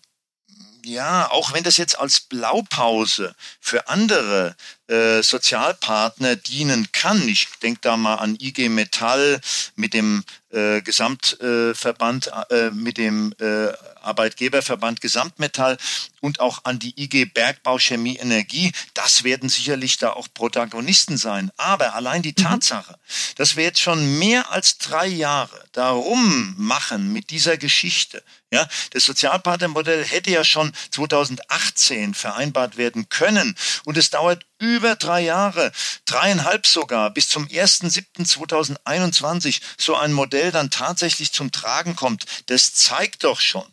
ja, 0.85 1.29
auch 1.31 1.53
wenn 1.53 1.63
das 1.63 1.77
jetzt 1.77 1.99
als 1.99 2.21
Blaupause 2.21 3.35
für 3.59 3.87
andere 3.89 4.55
äh, 4.87 5.23
Sozialpartner 5.23 6.35
dienen 6.35 6.91
kann. 6.91 7.27
Ich 7.27 7.47
denke 7.61 7.79
da 7.81 7.97
mal 7.97 8.15
an 8.15 8.37
IG 8.39 8.69
Metall 8.69 9.41
mit 9.75 9.93
dem 9.93 10.23
äh, 10.51 10.81
Gesamtverband, 10.81 12.31
äh, 12.49 12.69
mit 12.71 12.97
dem 12.97 13.33
äh, 13.39 13.73
Arbeitgeberverband 14.01 15.01
Gesamtmetall 15.01 15.77
und 16.21 16.39
auch 16.39 16.59
an 16.63 16.79
die 16.79 16.93
IG 17.01 17.25
Bergbau 17.25 17.77
Chemie 17.79 18.17
Energie. 18.17 18.71
Das 18.93 19.23
werden 19.23 19.49
sicherlich 19.49 19.97
da 19.97 20.11
auch 20.11 20.27
Protagonisten 20.33 21.17
sein. 21.17 21.51
Aber 21.57 21.95
allein 21.95 22.21
die 22.21 22.35
mhm. 22.37 22.43
Tatsache, 22.43 22.97
dass 23.35 23.55
wir 23.55 23.63
jetzt 23.63 23.81
schon 23.81 24.19
mehr 24.19 24.51
als 24.51 24.77
drei 24.77 25.07
Jahre 25.07 25.63
darum 25.71 26.53
machen 26.57 27.11
mit 27.11 27.31
dieser 27.31 27.57
Geschichte, 27.57 28.23
ja, 28.51 28.67
das 28.91 29.03
Sozialpartnermodell 29.03 30.05
hätte 30.05 30.31
ja 30.31 30.45
schon 30.45 30.71
2018 30.91 32.13
vereinbart 32.13 32.77
werden 32.77 33.09
können 33.09 33.57
und 33.83 33.97
es 33.97 34.11
dauert 34.11 34.45
über 34.65 34.95
drei 34.95 35.21
Jahre, 35.21 35.71
dreieinhalb 36.05 36.67
sogar, 36.67 37.11
bis 37.11 37.29
zum 37.29 37.47
1.7.2021 37.47 39.61
so 39.77 39.95
ein 39.95 40.11
Modell 40.13 40.51
dann 40.51 40.71
tatsächlich 40.71 41.31
zum 41.31 41.51
Tragen 41.51 41.95
kommt. 41.95 42.25
Das 42.47 42.73
zeigt 42.73 43.23
doch 43.23 43.39
schon, 43.39 43.65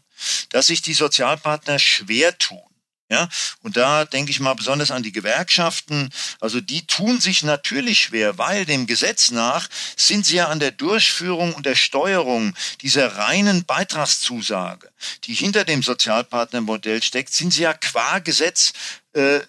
dass 0.50 0.66
sich 0.66 0.82
die 0.82 0.94
Sozialpartner 0.94 1.78
schwer 1.78 2.36
tun. 2.38 2.62
Ja, 3.12 3.28
und 3.62 3.76
da 3.76 4.06
denke 4.06 4.30
ich 4.30 4.40
mal 4.40 4.54
besonders 4.54 4.90
an 4.90 5.02
die 5.02 5.12
Gewerkschaften. 5.12 6.08
Also 6.40 6.62
die 6.62 6.86
tun 6.86 7.20
sich 7.20 7.42
natürlich 7.42 8.00
schwer, 8.00 8.38
weil 8.38 8.64
dem 8.64 8.86
Gesetz 8.86 9.30
nach 9.30 9.68
sind 9.98 10.24
sie 10.24 10.36
ja 10.36 10.48
an 10.48 10.60
der 10.60 10.70
Durchführung 10.70 11.52
und 11.52 11.66
der 11.66 11.74
Steuerung 11.74 12.54
dieser 12.80 13.18
reinen 13.18 13.66
Beitragszusage, 13.66 14.90
die 15.24 15.34
hinter 15.34 15.66
dem 15.66 15.82
Sozialpartnermodell 15.82 17.02
steckt, 17.02 17.34
sind 17.34 17.52
sie 17.52 17.64
ja 17.64 17.74
qua 17.74 18.18
Gesetz 18.20 18.72
äh, 19.12 19.40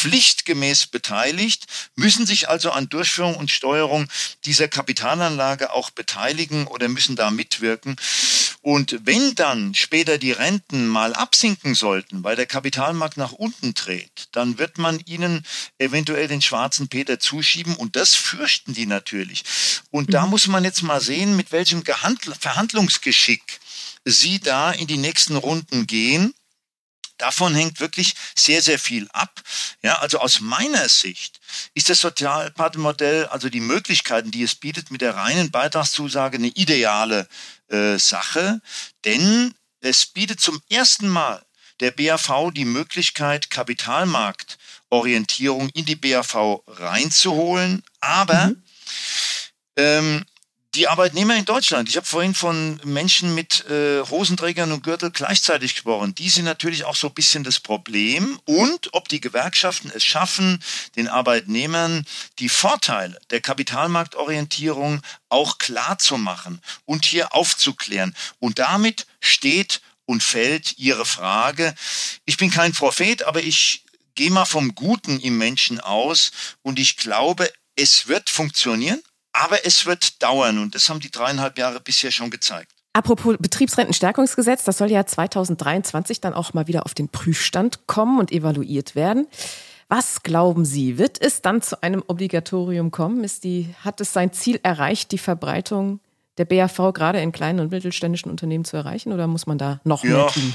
pflichtgemäß 0.00 0.86
beteiligt, 0.86 1.66
müssen 1.94 2.24
sich 2.24 2.48
also 2.48 2.70
an 2.70 2.88
Durchführung 2.88 3.36
und 3.36 3.50
Steuerung 3.50 4.08
dieser 4.46 4.66
Kapitalanlage 4.66 5.72
auch 5.72 5.90
beteiligen 5.90 6.66
oder 6.66 6.88
müssen 6.88 7.16
da 7.16 7.30
mitwirken. 7.30 7.96
Und 8.62 9.00
wenn 9.04 9.34
dann 9.34 9.74
später 9.74 10.16
die 10.16 10.32
Renten 10.32 10.86
mal 10.86 11.14
absinken 11.14 11.74
sollten, 11.74 12.24
weil 12.24 12.36
der 12.36 12.46
Kapitalmarkt 12.46 13.18
nach 13.18 13.32
unten 13.32 13.74
dreht, 13.74 14.28
dann 14.32 14.58
wird 14.58 14.78
man 14.78 15.00
ihnen 15.00 15.44
eventuell 15.78 16.28
den 16.28 16.42
schwarzen 16.42 16.88
Peter 16.88 17.18
zuschieben 17.20 17.76
und 17.76 17.96
das 17.96 18.14
fürchten 18.14 18.72
die 18.72 18.86
natürlich. 18.86 19.44
Und 19.90 20.14
da 20.14 20.24
mhm. 20.24 20.30
muss 20.30 20.46
man 20.46 20.64
jetzt 20.64 20.82
mal 20.82 21.00
sehen, 21.00 21.36
mit 21.36 21.52
welchem 21.52 21.84
Gehandl 21.84 22.34
Verhandlungsgeschick 22.38 23.60
sie 24.04 24.40
da 24.40 24.72
in 24.72 24.86
die 24.86 24.96
nächsten 24.96 25.36
Runden 25.36 25.86
gehen 25.86 26.34
Davon 27.20 27.54
hängt 27.54 27.78
wirklich 27.80 28.14
sehr, 28.34 28.62
sehr 28.62 28.78
viel 28.78 29.06
ab. 29.12 29.42
Ja, 29.82 29.98
also 29.98 30.20
aus 30.20 30.40
meiner 30.40 30.88
Sicht 30.88 31.38
ist 31.74 31.90
das 31.90 32.00
Sozialpartnermodell, 32.00 33.26
also 33.26 33.50
die 33.50 33.60
Möglichkeiten, 33.60 34.30
die 34.30 34.42
es 34.42 34.54
bietet, 34.54 34.90
mit 34.90 35.02
der 35.02 35.16
reinen 35.16 35.50
Beitragszusage 35.50 36.38
eine 36.38 36.48
ideale 36.48 37.28
äh, 37.68 37.98
Sache, 37.98 38.62
denn 39.04 39.52
es 39.80 40.06
bietet 40.06 40.40
zum 40.40 40.62
ersten 40.70 41.08
Mal 41.08 41.44
der 41.80 41.90
BAV 41.90 42.52
die 42.54 42.64
Möglichkeit, 42.64 43.50
Kapitalmarktorientierung 43.50 45.68
in 45.70 45.84
die 45.84 45.96
BAV 45.96 46.62
reinzuholen, 46.66 47.82
aber 48.00 48.46
mhm. 48.46 48.62
ähm, 49.76 50.24
die 50.74 50.86
Arbeitnehmer 50.86 51.34
in 51.36 51.44
Deutschland, 51.44 51.88
ich 51.88 51.96
habe 51.96 52.06
vorhin 52.06 52.34
von 52.34 52.80
Menschen 52.84 53.34
mit 53.34 53.68
äh, 53.68 54.02
Hosenträgern 54.02 54.70
und 54.70 54.84
Gürtel 54.84 55.10
gleichzeitig 55.10 55.74
gesprochen, 55.74 56.14
die 56.14 56.28
sind 56.28 56.44
natürlich 56.44 56.84
auch 56.84 56.94
so 56.94 57.08
ein 57.08 57.14
bisschen 57.14 57.42
das 57.42 57.58
Problem 57.58 58.38
und 58.44 58.94
ob 58.94 59.08
die 59.08 59.20
Gewerkschaften 59.20 59.90
es 59.92 60.04
schaffen, 60.04 60.62
den 60.94 61.08
Arbeitnehmern 61.08 62.06
die 62.38 62.48
Vorteile 62.48 63.18
der 63.30 63.40
Kapitalmarktorientierung 63.40 65.02
auch 65.28 65.58
klar 65.58 65.98
zu 65.98 66.16
machen 66.18 66.60
und 66.84 67.04
hier 67.04 67.34
aufzuklären. 67.34 68.14
Und 68.38 68.60
damit 68.60 69.06
steht 69.20 69.80
und 70.06 70.22
fällt 70.22 70.78
Ihre 70.78 71.04
Frage. 71.04 71.74
Ich 72.26 72.36
bin 72.36 72.50
kein 72.50 72.72
Prophet, 72.72 73.24
aber 73.24 73.42
ich 73.42 73.84
gehe 74.14 74.30
mal 74.30 74.44
vom 74.44 74.74
Guten 74.76 75.18
im 75.18 75.36
Menschen 75.36 75.80
aus 75.80 76.30
und 76.62 76.78
ich 76.78 76.96
glaube, 76.96 77.50
es 77.74 78.06
wird 78.06 78.30
funktionieren. 78.30 79.02
Aber 79.40 79.64
es 79.64 79.86
wird 79.86 80.22
dauern 80.22 80.58
und 80.58 80.74
das 80.74 80.90
haben 80.90 81.00
die 81.00 81.10
dreieinhalb 81.10 81.56
Jahre 81.56 81.80
bisher 81.80 82.10
schon 82.10 82.30
gezeigt. 82.30 82.72
Apropos 82.92 83.36
Betriebsrentenstärkungsgesetz, 83.38 84.64
das 84.64 84.76
soll 84.76 84.90
ja 84.90 85.06
2023 85.06 86.20
dann 86.20 86.34
auch 86.34 86.52
mal 86.52 86.66
wieder 86.66 86.84
auf 86.84 86.92
den 86.92 87.08
Prüfstand 87.08 87.86
kommen 87.86 88.18
und 88.18 88.32
evaluiert 88.32 88.94
werden. 88.94 89.28
Was 89.88 90.22
glauben 90.22 90.66
Sie, 90.66 90.98
wird 90.98 91.20
es 91.20 91.40
dann 91.40 91.62
zu 91.62 91.82
einem 91.82 92.04
Obligatorium 92.06 92.90
kommen? 92.90 93.24
Ist 93.24 93.44
die, 93.44 93.74
hat 93.82 94.00
es 94.02 94.12
sein 94.12 94.32
Ziel 94.32 94.60
erreicht, 94.62 95.10
die 95.10 95.18
Verbreitung 95.18 96.00
der 96.36 96.44
BAV 96.44 96.92
gerade 96.92 97.20
in 97.20 97.32
kleinen 97.32 97.60
und 97.60 97.70
mittelständischen 97.70 98.30
Unternehmen 98.30 98.64
zu 98.64 98.76
erreichen 98.76 99.12
oder 99.12 99.26
muss 99.26 99.46
man 99.46 99.56
da 99.56 99.80
noch 99.84 100.04
ja. 100.04 100.10
mehr 100.10 100.26
tun? 100.26 100.52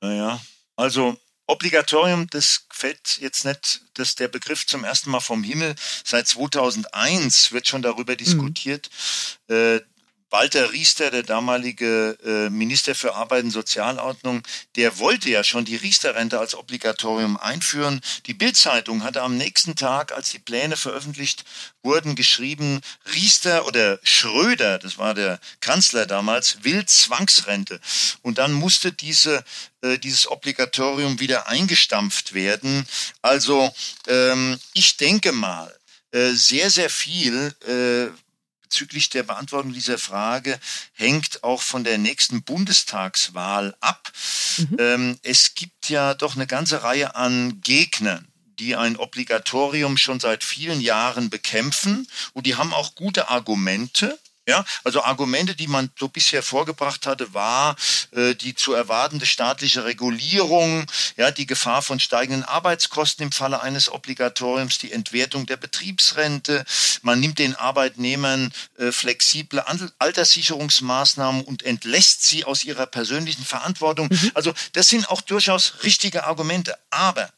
Naja, 0.00 0.40
also 0.76 1.16
Obligatorium, 1.46 2.28
das 2.30 2.66
fällt 2.70 3.18
jetzt 3.20 3.44
nicht, 3.44 3.82
dass 3.94 4.16
der 4.16 4.28
Begriff 4.28 4.66
zum 4.66 4.84
ersten 4.84 5.10
Mal 5.10 5.20
vom 5.20 5.44
Himmel. 5.44 5.74
Seit 6.04 6.26
2001 6.26 7.52
wird 7.52 7.68
schon 7.68 7.82
darüber 7.82 8.14
mhm. 8.14 8.18
diskutiert. 8.18 8.90
Mhm. 9.48 9.54
Äh, 9.54 9.80
Walter 10.36 10.70
Riester, 10.70 11.10
der 11.10 11.22
damalige 11.22 12.18
äh, 12.22 12.50
Minister 12.50 12.94
für 12.94 13.14
Arbeit 13.14 13.44
und 13.44 13.52
Sozialordnung, 13.52 14.42
der 14.76 14.98
wollte 14.98 15.30
ja 15.30 15.42
schon 15.42 15.64
die 15.64 15.76
Riester-Rente 15.76 16.38
als 16.38 16.54
Obligatorium 16.54 17.38
einführen. 17.38 18.02
Die 18.26 18.34
Bild-Zeitung 18.34 19.02
hatte 19.02 19.22
am 19.22 19.38
nächsten 19.38 19.76
Tag, 19.76 20.12
als 20.12 20.28
die 20.28 20.38
Pläne 20.38 20.76
veröffentlicht 20.76 21.46
wurden, 21.82 22.16
geschrieben, 22.16 22.82
Riester 23.14 23.66
oder 23.66 23.98
Schröder, 24.02 24.78
das 24.78 24.98
war 24.98 25.14
der 25.14 25.40
Kanzler 25.60 26.04
damals, 26.04 26.64
will 26.64 26.84
Zwangsrente. 26.84 27.80
Und 28.20 28.36
dann 28.36 28.52
musste 28.52 28.92
diese, 28.92 29.42
äh, 29.80 29.96
dieses 29.96 30.30
Obligatorium 30.30 31.18
wieder 31.18 31.48
eingestampft 31.48 32.34
werden. 32.34 32.86
Also 33.22 33.72
ähm, 34.06 34.58
ich 34.74 34.98
denke 34.98 35.32
mal, 35.32 35.74
äh, 36.10 36.32
sehr, 36.32 36.68
sehr 36.68 36.90
viel 36.90 37.54
äh, 37.66 38.25
bezüglich 38.68 39.10
der 39.10 39.22
Beantwortung 39.22 39.72
dieser 39.72 39.96
Frage 39.98 40.58
hängt 40.92 41.44
auch 41.44 41.62
von 41.62 41.84
der 41.84 41.98
nächsten 41.98 42.42
Bundestagswahl 42.42 43.76
ab. 43.80 44.12
Mhm. 44.58 44.76
Ähm, 44.78 45.18
es 45.22 45.54
gibt 45.54 45.88
ja 45.88 46.14
doch 46.14 46.34
eine 46.34 46.46
ganze 46.46 46.82
Reihe 46.82 47.14
an 47.14 47.60
Gegnern 47.62 48.26
die 48.58 48.74
ein 48.74 48.96
Obligatorium 48.96 49.98
schon 49.98 50.18
seit 50.18 50.42
vielen 50.42 50.80
Jahren 50.80 51.28
bekämpfen 51.28 52.08
und 52.32 52.46
die 52.46 52.54
haben 52.54 52.72
auch 52.72 52.94
gute 52.94 53.28
Argumente. 53.28 54.18
Ja, 54.48 54.64
also 54.84 55.02
Argumente, 55.02 55.56
die 55.56 55.66
man 55.66 55.90
so 55.98 56.06
bisher 56.06 56.40
vorgebracht 56.40 57.04
hatte, 57.04 57.34
war 57.34 57.74
äh, 58.12 58.36
die 58.36 58.54
zu 58.54 58.74
erwartende 58.74 59.26
staatliche 59.26 59.84
Regulierung, 59.84 60.86
ja, 61.16 61.32
die 61.32 61.46
Gefahr 61.46 61.82
von 61.82 61.98
steigenden 61.98 62.44
Arbeitskosten 62.44 63.24
im 63.24 63.32
Falle 63.32 63.60
eines 63.60 63.90
Obligatoriums, 63.90 64.78
die 64.78 64.92
Entwertung 64.92 65.46
der 65.46 65.56
Betriebsrente. 65.56 66.64
Man 67.02 67.18
nimmt 67.18 67.40
den 67.40 67.56
Arbeitnehmern 67.56 68.52
äh, 68.78 68.92
flexible 68.92 69.64
Alterssicherungsmaßnahmen 69.98 71.42
und 71.42 71.64
entlässt 71.64 72.22
sie 72.22 72.44
aus 72.44 72.62
ihrer 72.62 72.86
persönlichen 72.86 73.44
Verantwortung. 73.44 74.08
Mhm. 74.10 74.30
Also 74.34 74.54
das 74.74 74.86
sind 74.86 75.10
auch 75.10 75.22
durchaus 75.22 75.82
richtige 75.82 76.22
Argumente. 76.22 76.78
Aber 76.90 77.28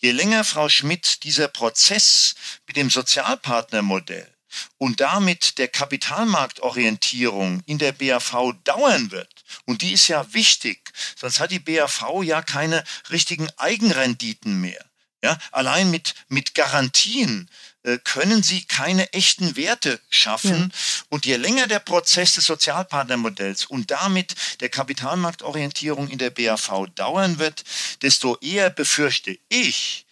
je 0.00 0.10
länger, 0.10 0.42
Frau 0.42 0.68
Schmidt, 0.68 1.22
dieser 1.22 1.46
Prozess 1.46 2.34
mit 2.66 2.76
dem 2.76 2.90
Sozialpartnermodell 2.90 4.31
und 4.78 5.00
damit 5.00 5.58
der 5.58 5.68
Kapitalmarktorientierung 5.68 7.62
in 7.66 7.78
der 7.78 7.92
BAV 7.92 8.54
dauern 8.64 9.10
wird, 9.10 9.44
und 9.64 9.82
die 9.82 9.92
ist 9.92 10.08
ja 10.08 10.32
wichtig, 10.32 10.92
sonst 11.16 11.40
hat 11.40 11.50
die 11.50 11.58
BAV 11.58 12.22
ja 12.22 12.42
keine 12.42 12.84
richtigen 13.10 13.48
Eigenrenditen 13.56 14.60
mehr. 14.60 14.84
Ja, 15.24 15.38
allein 15.52 15.90
mit, 15.92 16.14
mit 16.28 16.54
Garantien 16.54 17.48
äh, 17.84 17.98
können 18.02 18.42
sie 18.42 18.64
keine 18.64 19.12
echten 19.12 19.54
Werte 19.54 20.00
schaffen. 20.10 20.72
Ja. 20.72 21.04
Und 21.10 21.26
je 21.26 21.36
länger 21.36 21.68
der 21.68 21.78
Prozess 21.78 22.34
des 22.34 22.46
Sozialpartnermodells 22.46 23.66
und 23.66 23.92
damit 23.92 24.34
der 24.60 24.68
Kapitalmarktorientierung 24.68 26.08
in 26.08 26.18
der 26.18 26.30
BAV 26.30 26.86
dauern 26.96 27.38
wird, 27.38 27.62
desto 28.02 28.36
eher 28.38 28.70
befürchte 28.70 29.38
ich, 29.48 30.06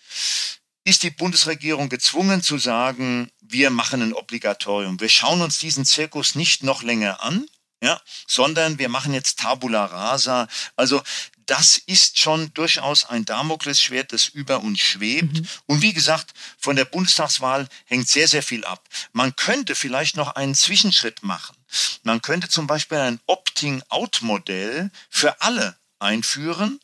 ist 0.84 1.02
die 1.02 1.10
Bundesregierung 1.10 1.88
gezwungen 1.88 2.42
zu 2.42 2.58
sagen, 2.58 3.30
wir 3.50 3.70
machen 3.70 4.02
ein 4.02 4.12
Obligatorium. 4.12 5.00
Wir 5.00 5.08
schauen 5.08 5.42
uns 5.42 5.58
diesen 5.58 5.84
Zirkus 5.84 6.34
nicht 6.34 6.62
noch 6.62 6.82
länger 6.82 7.22
an, 7.22 7.46
ja, 7.82 8.00
sondern 8.26 8.78
wir 8.78 8.88
machen 8.88 9.14
jetzt 9.14 9.38
Tabula 9.38 9.86
rasa. 9.86 10.48
Also 10.76 11.02
das 11.46 11.78
ist 11.78 12.18
schon 12.18 12.54
durchaus 12.54 13.04
ein 13.04 13.24
Damoklesschwert, 13.24 14.12
das 14.12 14.28
über 14.28 14.60
uns 14.60 14.80
schwebt. 14.80 15.40
Mhm. 15.40 15.48
Und 15.66 15.82
wie 15.82 15.92
gesagt, 15.92 16.32
von 16.58 16.76
der 16.76 16.84
Bundestagswahl 16.84 17.68
hängt 17.86 18.08
sehr, 18.08 18.28
sehr 18.28 18.42
viel 18.42 18.64
ab. 18.64 18.86
Man 19.12 19.34
könnte 19.34 19.74
vielleicht 19.74 20.16
noch 20.16 20.36
einen 20.36 20.54
Zwischenschritt 20.54 21.24
machen. 21.24 21.56
Man 22.04 22.22
könnte 22.22 22.48
zum 22.48 22.66
Beispiel 22.66 22.98
ein 22.98 23.20
Opting-out-Modell 23.26 24.90
für 25.08 25.40
alle 25.40 25.76
einführen. 25.98 26.80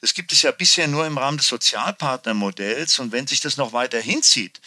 Das 0.00 0.14
gibt 0.14 0.32
es 0.32 0.42
ja 0.42 0.50
bisher 0.50 0.86
nur 0.86 1.06
im 1.06 1.18
Rahmen 1.18 1.38
des 1.38 1.48
Sozialpartnermodells. 1.48 2.98
Und 2.98 3.12
wenn 3.12 3.26
sich 3.26 3.40
das 3.40 3.56
noch 3.56 3.72
weiter 3.72 4.00
hinzieht, 4.00 4.60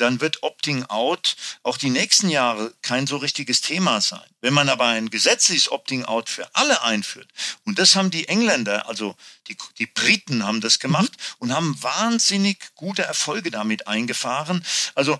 dann 0.00 0.20
wird 0.20 0.42
Opting-out 0.42 1.36
auch 1.62 1.76
die 1.76 1.90
nächsten 1.90 2.28
Jahre 2.28 2.72
kein 2.82 3.06
so 3.06 3.16
richtiges 3.16 3.60
Thema 3.60 4.00
sein. 4.00 4.20
Wenn 4.40 4.54
man 4.54 4.68
aber 4.68 4.86
ein 4.86 5.10
gesetzliches 5.10 5.70
Opting-out 5.70 6.28
für 6.28 6.48
alle 6.54 6.82
einführt, 6.82 7.28
und 7.64 7.78
das 7.78 7.96
haben 7.96 8.10
die 8.10 8.28
Engländer, 8.28 8.88
also 8.88 9.16
die, 9.48 9.56
die 9.78 9.86
Briten 9.86 10.44
haben 10.44 10.60
das 10.60 10.78
gemacht 10.78 11.12
mhm. 11.12 11.34
und 11.38 11.54
haben 11.54 11.82
wahnsinnig 11.82 12.58
gute 12.74 13.02
Erfolge 13.02 13.50
damit 13.50 13.86
eingefahren. 13.86 14.64
Also 14.94 15.18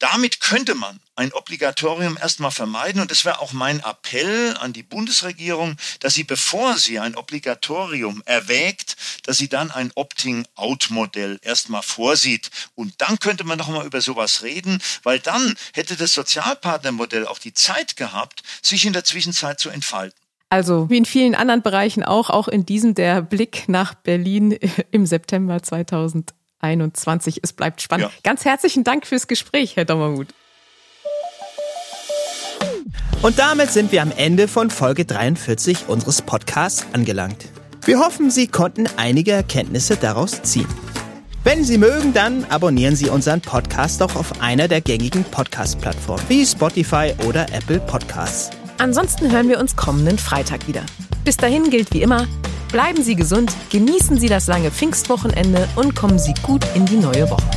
damit 0.00 0.40
könnte 0.40 0.74
man 0.74 0.98
ein 1.14 1.32
Obligatorium 1.32 2.16
erstmal 2.20 2.50
vermeiden. 2.50 3.00
Und 3.00 3.12
es 3.12 3.24
wäre 3.24 3.40
auch 3.40 3.52
mein 3.52 3.80
Appell 3.80 4.56
an 4.58 4.72
die 4.72 4.82
Bundesregierung, 4.82 5.76
dass 6.00 6.14
sie, 6.14 6.24
bevor 6.24 6.78
sie 6.78 6.98
ein 6.98 7.14
Obligatorium 7.14 8.22
erwägt, 8.24 8.96
dass 9.24 9.36
sie 9.36 9.48
dann 9.48 9.70
ein 9.70 9.92
Opting-out-Modell 9.94 11.38
erstmal 11.42 11.82
vorsieht. 11.82 12.50
Und 12.74 12.94
dann 12.98 13.18
könnte 13.18 13.44
man 13.44 13.58
noch 13.58 13.68
mal 13.68 13.86
über 13.86 14.00
sowas 14.00 14.42
reden, 14.42 14.82
weil 15.02 15.20
dann 15.20 15.54
hätte 15.74 15.96
das 15.96 16.14
Sozialpartnermodell 16.14 17.26
auch 17.26 17.38
die 17.38 17.54
Zeit 17.54 17.96
gehabt, 17.96 18.42
sich 18.62 18.86
in 18.86 18.94
der 18.94 19.04
Zwischenzeit 19.04 19.60
zu 19.60 19.68
entfalten. 19.68 20.18
Also 20.48 20.90
wie 20.90 20.96
in 20.96 21.04
vielen 21.04 21.36
anderen 21.36 21.62
Bereichen 21.62 22.02
auch, 22.02 22.28
auch 22.30 22.48
in 22.48 22.66
diesem 22.66 22.94
der 22.94 23.22
Blick 23.22 23.68
nach 23.68 23.94
Berlin 23.94 24.58
im 24.90 25.06
September 25.06 25.62
2000. 25.62 26.32
21. 26.60 27.40
Es 27.42 27.52
bleibt 27.52 27.80
spannend. 27.80 28.10
Ja. 28.12 28.20
Ganz 28.22 28.44
herzlichen 28.44 28.84
Dank 28.84 29.06
fürs 29.06 29.26
Gespräch, 29.26 29.76
Herr 29.76 29.84
Dommermuth. 29.84 30.28
Und 33.22 33.38
damit 33.38 33.70
sind 33.70 33.92
wir 33.92 34.00
am 34.00 34.12
Ende 34.16 34.48
von 34.48 34.70
Folge 34.70 35.04
43 35.04 35.88
unseres 35.88 36.22
Podcasts 36.22 36.86
angelangt. 36.92 37.46
Wir 37.84 37.98
hoffen, 37.98 38.30
Sie 38.30 38.46
konnten 38.46 38.88
einige 38.96 39.32
Erkenntnisse 39.32 39.96
daraus 39.96 40.42
ziehen. 40.42 40.68
Wenn 41.44 41.64
Sie 41.64 41.78
mögen, 41.78 42.12
dann 42.12 42.44
abonnieren 42.44 42.96
Sie 42.96 43.08
unseren 43.08 43.40
Podcast 43.40 44.02
auch 44.02 44.14
auf 44.14 44.40
einer 44.42 44.68
der 44.68 44.80
gängigen 44.80 45.24
Podcast-Plattformen 45.24 46.22
wie 46.28 46.44
Spotify 46.44 47.14
oder 47.26 47.46
Apple 47.52 47.80
Podcasts. 47.80 48.50
Ansonsten 48.78 49.30
hören 49.30 49.48
wir 49.48 49.58
uns 49.58 49.76
kommenden 49.76 50.18
Freitag 50.18 50.66
wieder. 50.68 50.84
Bis 51.24 51.36
dahin 51.36 51.68
gilt 51.70 51.92
wie 51.92 52.02
immer, 52.02 52.26
Bleiben 52.72 53.02
Sie 53.02 53.16
gesund, 53.16 53.52
genießen 53.70 54.20
Sie 54.20 54.28
das 54.28 54.46
lange 54.46 54.70
Pfingstwochenende 54.70 55.68
und 55.74 55.96
kommen 55.96 56.20
Sie 56.20 56.34
gut 56.44 56.64
in 56.76 56.86
die 56.86 56.96
neue 56.96 57.28
Woche. 57.28 57.50